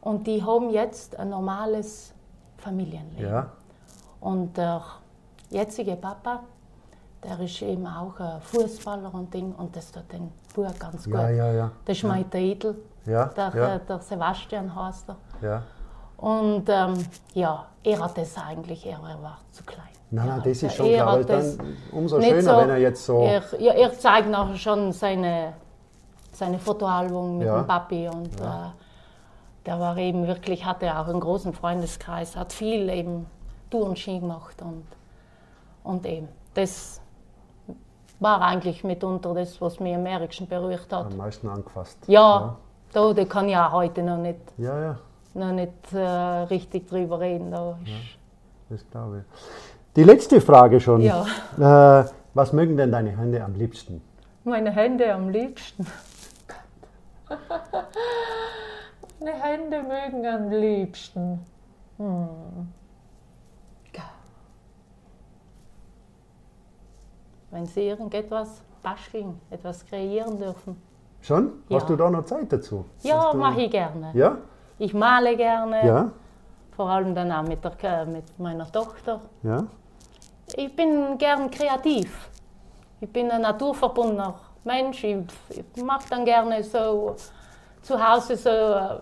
und 0.00 0.26
die 0.26 0.42
haben 0.42 0.70
jetzt 0.70 1.18
ein 1.18 1.28
normales 1.30 2.14
Familienleben. 2.60 3.28
ja. 3.30 3.46
Und 4.20 4.56
der 4.56 4.82
jetzige 5.50 5.96
Papa, 5.96 6.40
der 7.24 7.40
ist 7.40 7.62
eben 7.62 7.86
auch 7.86 8.18
ein 8.20 8.40
Fußballer 8.42 9.12
und 9.14 9.32
Ding 9.32 9.54
und 9.56 9.74
das 9.74 9.90
tut 9.90 10.10
den 10.12 10.30
Bub 10.54 10.78
ganz 10.78 11.04
gut. 11.04 11.14
Ja, 11.14 11.30
ja, 11.30 11.52
ja. 11.52 11.70
Das 11.84 11.96
ist 11.96 12.04
mein 12.04 12.28
Titel. 12.30 12.74
Ja, 13.06 13.26
Der, 13.26 13.52
ja. 13.54 13.78
der 13.78 13.98
Sebastian 14.00 14.74
heißt 14.74 15.08
er. 15.08 15.16
Ja. 15.40 15.62
Und 16.18 16.68
ähm, 16.68 16.94
ja, 17.32 17.64
er 17.82 17.98
hat 17.98 18.18
das 18.18 18.36
eigentlich, 18.36 18.84
er, 18.86 19.00
war 19.02 19.38
zu 19.52 19.64
klein. 19.64 19.86
Nein, 20.10 20.26
nein, 20.26 20.42
das 20.44 20.62
ist 20.62 20.74
schon 20.74 20.86
er 20.86 21.02
klar. 21.04 21.24
Dann 21.24 21.76
umso 21.92 22.20
schöner, 22.20 22.58
wenn 22.58 22.70
er 22.70 22.76
jetzt 22.78 23.06
so. 23.06 23.22
Er, 23.22 23.42
ja, 23.58 23.72
er 23.72 23.98
zeigt 23.98 24.28
nachher 24.28 24.56
schon 24.56 24.92
seine, 24.92 25.54
seine 26.32 26.58
Fotoalbum 26.58 27.38
mit 27.38 27.46
Ja. 27.46 27.62
dem 27.62 27.66
Papi 27.66 28.08
und 28.08 28.38
äh, 28.40 28.44
der 29.66 29.78
war 29.78 29.96
eben 29.98 30.26
wirklich, 30.26 30.64
hatte 30.64 30.98
auch 30.98 31.08
einen 31.08 31.20
großen 31.20 31.52
Freundeskreis, 31.52 32.36
hat 32.36 32.52
viel 32.52 32.88
eben 32.88 33.26
Tourenski 33.70 34.18
gemacht 34.18 34.60
und, 34.62 34.84
und 35.84 36.06
eben, 36.06 36.28
das 36.54 37.00
war 38.18 38.42
eigentlich 38.42 38.84
mitunter 38.84 39.34
das, 39.34 39.60
was 39.60 39.80
mich 39.80 39.94
am 39.94 40.06
ärgsten 40.06 40.46
berührt 40.46 40.92
hat. 40.92 41.06
am 41.06 41.16
meisten 41.16 41.48
angefasst. 41.48 41.98
Ja, 42.06 42.56
da, 42.92 43.12
da 43.12 43.24
kann 43.24 43.48
ich 43.48 43.56
auch 43.56 43.72
heute 43.72 44.02
noch 44.02 44.18
nicht, 44.18 44.40
Ja, 44.58 44.80
ja, 44.80 44.98
noch 45.34 45.52
nicht 45.52 45.92
äh, 45.92 45.98
richtig 45.98 46.88
drüber 46.88 47.20
reden. 47.20 47.50
Da 47.50 47.78
ist, 47.84 48.18
das 48.68 48.90
glaube 48.90 49.18
ich. 49.18 49.24
Die 49.96 50.04
letzte 50.04 50.40
Frage 50.40 50.80
schon. 50.80 51.00
Ja. 51.02 51.26
Äh, 51.58 52.04
was 52.34 52.52
mögen 52.52 52.76
denn 52.76 52.92
deine 52.92 53.16
Hände 53.16 53.42
am 53.44 53.54
liebsten? 53.54 54.02
Meine 54.44 54.70
Hände 54.70 55.12
am 55.12 55.30
liebsten. 55.30 55.86
Meine 59.20 59.32
Hände 59.32 59.82
mögen 59.82 60.26
am 60.26 60.50
liebsten. 60.50 61.44
Hm. 61.98 62.28
Wenn 67.50 67.66
Sie 67.66 67.80
irgendetwas 67.88 68.62
basteln, 68.82 69.38
etwas 69.50 69.84
kreieren 69.84 70.38
dürfen. 70.38 70.80
Schon? 71.20 71.52
Hast 71.68 71.82
Ja. 71.82 71.86
du 71.88 71.96
da 71.96 72.08
noch 72.08 72.24
Zeit 72.24 72.50
dazu? 72.52 72.84
Ja, 73.02 73.26
Hast 73.26 73.34
mache 73.34 73.62
ich 73.62 73.70
gerne. 73.70 74.12
Ja? 74.14 74.38
Ich 74.78 74.94
male 74.94 75.36
gerne, 75.36 75.84
Ja? 75.86 76.12
vor 76.76 76.88
allem 76.88 77.14
dann 77.14 77.30
auch 77.32 77.42
mit, 77.42 77.58
der, 77.82 78.06
mit 78.06 78.38
meiner 78.38 78.70
Tochter. 78.70 79.20
Ja? 79.42 79.64
Ich 80.54 80.74
bin 80.74 81.18
gern 81.18 81.50
kreativ. 81.50 82.30
Ich 83.00 83.12
bin 83.12 83.30
ein 83.30 83.42
naturverbundener 83.42 84.34
Mensch. 84.64 85.02
Ich, 85.04 85.16
ich 85.50 85.82
mache 85.84 86.08
dann 86.08 86.24
gerne 86.24 86.62
so 86.62 87.16
zu 87.82 87.96
Hause 88.08 88.36
so 88.36 88.48
äh, 88.50 88.98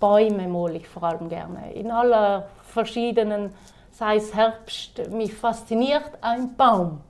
Bäume 0.00 0.48
male 0.48 0.76
ich 0.78 0.88
vor 0.88 1.04
allem 1.04 1.28
gerne. 1.28 1.72
In 1.74 1.90
aller 1.90 2.46
verschiedenen, 2.64 3.52
sei 3.92 4.16
es 4.16 4.34
Herbst, 4.34 5.10
mich 5.10 5.32
fasziniert 5.34 6.10
ein 6.20 6.56
Baum. 6.56 7.00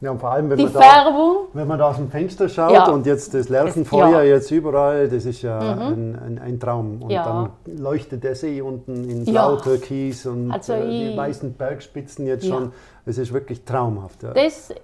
Ja, 0.00 0.10
und 0.10 0.18
vor 0.18 0.30
allem, 0.32 0.50
wenn 0.50 0.56
Die 0.56 0.64
man, 0.64 0.72
da, 0.72 0.80
Färbung, 0.80 1.36
wenn 1.52 1.68
man 1.68 1.78
da 1.78 1.90
aus 1.90 1.96
dem 1.96 2.10
Fenster 2.10 2.48
schaut 2.48 2.72
Ja. 2.72 2.88
und 2.90 3.06
jetzt 3.06 3.34
das 3.34 3.48
Lerchenfeuer 3.48 4.10
Ja. 4.10 4.18
Mhm. 4.18 4.26
jetzt 4.26 4.50
überall, 4.50 5.08
das 5.08 5.24
ist 5.26 5.42
ja 5.42 5.58
ein, 5.60 6.18
ein, 6.18 6.40
ein 6.44 6.58
Traum. 6.58 7.02
Und 7.02 7.10
Ja. 7.10 7.22
dann 7.22 7.78
leuchtet 7.78 8.24
der 8.24 8.34
See 8.34 8.60
unten 8.60 9.08
in 9.08 9.24
blau 9.24 9.56
türkis 9.56 10.26
und 10.26 10.50
Also 10.50 10.72
äh, 10.72 11.10
die 11.10 11.16
weißen 11.16 11.52
Bergspitzen 11.54 12.26
jetzt 12.26 12.46
schon. 12.46 12.72
Es 13.06 13.16
ist 13.16 13.32
wirklich 13.32 13.64
traumhaft. 13.64 14.24
Das, 14.24 14.70
äh, 14.70 14.74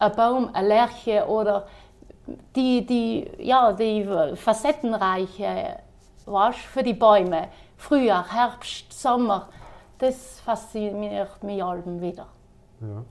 ein 0.00 0.12
Baum, 0.16 0.50
eine 0.52 0.66
Lerche 0.66 1.24
oder 1.28 1.66
die, 2.54 2.86
die, 2.86 3.30
ja, 3.38 3.72
die 3.72 4.08
facettenreiche, 4.34 5.78
weißt, 6.26 6.58
für 6.58 6.82
die 6.82 6.94
Bäume, 6.94 7.48
Frühjahr, 7.76 8.32
Herbst, 8.32 8.92
Sommer, 8.92 9.48
das 9.98 10.40
fasziniert 10.40 11.42
mich 11.42 11.62
allem 11.62 12.00
wieder. 12.00 12.26
Ja. 12.80 13.04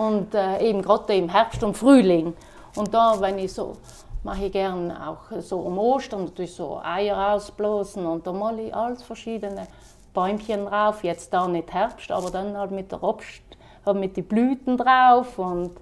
Und 0.00 0.34
äh, 0.34 0.68
eben 0.68 0.82
gerade 0.82 1.14
im 1.14 1.28
Herbst 1.28 1.62
und 1.62 1.76
Frühling. 1.76 2.34
Und 2.76 2.92
da, 2.92 3.20
wenn 3.20 3.38
ich 3.38 3.52
so, 3.52 3.76
mache 4.22 4.46
ich 4.46 4.52
gern 4.52 4.90
auch 4.90 5.30
so 5.40 5.58
um 5.60 5.78
Ostern 5.78 6.24
natürlich 6.24 6.54
so 6.54 6.80
Eier 6.82 7.34
ausblasen 7.34 8.04
und 8.06 8.26
da 8.26 8.32
male 8.32 8.62
ich 8.62 8.74
alles 8.74 9.02
verschiedene 9.02 9.66
Bäumchen 10.12 10.66
drauf. 10.66 11.04
Jetzt 11.04 11.32
da 11.32 11.46
nicht 11.46 11.72
Herbst, 11.72 12.10
aber 12.10 12.30
dann 12.30 12.56
halt 12.56 12.72
mit 12.72 12.90
der 12.90 13.02
Obst, 13.02 13.42
halt 13.84 13.96
mit 13.96 14.16
den 14.16 14.26
Blüten 14.26 14.76
drauf 14.76 15.38
und 15.38 15.72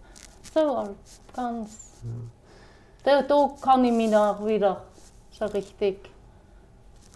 so 0.53 0.77
halt 0.77 0.97
ganz. 1.35 2.03
Da, 3.05 3.23
da 3.23 3.51
kann 3.61 3.85
ich 3.85 3.93
mich 3.93 4.11
dann 4.11 4.45
wieder 4.47 4.83
so 5.31 5.45
richtig 5.47 6.11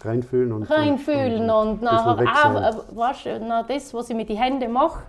Reinfühlen 0.03 0.53
und 0.53 0.70
reinfühlen 0.70 1.51
und, 1.51 1.80
ein 1.80 1.84
nachher 1.84 2.14
bisschen 2.14 2.26
weg 2.26 2.45
auch, 2.45 2.53
sein. 2.53 3.24
äh, 3.24 3.36
weißt, 3.36 3.49
nach 3.49 3.66
das, 3.66 3.93
was 3.95 4.11
ich 4.11 4.16
mit 4.16 4.28
den 4.28 4.36
Händen 4.36 4.70
mache, 4.70 5.03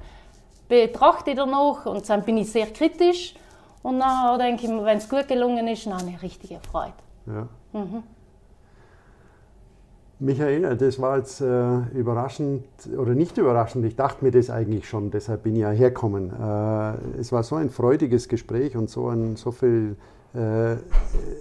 betrachte 0.68 1.32
ich 1.32 1.36
danach 1.36 1.86
und 1.86 2.10
dann 2.10 2.24
bin 2.24 2.38
ich 2.38 2.52
sehr 2.52 2.68
kritisch 2.68 3.36
und 3.84 3.98
nachher 3.98 4.38
denke 4.38 4.64
ich 4.64 4.70
mir, 4.70 4.84
wenn 4.84 4.98
es 4.98 5.08
gut 5.08 5.28
gelungen 5.28 5.68
ist, 5.68 5.86
dann 5.86 6.08
ich 6.08 6.22
richtige 6.22 6.60
Freude. 6.72 6.94
Ja. 7.28 7.48
Mhm. 7.74 8.04
Michael, 10.22 10.76
das 10.76 11.00
war 11.00 11.18
jetzt 11.18 11.40
äh, 11.40 11.78
überraschend 11.94 12.66
oder 12.98 13.14
nicht 13.14 13.38
überraschend. 13.38 13.86
Ich 13.86 13.96
dachte 13.96 14.26
mir 14.26 14.32
das 14.32 14.50
eigentlich 14.50 14.90
schon, 14.90 15.12
deshalb 15.12 15.44
bin 15.44 15.56
ich 15.56 15.62
ja 15.62 15.70
hergekommen. 15.70 16.32
Äh, 16.32 17.20
es 17.20 17.32
war 17.32 17.44
so 17.44 17.56
ein 17.56 17.70
freudiges 17.70 18.28
Gespräch 18.28 18.76
und 18.76 18.90
so, 18.90 19.08
ein, 19.08 19.38
so 19.38 19.52
viel 19.52 19.96
äh, 20.34 20.76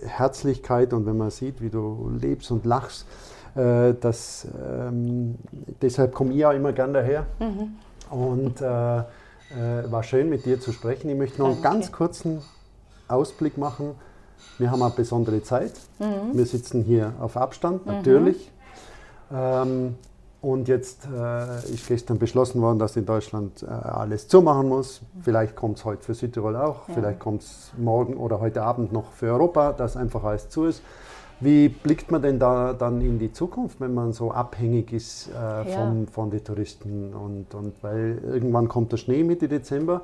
Herzlichkeit 0.06 0.92
und 0.92 1.06
wenn 1.06 1.16
man 1.16 1.30
sieht, 1.30 1.60
wie 1.60 1.70
du 1.70 2.10
lebst 2.20 2.50
und 2.50 2.64
lachst, 2.64 3.06
äh, 3.54 3.94
das, 4.00 4.46
ähm, 4.62 5.36
deshalb 5.82 6.14
komme 6.14 6.32
ich 6.32 6.38
ja 6.38 6.52
immer 6.52 6.72
gern 6.72 6.92
daher. 6.92 7.26
Und 8.10 8.60
äh, 8.60 8.98
äh, 9.50 9.90
war 9.90 10.02
schön 10.02 10.28
mit 10.28 10.44
dir 10.46 10.60
zu 10.60 10.72
sprechen. 10.72 11.10
Ich 11.10 11.16
möchte 11.16 11.38
noch 11.40 11.48
einen 11.48 11.62
Danke. 11.62 11.78
ganz 11.78 11.92
kurzen 11.92 12.42
Ausblick 13.06 13.58
machen. 13.58 13.94
Wir 14.58 14.70
haben 14.70 14.82
eine 14.82 14.92
besondere 14.92 15.42
Zeit. 15.42 15.72
Mhm. 15.98 16.36
Wir 16.36 16.46
sitzen 16.46 16.82
hier 16.84 17.12
auf 17.20 17.36
Abstand, 17.36 17.86
natürlich. 17.86 18.50
Ähm, 19.32 19.96
und 20.40 20.68
jetzt 20.68 21.06
äh, 21.06 21.58
ist 21.72 21.88
gestern 21.88 22.18
beschlossen 22.18 22.62
worden, 22.62 22.78
dass 22.78 22.96
in 22.96 23.04
Deutschland 23.06 23.62
äh, 23.62 23.66
alles 23.66 24.28
zumachen 24.28 24.68
muss. 24.68 25.00
Vielleicht 25.22 25.56
kommt 25.56 25.78
es 25.78 25.84
heute 25.84 26.02
für 26.04 26.14
Südtirol 26.14 26.54
auch, 26.56 26.88
Ja. 26.88 26.94
vielleicht 26.94 27.18
kommt 27.18 27.42
es 27.42 27.72
morgen 27.76 28.16
oder 28.16 28.38
heute 28.40 28.62
Abend 28.62 28.92
noch 28.92 29.10
für 29.12 29.26
Europa, 29.32 29.72
dass 29.72 29.96
einfach 29.96 30.22
alles 30.24 30.48
zu 30.48 30.66
ist. 30.66 30.82
Wie 31.40 31.68
blickt 31.68 32.10
man 32.10 32.20
denn 32.22 32.38
da 32.40 32.72
dann 32.72 33.00
in 33.00 33.18
die 33.18 33.32
Zukunft, 33.32 33.80
wenn 33.80 33.94
man 33.94 34.12
so 34.12 34.32
abhängig 34.32 34.92
ist 34.92 35.28
äh, 35.28 35.32
Ja. 35.34 35.64
vom, 35.64 36.06
von 36.08 36.30
den 36.30 36.42
Touristen? 36.44 37.14
Und, 37.14 37.54
und 37.54 37.74
weil 37.82 38.18
irgendwann 38.24 38.68
kommt 38.68 38.90
der 38.92 38.96
Schnee 38.96 39.22
Mitte 39.24 39.48
Dezember 39.48 40.02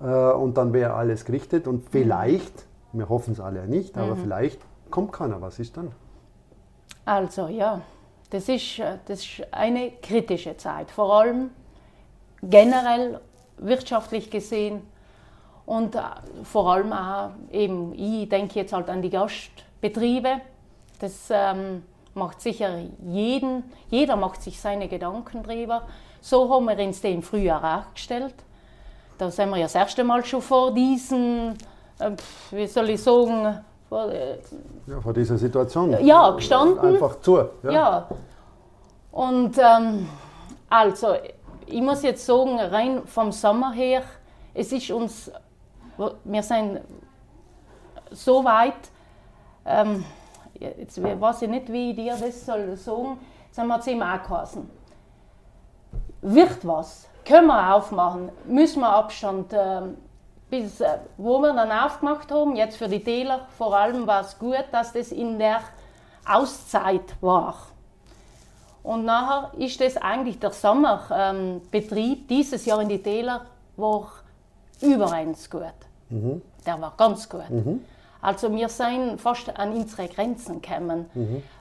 äh, 0.00 0.04
und 0.32 0.56
dann 0.56 0.72
wäre 0.72 0.94
alles 0.94 1.24
gerichtet 1.24 1.66
und 1.66 1.88
vielleicht, 1.90 2.64
wir 2.92 3.08
hoffen 3.08 3.32
es 3.32 3.40
alle 3.40 3.66
nicht, 3.66 3.96
aber 3.96 4.16
vielleicht 4.16 4.60
kommt 4.90 5.12
keiner. 5.12 5.40
Was 5.40 5.58
ist 5.58 5.76
dann? 5.76 5.88
Also 7.04 7.48
ja, 7.48 7.80
das 8.30 8.48
ist, 8.48 8.78
äh, 8.78 8.98
das 9.06 9.20
ist 9.20 9.42
eine 9.52 9.92
kritische 10.02 10.56
Zeit, 10.56 10.90
vor 10.90 11.12
allem 11.12 11.50
generell 12.42 13.20
wirtschaftlich 13.58 14.30
gesehen 14.30 14.82
und 15.66 15.94
äh, 15.94 16.00
vor 16.44 16.72
allem 16.72 16.92
auch 16.92 17.30
eben, 17.52 17.92
ich 17.94 18.28
denke 18.28 18.60
jetzt 18.60 18.72
halt 18.72 18.88
an 18.88 19.02
die 19.02 19.10
Gastbetriebe. 19.10 20.40
Das 20.98 21.28
ähm, 21.30 21.84
macht 22.14 22.40
sicher 22.40 22.78
jeden, 23.06 23.64
jeder 23.88 24.16
macht 24.16 24.42
sich 24.42 24.60
seine 24.60 24.88
Gedanken 24.88 25.42
drüber. 25.42 25.86
So 26.20 26.52
haben 26.52 26.66
wir 26.66 26.78
uns 26.78 27.00
den 27.00 27.16
im 27.16 27.22
Frühjahr 27.22 27.78
auch 27.78 27.94
gestellt. 27.94 28.34
Da 29.16 29.30
sind 29.30 29.50
wir 29.50 29.56
ja 29.56 29.64
das 29.64 29.74
erste 29.74 30.02
Mal 30.02 30.24
schon 30.24 30.42
vor 30.42 30.72
diesen, 30.72 31.56
äh, 31.98 32.10
wie 32.50 32.66
soll 32.66 32.90
ich 32.90 33.02
sagen, 33.02 33.64
vor, 33.90 34.10
äh, 34.12 34.38
Ja, 34.86 35.00
vor 35.00 35.12
dieser 35.12 35.36
Situation. 35.36 35.96
Ja, 36.04 36.30
gestanden. 36.30 36.78
Einfach 36.78 37.20
zu. 37.20 37.36
Ja. 37.64 37.70
ja. 37.70 38.08
Und 39.10 39.58
ähm, 39.58 40.08
also, 40.70 41.14
ich 41.66 41.82
muss 41.82 42.02
jetzt 42.02 42.24
sagen, 42.24 42.58
rein 42.60 43.02
vom 43.04 43.32
Sommer 43.32 43.72
her, 43.72 44.02
es 44.54 44.70
ist 44.72 44.90
uns, 44.92 45.30
wir 46.24 46.42
sind 46.42 46.80
so 48.12 48.44
weit, 48.44 48.74
ähm, 49.66 50.04
jetzt 50.54 51.02
weiß 51.02 51.42
ich 51.42 51.48
nicht, 51.48 51.72
wie 51.72 51.90
ich 51.90 51.96
dir 51.96 52.16
das 52.16 52.46
soll 52.46 52.76
sagen, 52.76 53.18
jetzt 53.46 53.58
haben 53.58 53.68
wir 53.68 53.80
zehnmal 53.80 54.18
angeheißen. 54.18 54.70
Wird 56.22 56.66
was, 56.66 57.08
können 57.24 57.48
wir 57.48 57.74
aufmachen, 57.74 58.30
müssen 58.46 58.80
wir 58.80 58.88
Abstand, 58.88 59.52
ähm, 59.52 59.96
bis, 60.50 60.80
äh, 60.80 60.98
wo 61.16 61.38
wir 61.40 61.52
dann 61.52 61.70
aufgemacht 61.70 62.30
haben, 62.30 62.56
jetzt 62.56 62.76
für 62.76 62.88
die 62.88 63.02
Täler, 63.02 63.46
vor 63.56 63.76
allem 63.76 64.06
war 64.06 64.22
es 64.22 64.38
gut, 64.38 64.64
dass 64.72 64.92
das 64.92 65.12
in 65.12 65.38
der 65.38 65.60
Auszeit 66.26 67.14
war. 67.20 67.54
Und 68.82 69.04
nachher 69.04 69.52
ist 69.58 69.80
das 69.80 69.96
eigentlich 69.96 70.38
der 70.38 70.50
Sommerbetrieb 70.52 72.26
dieses 72.28 72.64
Jahr 72.64 72.80
in 72.80 72.88
die 72.88 73.02
Täler 73.02 73.42
war 73.76 74.08
übereins 74.80 75.48
gut. 75.50 75.62
Der 76.66 76.80
war 76.80 76.94
ganz 76.96 77.28
gut. 77.28 77.44
Also 78.22 78.50
wir 78.54 78.68
sind 78.68 79.20
fast 79.20 79.56
an 79.58 79.72
unsere 79.72 80.08
Grenzen 80.08 80.60
gekommen, 80.62 81.06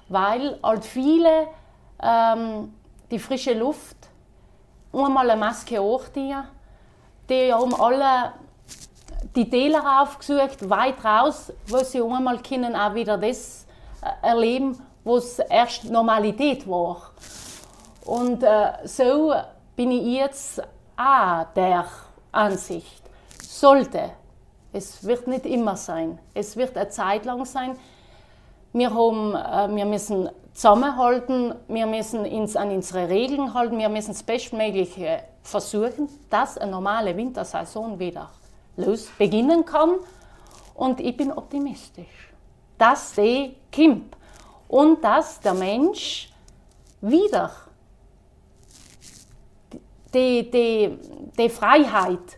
weil 0.07 0.57
halt 0.63 0.85
viele 0.85 1.47
ähm, 2.01 2.73
die 3.11 3.19
frische 3.19 3.53
Luft 3.53 3.97
einmal 4.93 5.29
eine 5.29 5.39
Maske 5.39 5.79
anziehen, 5.81 6.43
die 7.29 7.53
haben 7.53 7.73
alle 7.75 8.33
die 9.35 9.49
Täler 9.49 10.01
aufgesucht, 10.01 10.69
weit 10.69 11.03
raus, 11.03 11.53
wo 11.67 11.77
sie 11.77 12.01
einmal 12.01 12.39
können 12.39 12.75
auch 12.75 12.93
wieder 12.93 13.17
das 13.17 13.65
äh, 14.01 14.27
erleben, 14.27 14.79
was 15.03 15.39
erst 15.39 15.85
Normalität 15.85 16.67
war. 16.67 17.11
Und 18.05 18.43
äh, 18.43 18.71
so 18.85 19.33
bin 19.75 19.91
ich 19.91 20.19
jetzt 20.19 20.61
auch 20.97 21.45
der 21.55 21.85
Ansicht, 22.31 23.01
sollte, 23.41 24.11
es 24.73 25.05
wird 25.05 25.27
nicht 25.27 25.45
immer 25.45 25.75
sein, 25.75 26.19
es 26.33 26.55
wird 26.57 26.77
eine 26.77 26.89
Zeit 26.89 27.25
lang 27.25 27.45
sein, 27.45 27.77
wir, 28.73 28.93
haben, 28.93 29.35
äh, 29.35 29.75
wir 29.75 29.85
müssen 29.85 30.29
zusammenhalten, 30.53 31.53
wir 31.67 31.85
müssen 31.85 32.25
uns 32.25 32.55
an 32.55 32.71
unsere 32.71 33.09
Regeln 33.09 33.53
halten, 33.53 33.77
wir 33.77 33.89
müssen 33.89 34.11
das 34.11 34.23
Bestmögliche 34.23 35.23
versuchen, 35.43 36.09
dass 36.29 36.57
eine 36.57 36.71
normale 36.71 37.15
Wintersaison 37.15 37.97
wieder 37.97 38.29
beginnen 39.17 39.65
kann. 39.65 39.95
Und 40.75 40.99
ich 40.99 41.15
bin 41.15 41.31
optimistisch, 41.31 42.33
dass 42.77 43.13
die 43.13 43.55
kommt 43.73 44.15
und 44.67 45.03
dass 45.03 45.39
der 45.39 45.53
Mensch 45.53 46.31
wieder 47.01 47.51
die, 50.13 50.49
die, 50.49 50.97
die 51.37 51.49
Freiheit 51.49 52.37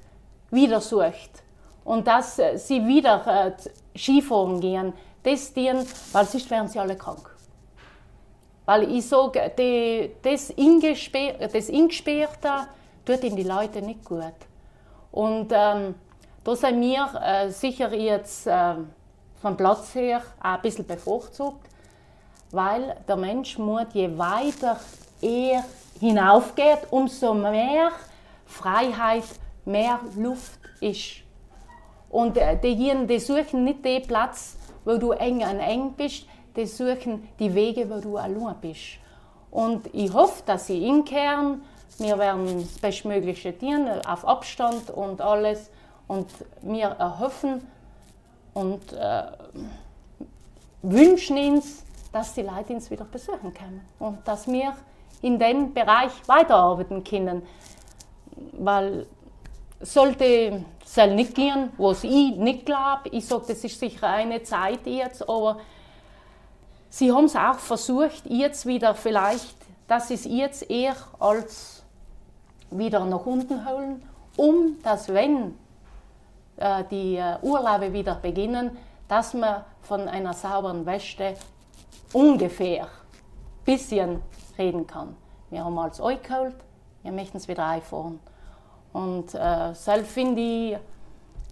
wieder 0.50 0.82
sucht 0.82 1.44
und 1.84 2.08
dass 2.08 2.36
sie 2.36 2.86
wieder 2.86 3.48
äh, 3.48 3.98
Skifahren 3.98 4.60
gehen, 4.60 4.94
das 5.24 5.54
dienen, 5.54 5.86
weil 6.12 6.26
sonst 6.26 6.50
werden 6.50 6.68
sie 6.68 6.80
alle 6.80 6.96
krank. 6.96 7.30
Weil 8.66 8.92
ich 8.92 9.08
sage, 9.08 9.52
das, 10.22 10.50
Ingesperrte, 10.52 11.48
das 11.48 11.70
Ingesperrte 11.70 12.68
tut 13.06 13.24
ihnen 13.24 13.36
die 13.36 13.44
Leute 13.44 13.82
nicht 13.82 14.06
gut. 14.06 14.34
Und 15.12 15.52
ähm, 15.52 15.96
da 16.44 16.56
sind 16.56 16.82
wir 16.82 17.08
äh, 17.24 17.50
sicher 17.50 17.94
jetzt 17.94 18.48
äh, 18.48 18.76
vom 19.42 19.58
Platz 19.58 19.96
her 19.96 20.22
auch 20.40 20.46
ein 20.46 20.62
bisschen 20.62 20.86
bevorzugt, 20.86 21.68
weil 22.52 22.96
der 23.08 23.16
Mensch 23.16 23.58
muss, 23.58 23.86
je 23.94 24.18
weiter 24.18 24.80
er 25.22 25.64
hinaufgeht, 26.00 26.88
umso 26.90 27.34
mehr 27.34 27.92
Freiheit, 28.46 29.24
mehr 29.66 30.00
Luft 30.16 30.60
ist. 30.80 31.24
Und 32.10 32.38
äh, 32.38 32.58
die, 32.60 32.76
die 33.08 33.20
suchen 33.20 33.64
nicht 33.64 33.86
den 33.86 34.02
Platz, 34.04 34.58
wo 34.84 34.98
du 34.98 35.12
eng 35.12 35.44
an 35.44 35.60
eng 35.60 35.94
bist, 35.94 36.26
die 36.56 36.66
suchen 36.66 37.30
die 37.40 37.54
Wege, 37.54 37.90
wo 37.90 38.00
du 38.00 38.18
allein 38.18 38.56
bist. 38.60 39.00
Und 39.50 39.94
ich 39.94 40.12
hoffe, 40.14 40.44
dass 40.46 40.68
sie 40.68 40.86
inkehren. 40.86 41.62
Wir 41.98 42.18
werden 42.18 42.62
das 42.62 42.80
Bestmögliche 42.80 43.58
tun, 43.58 43.88
auf 44.08 44.28
Abstand 44.28 44.90
und 44.90 45.22
alles. 45.22 45.70
Und 46.12 46.28
wir 46.62 46.88
erhoffen 46.88 47.66
und 48.54 48.92
äh, 48.92 49.24
wünschen 50.82 51.38
uns, 51.38 51.86
dass 52.12 52.34
die 52.34 52.42
Leute 52.42 52.74
uns 52.74 52.92
wieder 52.92 53.06
besuchen 53.06 53.54
können 53.54 53.80
und 53.98 54.28
dass 54.28 54.46
wir 54.46 54.76
in 55.22 55.40
dem 55.40 55.74
Bereich 55.74 56.12
weiterarbeiten 56.28 57.06
können. 57.06 57.44
Weil 58.52 59.08
sollte 59.80 60.66
es 60.84 60.98
nicht 60.98 61.34
gehen, 61.34 61.72
was 61.78 62.04
ich 62.04 62.36
nicht 62.36 62.66
glaube, 62.66 63.08
ich 63.10 63.26
sage, 63.26 63.46
das 63.48 63.64
ist 63.64 63.80
sicher 63.80 64.10
eine 64.10 64.44
Zeit 64.44 64.86
jetzt, 64.88 65.22
aber 65.30 65.62
sie 66.90 67.14
haben 67.14 67.24
es 67.24 67.38
auch 67.38 67.60
versucht, 67.60 68.24
jetzt 68.26 68.66
wieder 68.66 68.96
vielleicht, 68.96 69.56
dass 69.88 70.12
es 70.12 70.26
jetzt 70.26 70.70
eher 70.70 70.98
als 71.20 71.84
wieder 72.70 73.06
nach 73.06 73.26
unten 73.26 73.66
holen, 73.66 74.04
um 74.36 74.76
dass, 74.84 75.08
wenn 75.08 75.54
äh, 76.58 76.84
die 76.90 77.16
äh, 77.16 77.38
Urlaube 77.42 77.94
wieder 77.94 78.16
beginnen, 78.16 78.78
dass 79.08 79.34
man 79.34 79.64
von 79.82 80.08
einer 80.08 80.34
sauberen 80.34 80.86
Wäsche 80.86 81.36
ungefähr 82.14 82.84
ein 82.84 82.90
bisschen 83.66 84.22
reden 84.58 84.88
kann. 84.88 85.16
Wir 85.50 85.66
haben 85.66 85.78
es 85.90 86.00
euch 86.00 86.22
geholt, 86.22 86.56
wir 87.04 87.12
möchten 87.12 87.38
es 87.38 87.48
wieder 87.48 87.66
einfahren. 87.66 88.20
Und 88.94 89.34
äh, 89.34 89.74
selbst 89.74 90.12
finde 90.12 90.42
ich, 90.42 90.78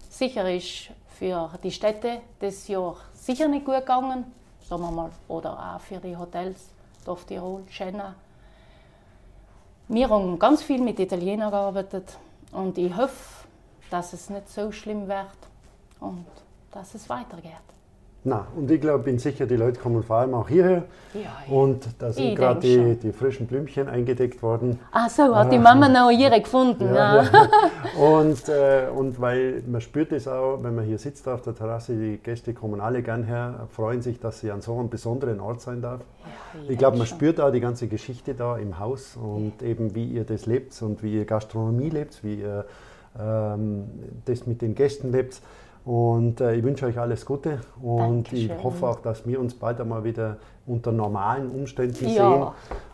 sicher 0.08 0.50
ist 0.52 0.90
für 1.08 1.50
die 1.62 1.70
Städte 1.70 2.20
das 2.38 2.66
Jahr 2.68 2.96
sicher 3.12 3.48
nicht 3.48 3.64
gut 3.64 3.76
gegangen, 3.80 4.24
sagen 4.68 4.82
wir 4.82 4.90
mal, 4.90 5.10
oder 5.28 5.74
auch 5.74 5.80
für 5.80 5.98
die 5.98 6.16
Hotels, 6.16 6.68
Dorf 7.04 7.24
Tirol, 7.24 7.62
Schenna. 7.68 8.14
Wir 9.88 10.08
haben 10.08 10.38
ganz 10.38 10.62
viel 10.62 10.80
mit 10.80 10.98
Italienern 10.98 11.50
gearbeitet 11.50 12.16
und 12.52 12.78
ich 12.78 12.94
hoffe, 12.96 13.39
dass 13.90 14.12
es 14.12 14.30
nicht 14.30 14.48
so 14.48 14.72
schlimm 14.72 15.08
wird 15.08 15.26
und 16.00 16.26
dass 16.72 16.94
es 16.94 17.08
weitergeht. 17.08 17.52
Na, 18.22 18.46
und 18.54 18.70
ich 18.70 18.82
glaube, 18.82 19.04
bin 19.04 19.18
sicher, 19.18 19.46
die 19.46 19.56
Leute 19.56 19.80
kommen 19.80 20.02
vor 20.02 20.16
allem 20.16 20.34
auch 20.34 20.46
hierher. 20.46 20.84
Ja, 21.14 21.54
und 21.54 21.88
da 21.98 22.12
sind 22.12 22.36
gerade 22.36 22.60
die, 22.60 22.96
die, 22.96 23.12
frischen 23.12 23.46
Blümchen 23.46 23.88
eingedeckt 23.88 24.42
worden. 24.42 24.78
Ach 24.92 25.08
so, 25.08 25.34
hat 25.34 25.50
die 25.50 25.58
Mama 25.58 25.88
noch 25.88 26.10
ihre 26.10 26.38
gefunden. 26.42 26.94
Ja, 26.94 27.22
ja. 27.22 27.48
und, 27.98 28.46
äh, 28.50 28.88
und 28.94 29.18
weil 29.22 29.62
man 29.66 29.80
spürt 29.80 30.12
es 30.12 30.28
auch, 30.28 30.58
wenn 30.62 30.74
man 30.74 30.84
hier 30.84 30.98
sitzt 30.98 31.26
auf 31.28 31.40
der 31.40 31.54
Terrasse, 31.54 31.96
die 31.96 32.18
Gäste 32.18 32.52
kommen 32.52 32.82
alle 32.82 33.02
gern 33.02 33.24
her, 33.24 33.66
freuen 33.70 34.02
sich, 34.02 34.20
dass 34.20 34.40
sie 34.40 34.50
an 34.50 34.60
so 34.60 34.78
einem 34.78 34.90
besonderen 34.90 35.40
Ort 35.40 35.62
sein 35.62 35.80
darf. 35.80 36.02
ich 36.68 36.76
glaube, 36.76 36.98
man 36.98 37.06
spürt 37.06 37.40
auch 37.40 37.50
die 37.50 37.60
ganze 37.60 37.88
Geschichte 37.88 38.34
da 38.34 38.58
im 38.58 38.78
Haus 38.78 39.16
und 39.16 39.62
eben 39.62 39.94
wie 39.94 40.04
ihr 40.04 40.24
das 40.24 40.44
lebt 40.44 40.80
und 40.82 41.02
wie 41.02 41.14
ihr 41.14 41.24
Gastronomie 41.24 41.88
lebt, 41.88 42.22
wie 42.22 42.34
ihr 42.34 42.66
das 43.14 44.46
mit 44.46 44.62
den 44.62 44.74
Gästen 44.74 45.12
lebt. 45.12 45.40
Und 45.84 46.40
äh, 46.40 46.54
ich 46.54 46.62
wünsche 46.62 46.86
euch 46.86 46.98
alles 46.98 47.24
Gute 47.24 47.60
und 47.80 47.98
Dankeschön. 47.98 48.50
ich 48.50 48.62
hoffe 48.62 48.86
auch, 48.86 49.00
dass 49.00 49.26
wir 49.26 49.40
uns 49.40 49.54
bald 49.54 49.80
einmal 49.80 50.04
wieder 50.04 50.36
unter 50.66 50.92
normalen 50.92 51.50
Umständen 51.50 52.06
ja. 52.08 52.30
sehen 52.30 52.46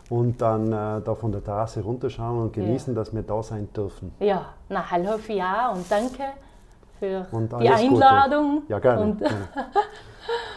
und 0.09 0.41
dann 0.41 0.67
äh, 0.67 1.01
da 1.03 1.15
von 1.15 1.31
der 1.31 1.43
Terrasse 1.43 1.81
runterschauen 1.81 2.43
und 2.43 2.53
genießen, 2.53 2.93
ja. 2.93 2.99
dass 2.99 3.13
wir 3.13 3.23
da 3.23 3.43
sein 3.43 3.67
dürfen. 3.75 4.13
Ja, 4.19 4.45
na 4.69 4.89
hallo 4.89 5.19
ja 5.27 5.69
und 5.71 5.89
danke 5.91 6.23
für 6.97 7.25
die 7.59 7.69
Einladung. 7.69 8.61
Gute. 8.61 8.71
Ja, 8.71 8.79
gerne. 8.79 9.15
gerne. 9.15 9.47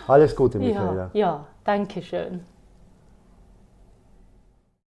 Alles 0.07 0.35
Gute, 0.37 0.59
Michaela. 0.61 0.95
Ja, 0.95 1.11
ja 1.13 1.45
danke 1.65 2.01
schön. 2.01 2.45